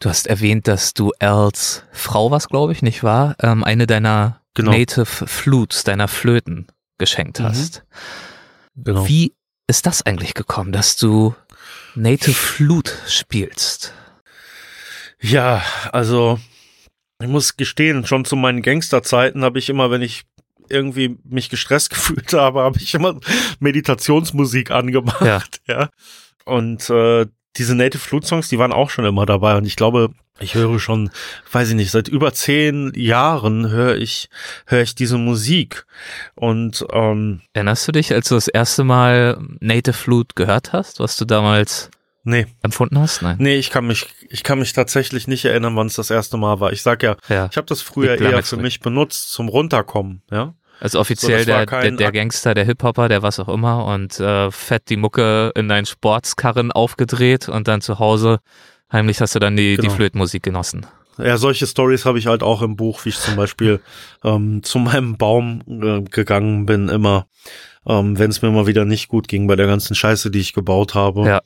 [0.00, 3.36] Du hast erwähnt, dass du Els Frau was, glaube ich, nicht wahr?
[3.40, 4.72] Ähm, eine deiner Genau.
[4.72, 6.66] Native Flutes, deiner Flöten
[6.98, 7.46] geschenkt Mhm.
[8.84, 9.06] Genau.
[9.06, 9.34] Wie
[9.66, 11.34] ist das eigentlich gekommen, dass du
[11.94, 13.94] Native Flute spielst?
[15.20, 15.62] Ja,
[15.92, 16.40] also
[17.20, 20.24] ich muss gestehen, schon zu meinen Gangsterzeiten habe ich immer, wenn ich
[20.68, 23.18] irgendwie mich gestresst gefühlt habe, habe ich immer
[23.58, 25.90] Meditationsmusik angemacht, ja.
[26.44, 30.10] Und äh, diese Native Flute Songs, die waren auch schon immer dabei und ich glaube,
[30.38, 31.10] ich höre schon,
[31.52, 34.30] weiß ich nicht, seit über zehn Jahren höre ich
[34.66, 35.84] höre ich diese Musik
[36.34, 41.16] und ähm, Erinnerst du dich, als du das erste Mal Native Flute gehört hast, was
[41.16, 41.90] du damals
[42.22, 43.20] nee, empfunden hast?
[43.22, 43.36] Nein.
[43.38, 46.60] nee, ich kann mich ich kann mich tatsächlich nicht erinnern, wann es das erste Mal
[46.60, 46.72] war.
[46.72, 47.48] Ich sag ja, Ja.
[47.50, 48.62] ich habe das früher eher für zurück.
[48.62, 50.54] mich benutzt zum runterkommen, ja.
[50.80, 54.50] Also offiziell So, der, der, der Gangster, der Hip-Hopper, der was auch immer und äh,
[54.50, 58.40] fett die Mucke in deinen Sportskarren aufgedreht und dann zu Hause
[58.90, 59.94] heimlich hast du dann die, die Genau.
[59.94, 60.86] Flötenmusik genossen.
[61.18, 63.80] Ja, solche Stories habe ich halt auch im Buch, wie ich zum Beispiel
[64.24, 67.26] ähm, zu meinem Baum äh, gegangen bin, immer,
[67.86, 70.54] ähm, wenn es mir mal wieder nicht gut ging bei der ganzen Scheiße, die ich
[70.54, 71.26] gebaut habe.
[71.26, 71.42] Ja.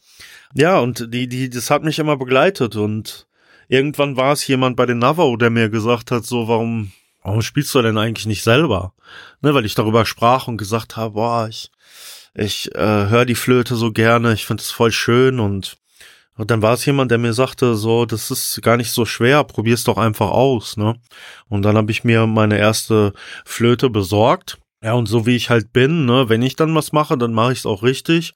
[0.55, 3.27] Ja, und die, die, das hat mich immer begleitet und
[3.67, 6.93] irgendwann war es jemand bei den Navajo, der mir gesagt hat, so, warum,
[7.25, 8.95] warum spielst du denn eigentlich nicht selber?
[9.43, 11.71] Ne, weil ich darüber sprach und gesagt habe, boah, ich,
[12.35, 15.77] ich äh, höre die Flöte so gerne, ich finde es voll schön und
[16.37, 19.45] und dann war es jemand, der mir sagte, so, das ist gar nicht so schwer,
[19.45, 20.97] probier's doch einfach aus, ne?
[21.49, 23.13] Und dann habe ich mir meine erste
[23.45, 27.17] Flöte besorgt Ja, und so wie ich halt bin, ne, wenn ich dann was mache,
[27.17, 28.35] dann mache ich es auch richtig.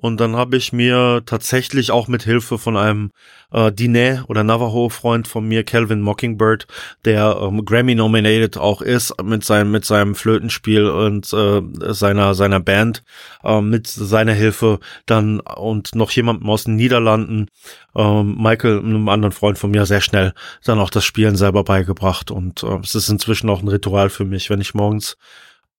[0.00, 3.10] Und dann habe ich mir tatsächlich auch mit Hilfe von einem
[3.52, 6.66] äh, Diné oder Navajo-Freund von mir, Calvin Mockingbird,
[7.04, 11.60] der ähm, Grammy-nominated auch ist mit seinem mit seinem Flötenspiel und äh,
[11.92, 13.02] seiner seiner Band,
[13.44, 17.48] äh, mit seiner Hilfe dann und noch jemandem aus den Niederlanden,
[17.94, 20.32] äh, Michael, einem anderen Freund von mir, sehr schnell
[20.64, 22.30] dann auch das Spielen selber beigebracht.
[22.30, 25.18] Und äh, es ist inzwischen auch ein Ritual für mich, wenn ich morgens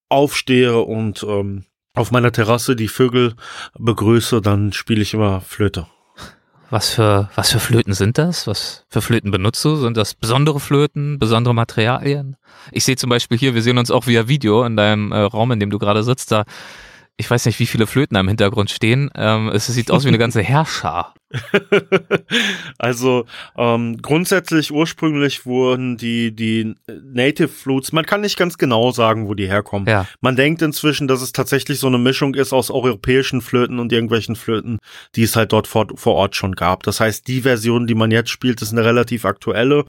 [0.10, 3.34] aufstehe und ähm, auf meiner Terrasse die Vögel
[3.77, 5.88] begrüße, dann spiele ich immer Flöte.
[6.69, 8.47] Was für, was für Flöten sind das?
[8.47, 9.76] Was für Flöten benutzt du?
[9.76, 12.38] Sind das besondere Flöten, besondere Materialien?
[12.72, 15.51] Ich sehe zum Beispiel hier, wir sehen uns auch via Video in deinem äh, Raum,
[15.51, 16.45] in dem du gerade sitzt, da
[17.22, 19.11] ich weiß nicht, wie viele Flöten im Hintergrund stehen.
[19.15, 21.14] Ähm, es sieht aus wie eine ganze Herrscher.
[22.80, 23.26] also
[23.56, 29.35] ähm, grundsätzlich ursprünglich wurden die die Native Flutes, man kann nicht ganz genau sagen, wo
[29.35, 29.88] die herkommen.
[29.88, 30.07] Ja.
[30.19, 34.35] Man denkt inzwischen, dass es tatsächlich so eine Mischung ist aus europäischen Flöten und irgendwelchen
[34.35, 34.80] Flöten,
[35.15, 36.81] die es halt dort vor, vor Ort schon gab.
[36.84, 39.85] Das heißt, die Version, die man jetzt spielt, ist eine relativ aktuelle.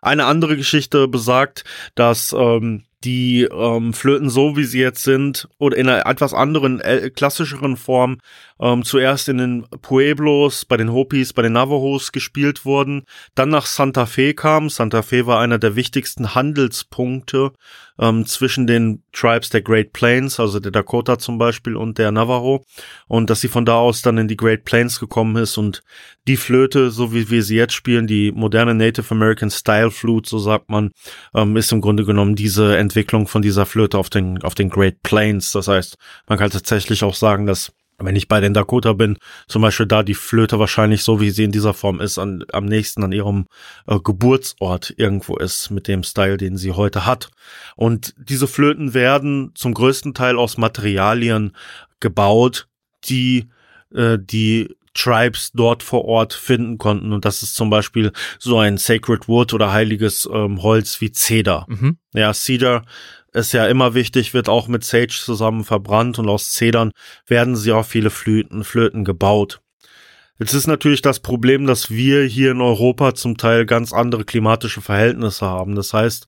[0.00, 1.64] Eine andere Geschichte besagt,
[1.96, 6.80] dass ähm, die ähm, Flöten so, wie sie jetzt sind, oder in einer etwas anderen,
[6.80, 8.18] äh, klassischeren Form,
[8.60, 13.04] ähm, zuerst in den Pueblos, bei den Hopis, bei den Navajos gespielt wurden,
[13.34, 14.70] dann nach Santa Fe kam.
[14.70, 17.52] Santa Fe war einer der wichtigsten Handelspunkte
[17.98, 22.64] ähm, zwischen den Tribes der Great Plains, also der Dakota zum Beispiel und der Navajo,
[23.08, 25.82] und dass sie von da aus dann in die Great Plains gekommen ist und
[26.26, 30.38] die Flöte, so wie wir sie jetzt spielen, die moderne Native American Style Flute, so
[30.38, 30.90] sagt man,
[31.34, 35.02] ähm, ist im Grunde genommen diese Entwicklung von dieser Flöte auf den, auf den Great
[35.02, 35.52] Plains.
[35.52, 35.96] Das heißt,
[36.26, 39.18] man kann tatsächlich auch sagen, dass wenn ich bei den Dakota bin,
[39.48, 42.66] zum Beispiel da die Flöte wahrscheinlich so, wie sie in dieser Form ist, an, am
[42.66, 43.46] nächsten an ihrem
[43.86, 47.30] äh, Geburtsort irgendwo ist, mit dem Style, den sie heute hat.
[47.74, 51.52] Und diese Flöten werden zum größten Teil aus Materialien
[52.00, 52.68] gebaut,
[53.04, 53.48] die
[53.94, 57.12] äh, die Tribes dort vor Ort finden konnten.
[57.12, 61.66] Und das ist zum Beispiel so ein Sacred Wood oder heiliges ähm, Holz wie Cedar.
[61.68, 61.98] Mhm.
[62.14, 62.84] Ja, Cedar
[63.36, 66.92] ist ja immer wichtig, wird auch mit Sage zusammen verbrannt und aus Zedern
[67.26, 69.60] werden sie auch viele Flöten, Flöten gebaut.
[70.38, 74.82] Jetzt ist natürlich das Problem, dass wir hier in Europa zum Teil ganz andere klimatische
[74.82, 75.74] Verhältnisse haben.
[75.74, 76.26] Das heißt,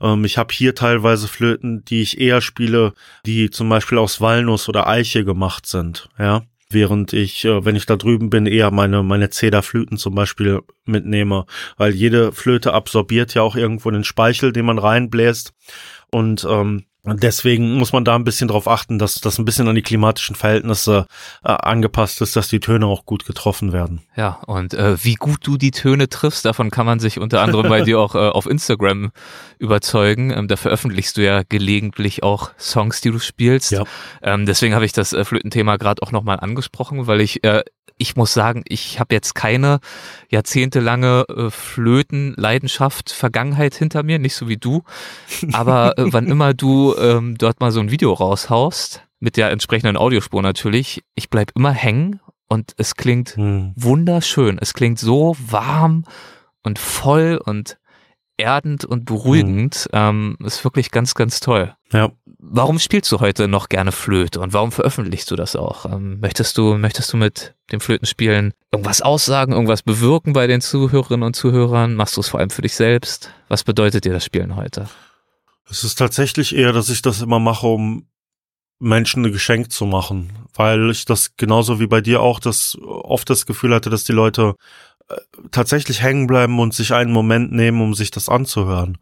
[0.00, 2.94] ähm, ich habe hier teilweise Flöten, die ich eher spiele,
[3.26, 6.08] die zum Beispiel aus Walnuss oder Eiche gemacht sind.
[6.18, 10.60] Ja, während ich, äh, wenn ich da drüben bin, eher meine meine Zederflöten zum Beispiel
[10.86, 11.44] mitnehme,
[11.76, 15.52] weil jede Flöte absorbiert ja auch irgendwo den Speichel, den man reinbläst
[16.10, 19.74] und ähm, Deswegen muss man da ein bisschen drauf achten, dass das ein bisschen an
[19.74, 21.06] die klimatischen Verhältnisse
[21.42, 24.02] äh, angepasst ist, dass die Töne auch gut getroffen werden.
[24.16, 27.70] Ja, und äh, wie gut du die Töne triffst, davon kann man sich unter anderem
[27.70, 29.12] bei dir auch äh, auf Instagram
[29.58, 30.30] überzeugen.
[30.30, 33.72] Ähm, da veröffentlichst du ja gelegentlich auch Songs, die du spielst.
[33.72, 33.84] Ja.
[34.22, 37.62] Ähm, deswegen habe ich das äh, Flötenthema gerade auch nochmal angesprochen, weil ich äh,
[38.00, 39.78] ich muss sagen, ich habe jetzt keine
[40.30, 44.84] jahrzehntelange äh, Flötenleidenschaft, Vergangenheit hinter mir, nicht so wie du.
[45.52, 49.96] Aber äh, wann immer du ähm, dort mal so ein Video raushaust, mit der entsprechenden
[49.96, 53.72] Audiospur natürlich, ich bleib immer hängen und es klingt hm.
[53.76, 54.58] wunderschön.
[54.60, 56.04] Es klingt so warm
[56.62, 57.78] und voll und
[58.40, 59.88] erdend und beruhigend.
[59.92, 59.98] Mhm.
[59.98, 61.74] Ähm, ist wirklich ganz, ganz toll.
[61.92, 62.10] Ja.
[62.38, 65.84] Warum spielst du heute noch gerne Flöte und warum veröffentlichst du das auch?
[65.84, 71.24] Ähm, möchtest du, möchtest du mit dem Flötenspielen irgendwas aussagen, irgendwas bewirken bei den Zuhörerinnen
[71.24, 71.94] und Zuhörern?
[71.94, 73.30] Machst du es vor allem für dich selbst?
[73.48, 74.88] Was bedeutet dir das Spielen heute?
[75.70, 78.06] Es ist tatsächlich eher, dass ich das immer mache, um
[78.80, 83.28] Menschen ein Geschenk zu machen, weil ich das genauso wie bei dir auch das oft
[83.30, 84.54] das Gefühl hatte, dass die Leute
[85.50, 88.98] tatsächlich hängen bleiben und sich einen Moment nehmen, um sich das anzuhören.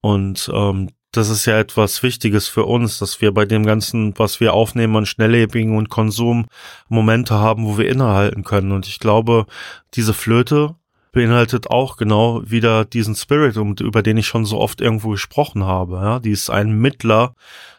[0.00, 4.40] Und ähm, das ist ja etwas Wichtiges für uns, dass wir bei dem Ganzen, was
[4.40, 6.46] wir aufnehmen an Schnelllebigen und Konsum,
[6.88, 8.72] Momente haben, wo wir innehalten können.
[8.72, 9.46] Und ich glaube,
[9.94, 10.74] diese Flöte
[11.12, 15.96] beinhaltet auch genau wieder diesen Spirit, über den ich schon so oft irgendwo gesprochen habe.
[15.96, 16.18] Ja?
[16.18, 17.34] Die ist ein Mittler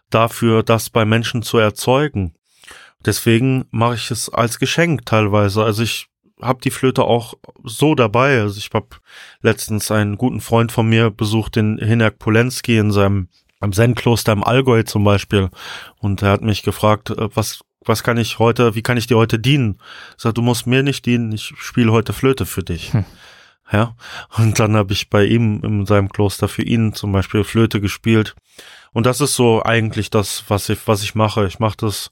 [0.09, 2.33] dafür, das bei Menschen zu erzeugen.
[3.05, 5.63] Deswegen mache ich es als Geschenk teilweise.
[5.63, 6.07] Also ich
[6.41, 7.33] habe die Flöte auch
[7.63, 8.39] so dabei.
[8.39, 8.87] Also ich habe
[9.41, 13.27] letztens einen guten Freund von mir besucht, den Hinak Polenski in seinem
[13.59, 15.49] am Zen-Kloster im Allgäu zum Beispiel.
[15.99, 19.17] Und er hat mich gefragt, äh, was, was kann ich heute, wie kann ich dir
[19.17, 19.77] heute dienen?
[20.17, 22.93] Ich sag, du musst mir nicht dienen, ich spiele heute Flöte für dich.
[22.93, 23.05] Hm.
[23.71, 23.95] Ja.
[24.37, 28.35] Und dann habe ich bei ihm in seinem Kloster für ihn zum Beispiel Flöte gespielt.
[28.91, 31.47] Und das ist so eigentlich das, was ich, was ich mache.
[31.47, 32.11] Ich mache das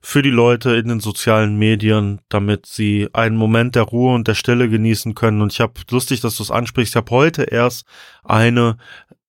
[0.00, 4.34] für die Leute in den sozialen Medien, damit sie einen Moment der Ruhe und der
[4.34, 5.42] Stille genießen können.
[5.42, 6.92] Und ich habe lustig, dass du es ansprichst.
[6.92, 7.86] Ich habe heute erst
[8.24, 8.76] eine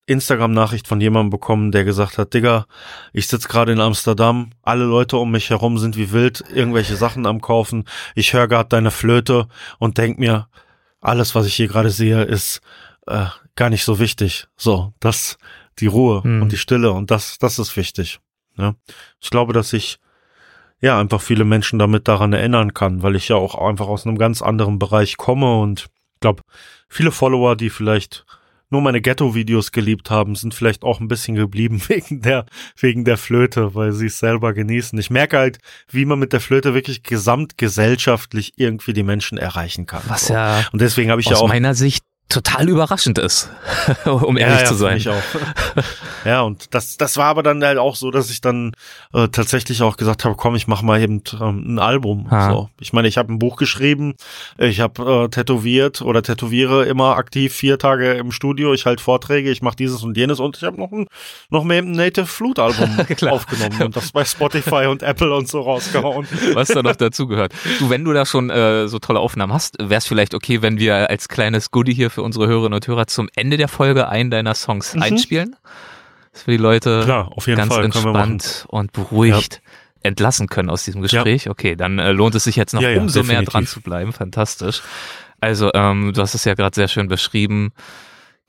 [0.06, 2.66] Instagram-Nachricht von jemandem bekommen, der gesagt hat, Digga,
[3.12, 7.26] ich sitze gerade in Amsterdam, alle Leute um mich herum sind wie wild, irgendwelche Sachen
[7.26, 9.48] am Kaufen, ich höre gerade deine Flöte
[9.78, 10.48] und denk mir,
[11.00, 12.60] alles, was ich hier gerade sehe, ist
[13.06, 13.26] äh,
[13.56, 14.46] gar nicht so wichtig.
[14.56, 15.36] So, das,
[15.78, 16.42] die Ruhe Hm.
[16.42, 18.20] und die Stille und das, das ist wichtig.
[18.56, 18.74] Ja.
[19.20, 19.98] Ich glaube, dass ich
[20.80, 24.18] ja einfach viele Menschen damit daran erinnern kann, weil ich ja auch einfach aus einem
[24.18, 25.80] ganz anderen Bereich komme und
[26.14, 26.42] ich glaube,
[26.88, 28.24] viele Follower, die vielleicht
[28.74, 32.44] nur meine Ghetto-Videos geliebt haben, sind vielleicht auch ein bisschen geblieben wegen der,
[32.76, 34.98] wegen der Flöte, weil sie es selber genießen.
[34.98, 40.02] Ich merke halt, wie man mit der Flöte wirklich gesamtgesellschaftlich irgendwie die Menschen erreichen kann.
[40.08, 40.34] Was So.
[40.34, 43.50] ja Und deswegen habe ich aus ja auch meiner Sicht total überraschend ist,
[44.04, 44.96] um Ja, ehrlich ja, zu sein.
[44.96, 45.22] Ich auch.
[46.24, 48.72] ja, und das, das war aber dann halt auch so, dass ich dann
[49.12, 52.30] äh, tatsächlich auch gesagt habe, komm, ich mache mal eben ähm, ein Album.
[52.30, 52.50] Ha.
[52.50, 52.70] So.
[52.80, 54.14] Ich meine, ich habe ein Buch geschrieben,
[54.58, 59.50] ich habe äh, tätowiert oder tätowiere immer aktiv vier Tage im Studio, ich halte Vorträge,
[59.50, 61.06] ich mache dieses und jenes und ich habe noch ein
[61.50, 62.98] noch mehr ein Native Flute Album
[63.28, 66.26] aufgenommen und das bei Spotify und Apple und so rausgehauen.
[66.54, 67.52] was da noch dazugehört.
[67.78, 70.78] Du, wenn du da schon äh, so tolle Aufnahmen hast, wäre es vielleicht okay, wenn
[70.78, 74.30] wir als kleines Goodie hier für unsere Hörerinnen und Hörer zum Ende der Folge einen
[74.30, 75.56] deiner Songs einspielen,
[76.32, 77.04] dass wir die Leute Mhm.
[77.04, 79.60] Klar, auf jeden ganz Fall entspannt und beruhigt
[80.02, 81.48] entlassen können aus diesem Gespräch.
[81.48, 83.52] Okay, dann äh, lohnt es sich jetzt noch Ja, ja, umso mehr definitiv.
[83.52, 84.12] dran zu bleiben.
[84.12, 84.82] Fantastisch.
[85.40, 87.72] Also, ähm, du hast es ja gerade sehr schön beschrieben.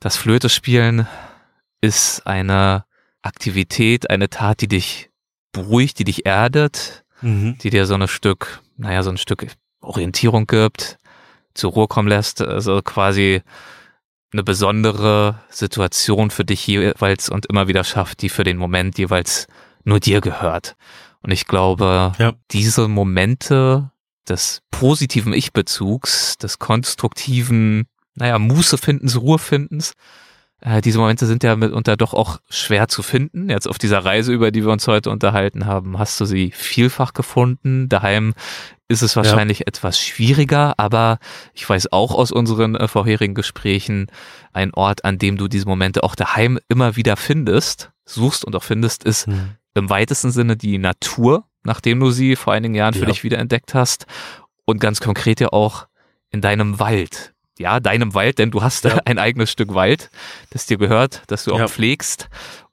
[0.00, 1.06] Das Flöte spielen
[1.80, 2.84] ist eine
[3.22, 5.10] Aktivität, eine Tat, die dich
[5.52, 7.56] beruhigt, die dich erdet, Mhm.
[7.58, 9.46] die dir so ein Stück, naja, so ein Stück
[9.80, 10.98] Orientierung gibt,
[11.56, 13.42] zur Ruhe kommen lässt, also quasi
[14.32, 19.46] eine besondere Situation für dich jeweils und immer wieder schafft, die für den Moment jeweils
[19.84, 20.76] nur dir gehört.
[21.22, 22.32] Und ich glaube, Ja.
[22.50, 23.90] diese Momente
[24.28, 29.92] des positiven Ich-Bezugs, des konstruktiven, naja, Mußefindens, Ruhefindens,
[30.60, 33.48] äh, diese Momente sind ja mitunter doch auch schwer zu finden.
[33.50, 37.12] Jetzt auf dieser Reise, über die wir uns heute unterhalten haben, hast du sie vielfach
[37.12, 37.88] gefunden.
[37.88, 38.34] Daheim
[38.88, 41.18] ist es wahrscheinlich etwas schwieriger, aber
[41.54, 44.06] ich weiß auch aus unseren äh, vorherigen Gesprächen,
[44.52, 48.62] ein Ort, an dem du diese Momente auch daheim immer wieder findest, suchst und auch
[48.62, 49.56] findest, ist Mhm.
[49.74, 53.06] im weitesten Sinne die Natur, nachdem du sie vor einigen Jahren für Ja.
[53.06, 54.06] dich wiederentdeckt hast
[54.64, 55.86] und ganz konkret ja auch
[56.30, 57.34] in deinem Wald.
[57.58, 58.98] Ja, deinem Wald, denn du hast Ja.
[59.04, 60.10] ein eigenes Stück Wald,
[60.50, 61.68] das dir gehört, das du auch Ja.
[61.68, 62.28] pflegst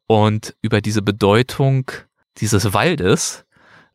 [0.08, 1.90] und über diese Bedeutung
[2.38, 3.46] dieses Waldes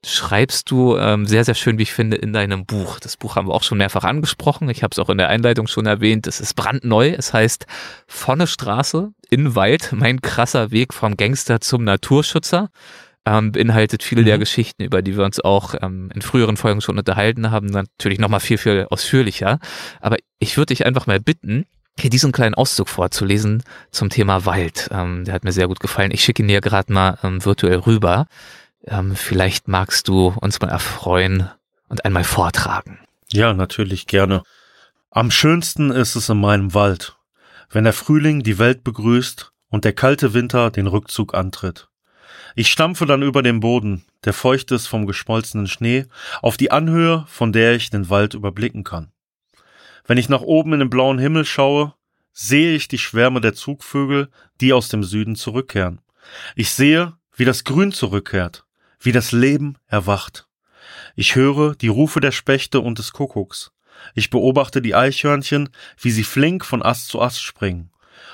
[0.06, 3.00] schreibst du ähm, sehr, sehr schön, wie ich finde, in deinem Buch.
[3.00, 4.70] Das Buch haben wir auch schon mehrfach angesprochen.
[4.70, 6.28] Ich habe es auch in der Einleitung schon erwähnt.
[6.28, 7.08] Es ist brandneu.
[7.18, 7.66] Es heißt
[8.06, 12.70] Vonne Straße in Wald, mein krasser Weg vom Gangster zum Naturschützer.
[13.28, 14.40] Ähm, beinhaltet viele der Mhm.
[14.40, 18.40] Geschichten, über die wir uns auch ähm, in früheren Folgen schon unterhalten haben, natürlich nochmal
[18.40, 19.58] viel, viel ausführlicher.
[20.00, 21.66] Aber ich würde dich einfach mal bitten,
[21.98, 24.88] hier diesen kleinen Auszug vorzulesen zum Thema Wald.
[24.92, 26.10] Ähm, der hat mir sehr gut gefallen.
[26.10, 28.28] Ich schicke ihn dir gerade mal ähm, virtuell rüber.
[28.86, 31.50] Ähm, vielleicht magst du uns mal erfreuen
[31.88, 32.98] und einmal vortragen.
[33.30, 34.42] Ja, natürlich gerne.
[35.10, 37.16] Am schönsten ist es in meinem Wald,
[37.68, 41.87] wenn der Frühling die Welt begrüßt und der kalte Winter den Rückzug antritt.
[42.58, 46.06] Ich stampfe dann über den Boden, der feucht ist vom geschmolzenen Schnee,
[46.42, 49.12] auf die Anhöhe, von der ich den Wald überblicken kann.
[50.08, 51.94] Wenn ich nach oben in den blauen Himmel schaue,
[52.32, 54.28] sehe ich die Schwärme der Zugvögel,
[54.60, 56.00] die aus dem Süden zurückkehren.
[56.56, 58.64] Ich sehe, wie das Grün zurückkehrt,
[58.98, 60.48] wie das Leben erwacht.
[61.14, 63.70] Ich höre die Rufe der Spechte und des Kuckucks.
[64.16, 65.68] Ich beobachte die Eichhörnchen,
[66.00, 67.92] wie sie flink von Ast zu Ast springen.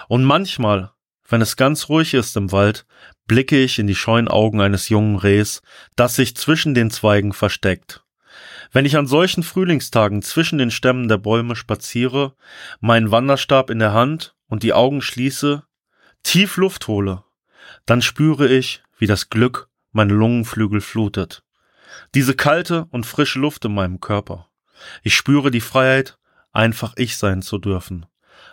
[0.08, 0.93] Und manchmal,
[1.28, 2.86] wenn es ganz ruhig ist im Wald,
[3.26, 5.62] blicke ich in die scheuen Augen eines jungen Rehs,
[5.96, 8.04] das sich zwischen den Zweigen versteckt.
[8.72, 12.34] Wenn ich an solchen Frühlingstagen zwischen den Stämmen der Bäume spaziere,
[12.80, 15.62] meinen Wanderstab in der Hand und die Augen schließe,
[16.22, 17.24] tief Luft hole,
[17.86, 21.44] dann spüre ich, wie das Glück meine Lungenflügel flutet.
[22.14, 24.48] Diese kalte und frische Luft in meinem Körper.
[25.02, 26.18] Ich spüre die Freiheit,
[26.52, 28.06] einfach ich sein zu dürfen.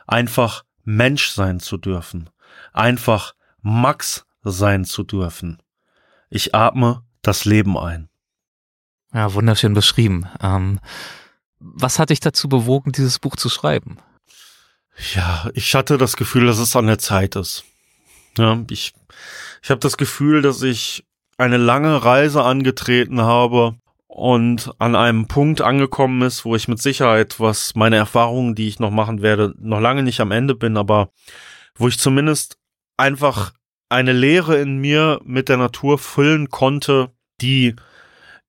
[0.06, 2.30] Einfach Mensch sein zu dürfen.
[2.74, 5.62] Einfach Max sein zu dürfen.
[6.30, 8.10] Ich atme das Leben ein.
[9.14, 10.28] Ja, wunderschön beschrieben.
[10.42, 10.80] Ähm,
[11.60, 13.98] was hat dich dazu bewogen, dieses Buch zu schreiben?
[15.14, 17.64] Ja, ich hatte das Gefühl, dass es an der Zeit ist.
[18.38, 18.94] Ja, ich
[19.62, 21.06] ich habe das Gefühl, dass ich
[21.38, 23.76] eine lange Reise angetreten habe
[24.08, 28.80] und an einem Punkt angekommen ist, wo ich mit Sicherheit, was meine Erfahrungen, die ich
[28.80, 31.10] noch machen werde, noch lange nicht am Ende bin, aber
[31.76, 32.58] wo ich zumindest
[32.98, 33.54] einfach
[33.90, 37.12] eine Lehre in mir mit der Natur füllen konnte,
[37.42, 37.76] die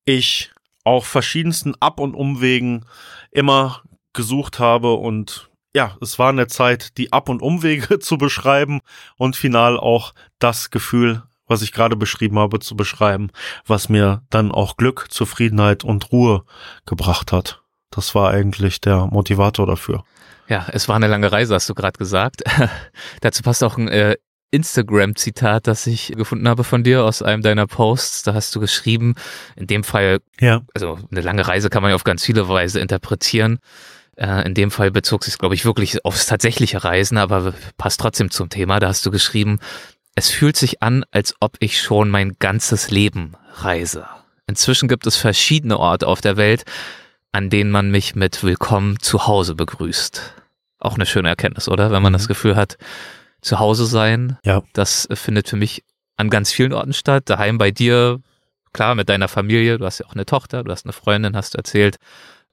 [0.04, 0.52] ich
[0.84, 2.84] auf verschiedensten Ab- und Umwegen
[3.30, 3.82] immer
[4.12, 8.80] gesucht habe und ja, es war eine Zeit, die Ab- und Umwege zu beschreiben
[9.16, 13.30] und final auch das Gefühl, was ich gerade beschrieben habe, zu beschreiben,
[13.66, 16.44] was mir dann auch Glück, Zufriedenheit und Ruhe
[16.86, 17.62] gebracht hat.
[17.90, 20.04] Das war eigentlich der Motivator dafür.
[20.48, 22.42] Ja, es war eine lange Reise, hast du gerade gesagt.
[23.20, 24.16] Dazu passt auch ein äh,
[24.50, 28.22] Instagram-Zitat, das ich gefunden habe von dir aus einem deiner Posts.
[28.22, 29.14] Da hast du geschrieben,
[29.56, 30.62] in dem Fall, ja.
[30.74, 33.58] also eine lange Reise kann man ja auf ganz viele Weise interpretieren.
[34.16, 38.30] Äh, in dem Fall bezog sich, glaube ich, wirklich aufs tatsächliche Reisen, aber passt trotzdem
[38.30, 38.78] zum Thema.
[38.78, 39.58] Da hast du geschrieben,
[40.14, 44.06] es fühlt sich an, als ob ich schon mein ganzes Leben reise.
[44.46, 46.64] Inzwischen gibt es verschiedene Orte auf der Welt,
[47.32, 50.34] an denen man mich mit Willkommen zu Hause begrüßt.
[50.78, 51.90] Auch eine schöne Erkenntnis, oder?
[51.90, 52.28] Wenn man das mhm.
[52.28, 52.76] Gefühl hat,
[53.40, 54.62] zu Hause sein, ja.
[54.74, 55.82] das findet für mich
[56.16, 57.30] an ganz vielen Orten statt.
[57.30, 58.20] Daheim bei dir,
[58.74, 61.54] klar, mit deiner Familie, du hast ja auch eine Tochter, du hast eine Freundin, hast
[61.54, 61.96] du erzählt,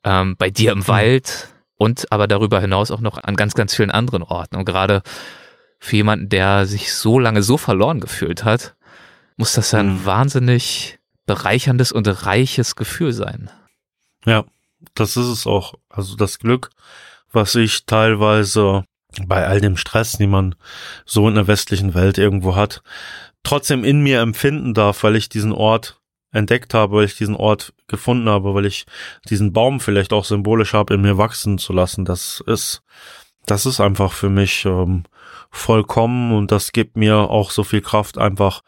[0.06, 0.88] ähm, bei dir im mhm.
[0.88, 4.56] Wald und aber darüber hinaus auch noch an ganz, ganz vielen anderen Orten.
[4.56, 5.02] Und gerade
[5.78, 8.76] für jemanden, der sich so lange so verloren gefühlt hat,
[9.36, 10.06] muss das ein mhm.
[10.06, 13.50] wahnsinnig bereicherndes und reiches Gefühl sein.
[14.26, 14.46] Ja,
[15.00, 15.76] das ist es auch.
[15.90, 16.70] Also das Glück,
[17.32, 18.84] was ich teilweise
[19.26, 20.56] bei all dem Stress, den man
[21.06, 22.84] so in der westlichen Welt irgendwo hat,
[23.44, 26.00] trotzdem in mir empfinden darf, weil ich diesen Ort
[26.32, 28.86] entdeckt habe, weil ich diesen Ort gefunden habe, weil ich
[29.30, 32.06] diesen Baum vielleicht auch symbolisch habe, in mir wachsen zu lassen.
[32.06, 32.84] Das ist,
[33.46, 35.04] das ist einfach für mich ähm,
[35.50, 38.62] vollkommen und das gibt mir auch so viel Kraft, einfach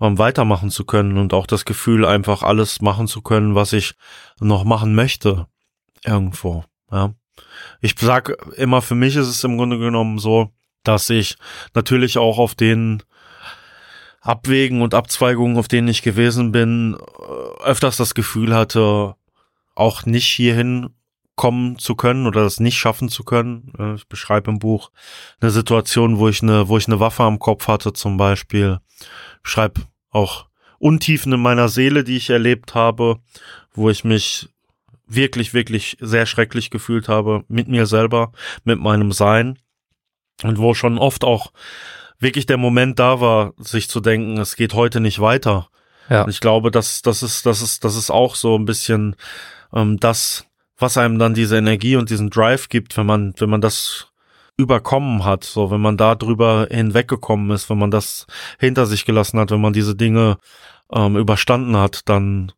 [0.00, 3.94] ähm, weitermachen zu können und auch das Gefühl, einfach alles machen zu können, was ich
[4.40, 5.48] noch machen möchte.
[6.04, 6.64] Irgendwo.
[6.90, 7.14] Ja.
[7.80, 10.50] Ich sag immer, für mich ist es im Grunde genommen so,
[10.82, 11.36] dass ich
[11.74, 13.02] natürlich auch auf den
[14.20, 19.14] Abwägen und Abzweigungen, auf denen ich gewesen bin, äh, öfters das Gefühl hatte,
[19.74, 20.90] auch nicht hierhin
[21.36, 23.72] kommen zu können oder das nicht schaffen zu können.
[23.96, 24.90] Ich beschreibe im Buch
[25.40, 28.80] eine Situation, wo ich eine, wo ich eine Waffe am Kopf hatte, zum Beispiel.
[29.44, 30.48] Ich schreibe auch
[30.78, 33.20] Untiefen in meiner Seele, die ich erlebt habe,
[33.72, 34.48] wo ich mich
[35.08, 38.32] wirklich, wirklich sehr schrecklich gefühlt habe mit mir selber,
[38.64, 39.58] mit meinem Sein.
[40.42, 41.52] Und wo schon oft auch
[42.20, 45.68] wirklich der Moment da war, sich zu denken, es geht heute nicht weiter.
[46.08, 46.22] Ja.
[46.24, 49.16] Und ich glaube, dass das ist, das ist, das ist auch so ein bisschen
[49.72, 50.46] ähm, das,
[50.78, 54.08] was einem dann diese Energie und diesen Drive gibt, wenn man, wenn man das
[54.56, 58.26] überkommen hat, so wenn man da drüber hinweggekommen ist, wenn man das
[58.58, 60.38] hinter sich gelassen hat, wenn man diese Dinge
[60.92, 62.52] ähm, überstanden hat, dann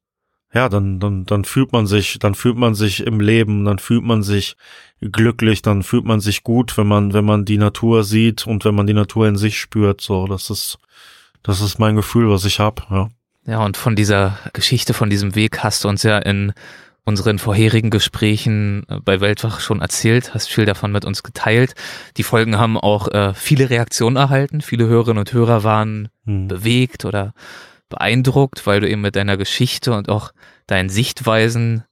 [0.52, 4.02] ja, dann, dann, dann fühlt man sich, dann fühlt man sich im Leben, dann fühlt
[4.02, 4.56] man sich
[5.01, 8.74] glücklich, dann fühlt man sich gut, wenn man, wenn man die Natur sieht und wenn
[8.74, 10.01] man die Natur in sich spürt.
[10.01, 10.78] So, das ist,
[11.43, 12.82] das ist mein Gefühl, was ich habe.
[12.90, 13.09] Ja.
[13.47, 16.52] Ja, und von dieser Geschichte, von diesem Weg hast du uns ja in
[17.05, 21.74] unseren vorherigen Gesprächen äh, bei Weltwach schon erzählt, hast viel davon mit uns geteilt.
[22.16, 24.60] Die Folgen haben auch äh, viele Reaktionen erhalten.
[24.60, 26.48] Viele Hörerinnen und Hörer waren hm.
[26.48, 27.32] bewegt oder
[27.90, 30.32] beeindruckt, weil du eben mit deiner Geschichte und auch
[30.66, 31.84] deinen Sichtweisen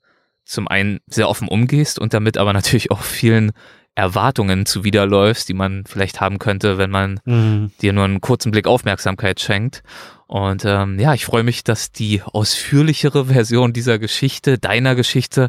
[0.44, 3.52] zum einen sehr offen umgehst und damit aber natürlich auch vielen
[3.94, 7.72] Erwartungen zuwiderläufst, die man vielleicht haben könnte, wenn man mhm.
[7.82, 9.82] dir nur einen kurzen Blick Aufmerksamkeit schenkt.
[10.26, 15.48] Und ähm, ja, ich freue mich, dass die ausführlichere Version dieser Geschichte, deiner Geschichte,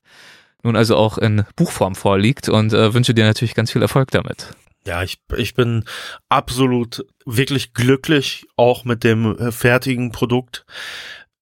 [0.64, 4.56] nun also auch in Buchform vorliegt und äh, wünsche dir natürlich ganz viel Erfolg damit.
[4.86, 5.84] Ja, ich, ich bin
[6.30, 10.66] absolut wirklich glücklich auch mit dem äh, fertigen Produkt,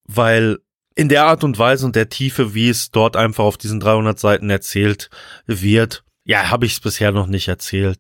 [0.06, 0.60] weil
[0.96, 4.18] in der Art und Weise und der Tiefe, wie es dort einfach auf diesen 300
[4.20, 5.12] Seiten erzählt
[5.46, 8.00] wird, ja, habe ich es bisher noch nicht erzählt.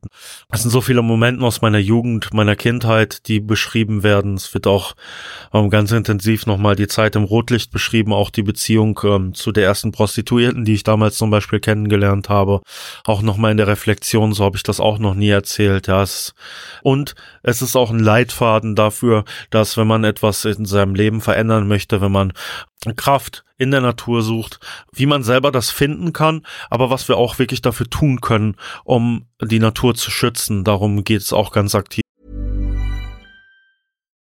[0.52, 4.34] Es sind so viele Momente aus meiner Jugend, meiner Kindheit, die beschrieben werden.
[4.34, 4.96] Es wird auch
[5.54, 9.64] ähm, ganz intensiv nochmal die Zeit im Rotlicht beschrieben, auch die Beziehung ähm, zu der
[9.64, 12.60] ersten Prostituierten, die ich damals zum Beispiel kennengelernt habe.
[13.06, 15.88] Auch nochmal in der Reflexion, so habe ich das auch noch nie erzählt.
[15.88, 16.36] Ja, es,
[16.84, 17.16] und
[17.48, 22.02] es ist auch ein Leitfaden dafür, dass wenn man etwas in seinem Leben verändern möchte,
[22.02, 22.34] wenn man
[22.98, 24.60] Kraft in der Natur sucht,
[24.92, 29.28] wie man selber das finden kann, aber was wir auch wirklich dafür tun können, um
[29.42, 30.66] die Natur zu schützen.
[30.66, 32.02] Darum geht es auch ganz aktiv.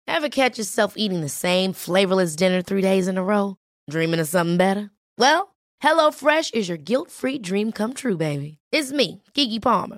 [0.05, 3.55] Ever catch yourself eating the same flavorless dinner three days in a row?
[3.89, 4.91] Dreaming of something better?
[5.17, 8.59] Well, HelloFresh is your guilt-free dream come true, baby.
[8.71, 9.97] It's me, Kiki Palmer.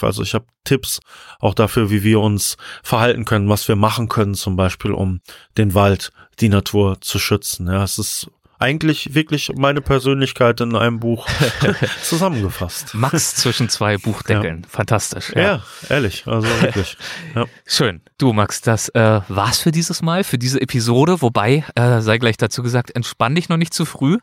[0.00, 1.00] Also ich habe Tipps
[1.40, 5.20] auch dafür, wie wir uns verhalten können, was wir machen können, zum Beispiel, um
[5.58, 7.66] den Wald, die Natur zu schützen.
[7.66, 8.30] Ja, es ist
[8.64, 11.26] eigentlich wirklich meine Persönlichkeit in einem Buch
[12.02, 12.94] zusammengefasst.
[12.94, 14.62] Max zwischen zwei Buchdeckeln.
[14.62, 14.68] Ja.
[14.70, 15.32] Fantastisch.
[15.34, 15.42] Ja.
[15.42, 15.62] ja.
[15.90, 16.26] ehrlich.
[16.26, 16.96] Also wirklich.
[17.34, 17.44] Ja.
[17.66, 18.00] Schön.
[18.16, 21.20] Du, Max, das äh, war's für dieses Mal, für diese Episode.
[21.20, 24.16] Wobei, äh, sei gleich dazu gesagt, entspann dich noch nicht zu früh,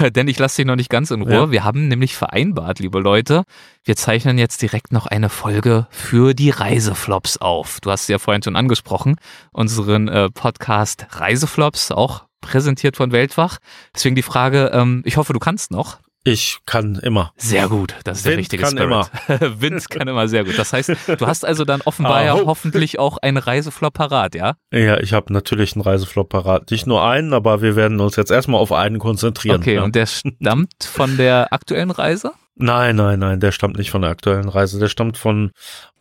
[0.00, 1.50] denn ich lasse dich noch nicht ganz in Ruhe.
[1.50, 3.42] Wir haben nämlich vereinbart, liebe Leute,
[3.82, 7.80] wir zeichnen jetzt direkt noch eine Folge für die Reiseflops auf.
[7.80, 9.16] Du hast es ja vorhin schon angesprochen,
[9.50, 13.58] unseren äh, Podcast Reiseflops, auch präsentiert von Weltwach.
[13.94, 15.98] Deswegen die Frage, ähm, ich hoffe, du kannst noch.
[16.24, 17.32] Ich kann immer.
[17.36, 18.84] Sehr gut, das ist Wind der richtige kann Spirit.
[18.84, 19.60] immer.
[19.60, 20.58] Wind kann immer sehr gut.
[20.58, 22.46] Das heißt, du hast also dann offenbar ja Ah, ho.
[22.46, 24.54] hoffentlich auch einen Reiseflop parat, ja?
[24.72, 26.70] Ja, ich habe natürlich einen Reiseflop parat.
[26.70, 29.60] Nicht nur einen, aber wir werden uns jetzt erstmal auf einen konzentrieren.
[29.60, 29.82] Okay, ja.
[29.84, 32.32] und der stammt von der aktuellen Reise?
[32.56, 34.78] Nein, nein, nein, der stammt nicht von der aktuellen Reise.
[34.80, 35.52] Der stammt von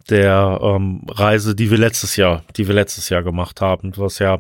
[0.10, 4.40] der ähm, Reise, die wir letztes Jahr, die wir letztes Jahr gemacht haben, was ja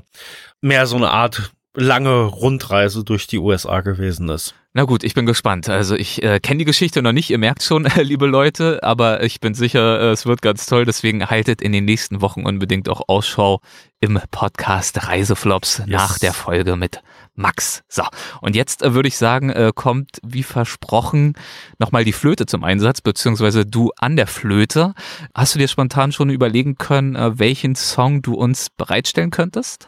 [0.60, 4.56] mehr so eine Art lange Rundreise durch die USA gewesen ist.
[4.74, 5.70] Na gut, ich bin gespannt.
[5.70, 9.24] Also ich äh, kenne die Geschichte noch nicht, ihr merkt schon, äh, liebe Leute, aber
[9.24, 10.86] ich bin sicher, äh, es wird ganz toll.
[10.86, 13.62] Deswegen haltet in den nächsten Wochen unbedingt auch Ausschau
[13.99, 17.02] im Podcast Reiseflops nach der Folge mit
[17.36, 17.84] Max.
[17.88, 18.04] So,
[18.41, 21.36] und jetzt äh, würde ich sagen, äh, kommt wie versprochen
[21.78, 24.95] nochmal die Flöte zum Einsatz, beziehungsweise du an der Flöte.
[25.36, 29.88] Hast du dir spontan schon überlegen können, äh, welchen Song du uns bereitstellen könntest?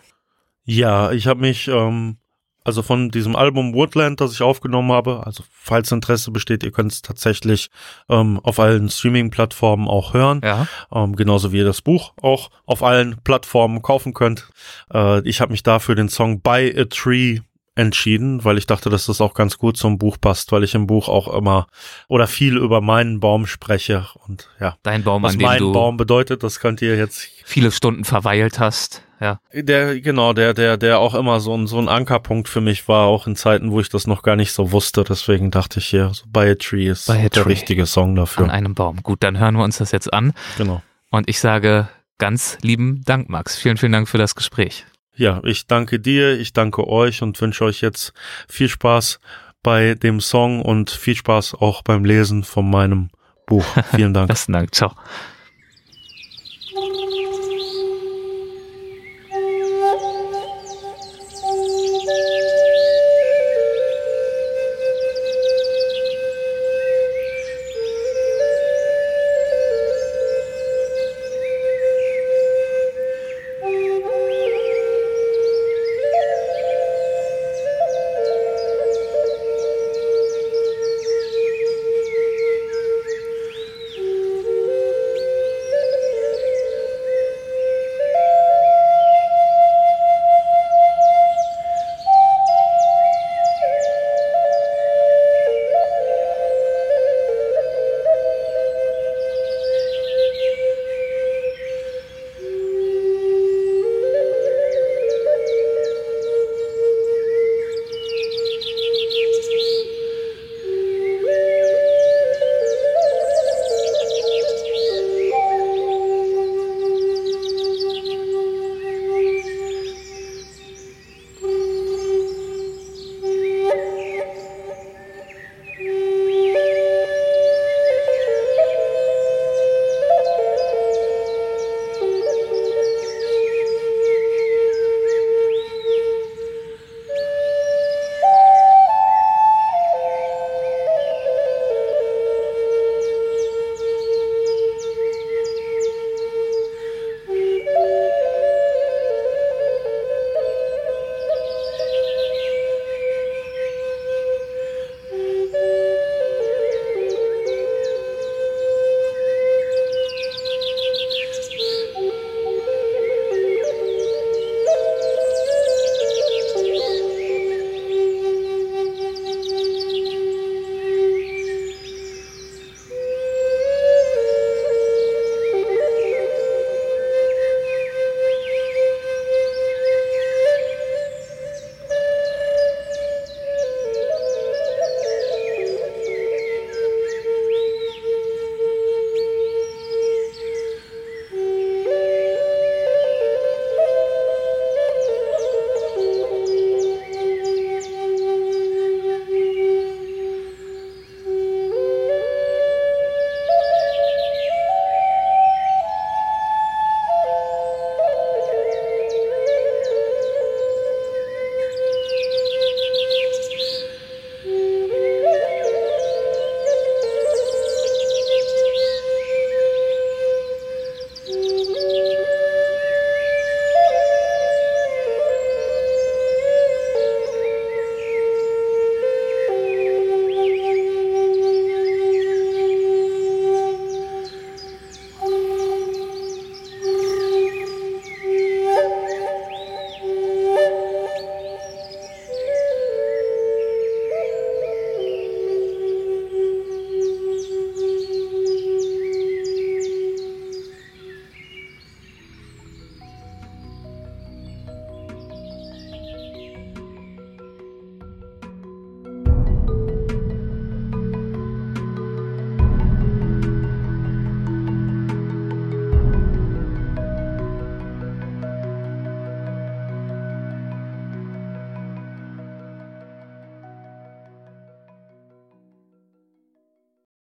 [0.69, 2.17] Ja, ich habe mich ähm,
[2.63, 6.91] also von diesem Album Woodland, das ich aufgenommen habe, also falls Interesse besteht, ihr könnt
[6.91, 7.69] es tatsächlich
[8.09, 10.67] ähm, auf allen Streaming-Plattformen auch hören, Ja.
[10.93, 14.49] ähm, genauso wie ihr das Buch auch auf allen Plattformen kaufen könnt.
[14.93, 17.39] Äh, ich habe mich dafür den Song By a Tree
[17.79, 20.85] entschieden, weil ich dachte, dass das auch ganz gut zum Buch passt, weil ich im
[20.87, 21.67] Buch auch immer
[22.07, 25.71] oder viel über meinen Baum spreche und ja, Dein Baum, was an dem mein du
[25.71, 29.03] Baum bedeutet, das könnt ihr jetzt viele Stunden verweilt hast.
[29.21, 29.41] Ja.
[29.53, 33.07] der, genau, der, der, der auch immer so ein, so ein Ankerpunkt für mich war,
[33.07, 35.03] auch in Zeiten, wo ich das noch gar nicht so wusste.
[35.03, 37.41] Deswegen dachte ich hier, so By a Tree ist a der Tree.
[37.41, 38.49] richtige Song An dafür.
[38.49, 39.03] einem Baum.
[39.03, 40.31] Gut, dann hören wir uns das jetzt an.
[40.57, 40.81] Genau.
[41.11, 43.57] Und ich sage ganz lieben Dank, Max.
[43.57, 44.85] Vielen, vielen Dank für das Gespräch.
[45.19, 48.13] Ja, ich danke dir, ich danke euch und wünsche euch jetzt
[48.47, 49.19] viel Spaß
[49.61, 53.09] bei dem Song und viel Spaß auch beim Lesen von meinem
[53.45, 53.65] Buch.
[53.95, 54.29] Vielen Dank.
[54.29, 54.73] Besten Dank.
[54.73, 54.93] Ciao.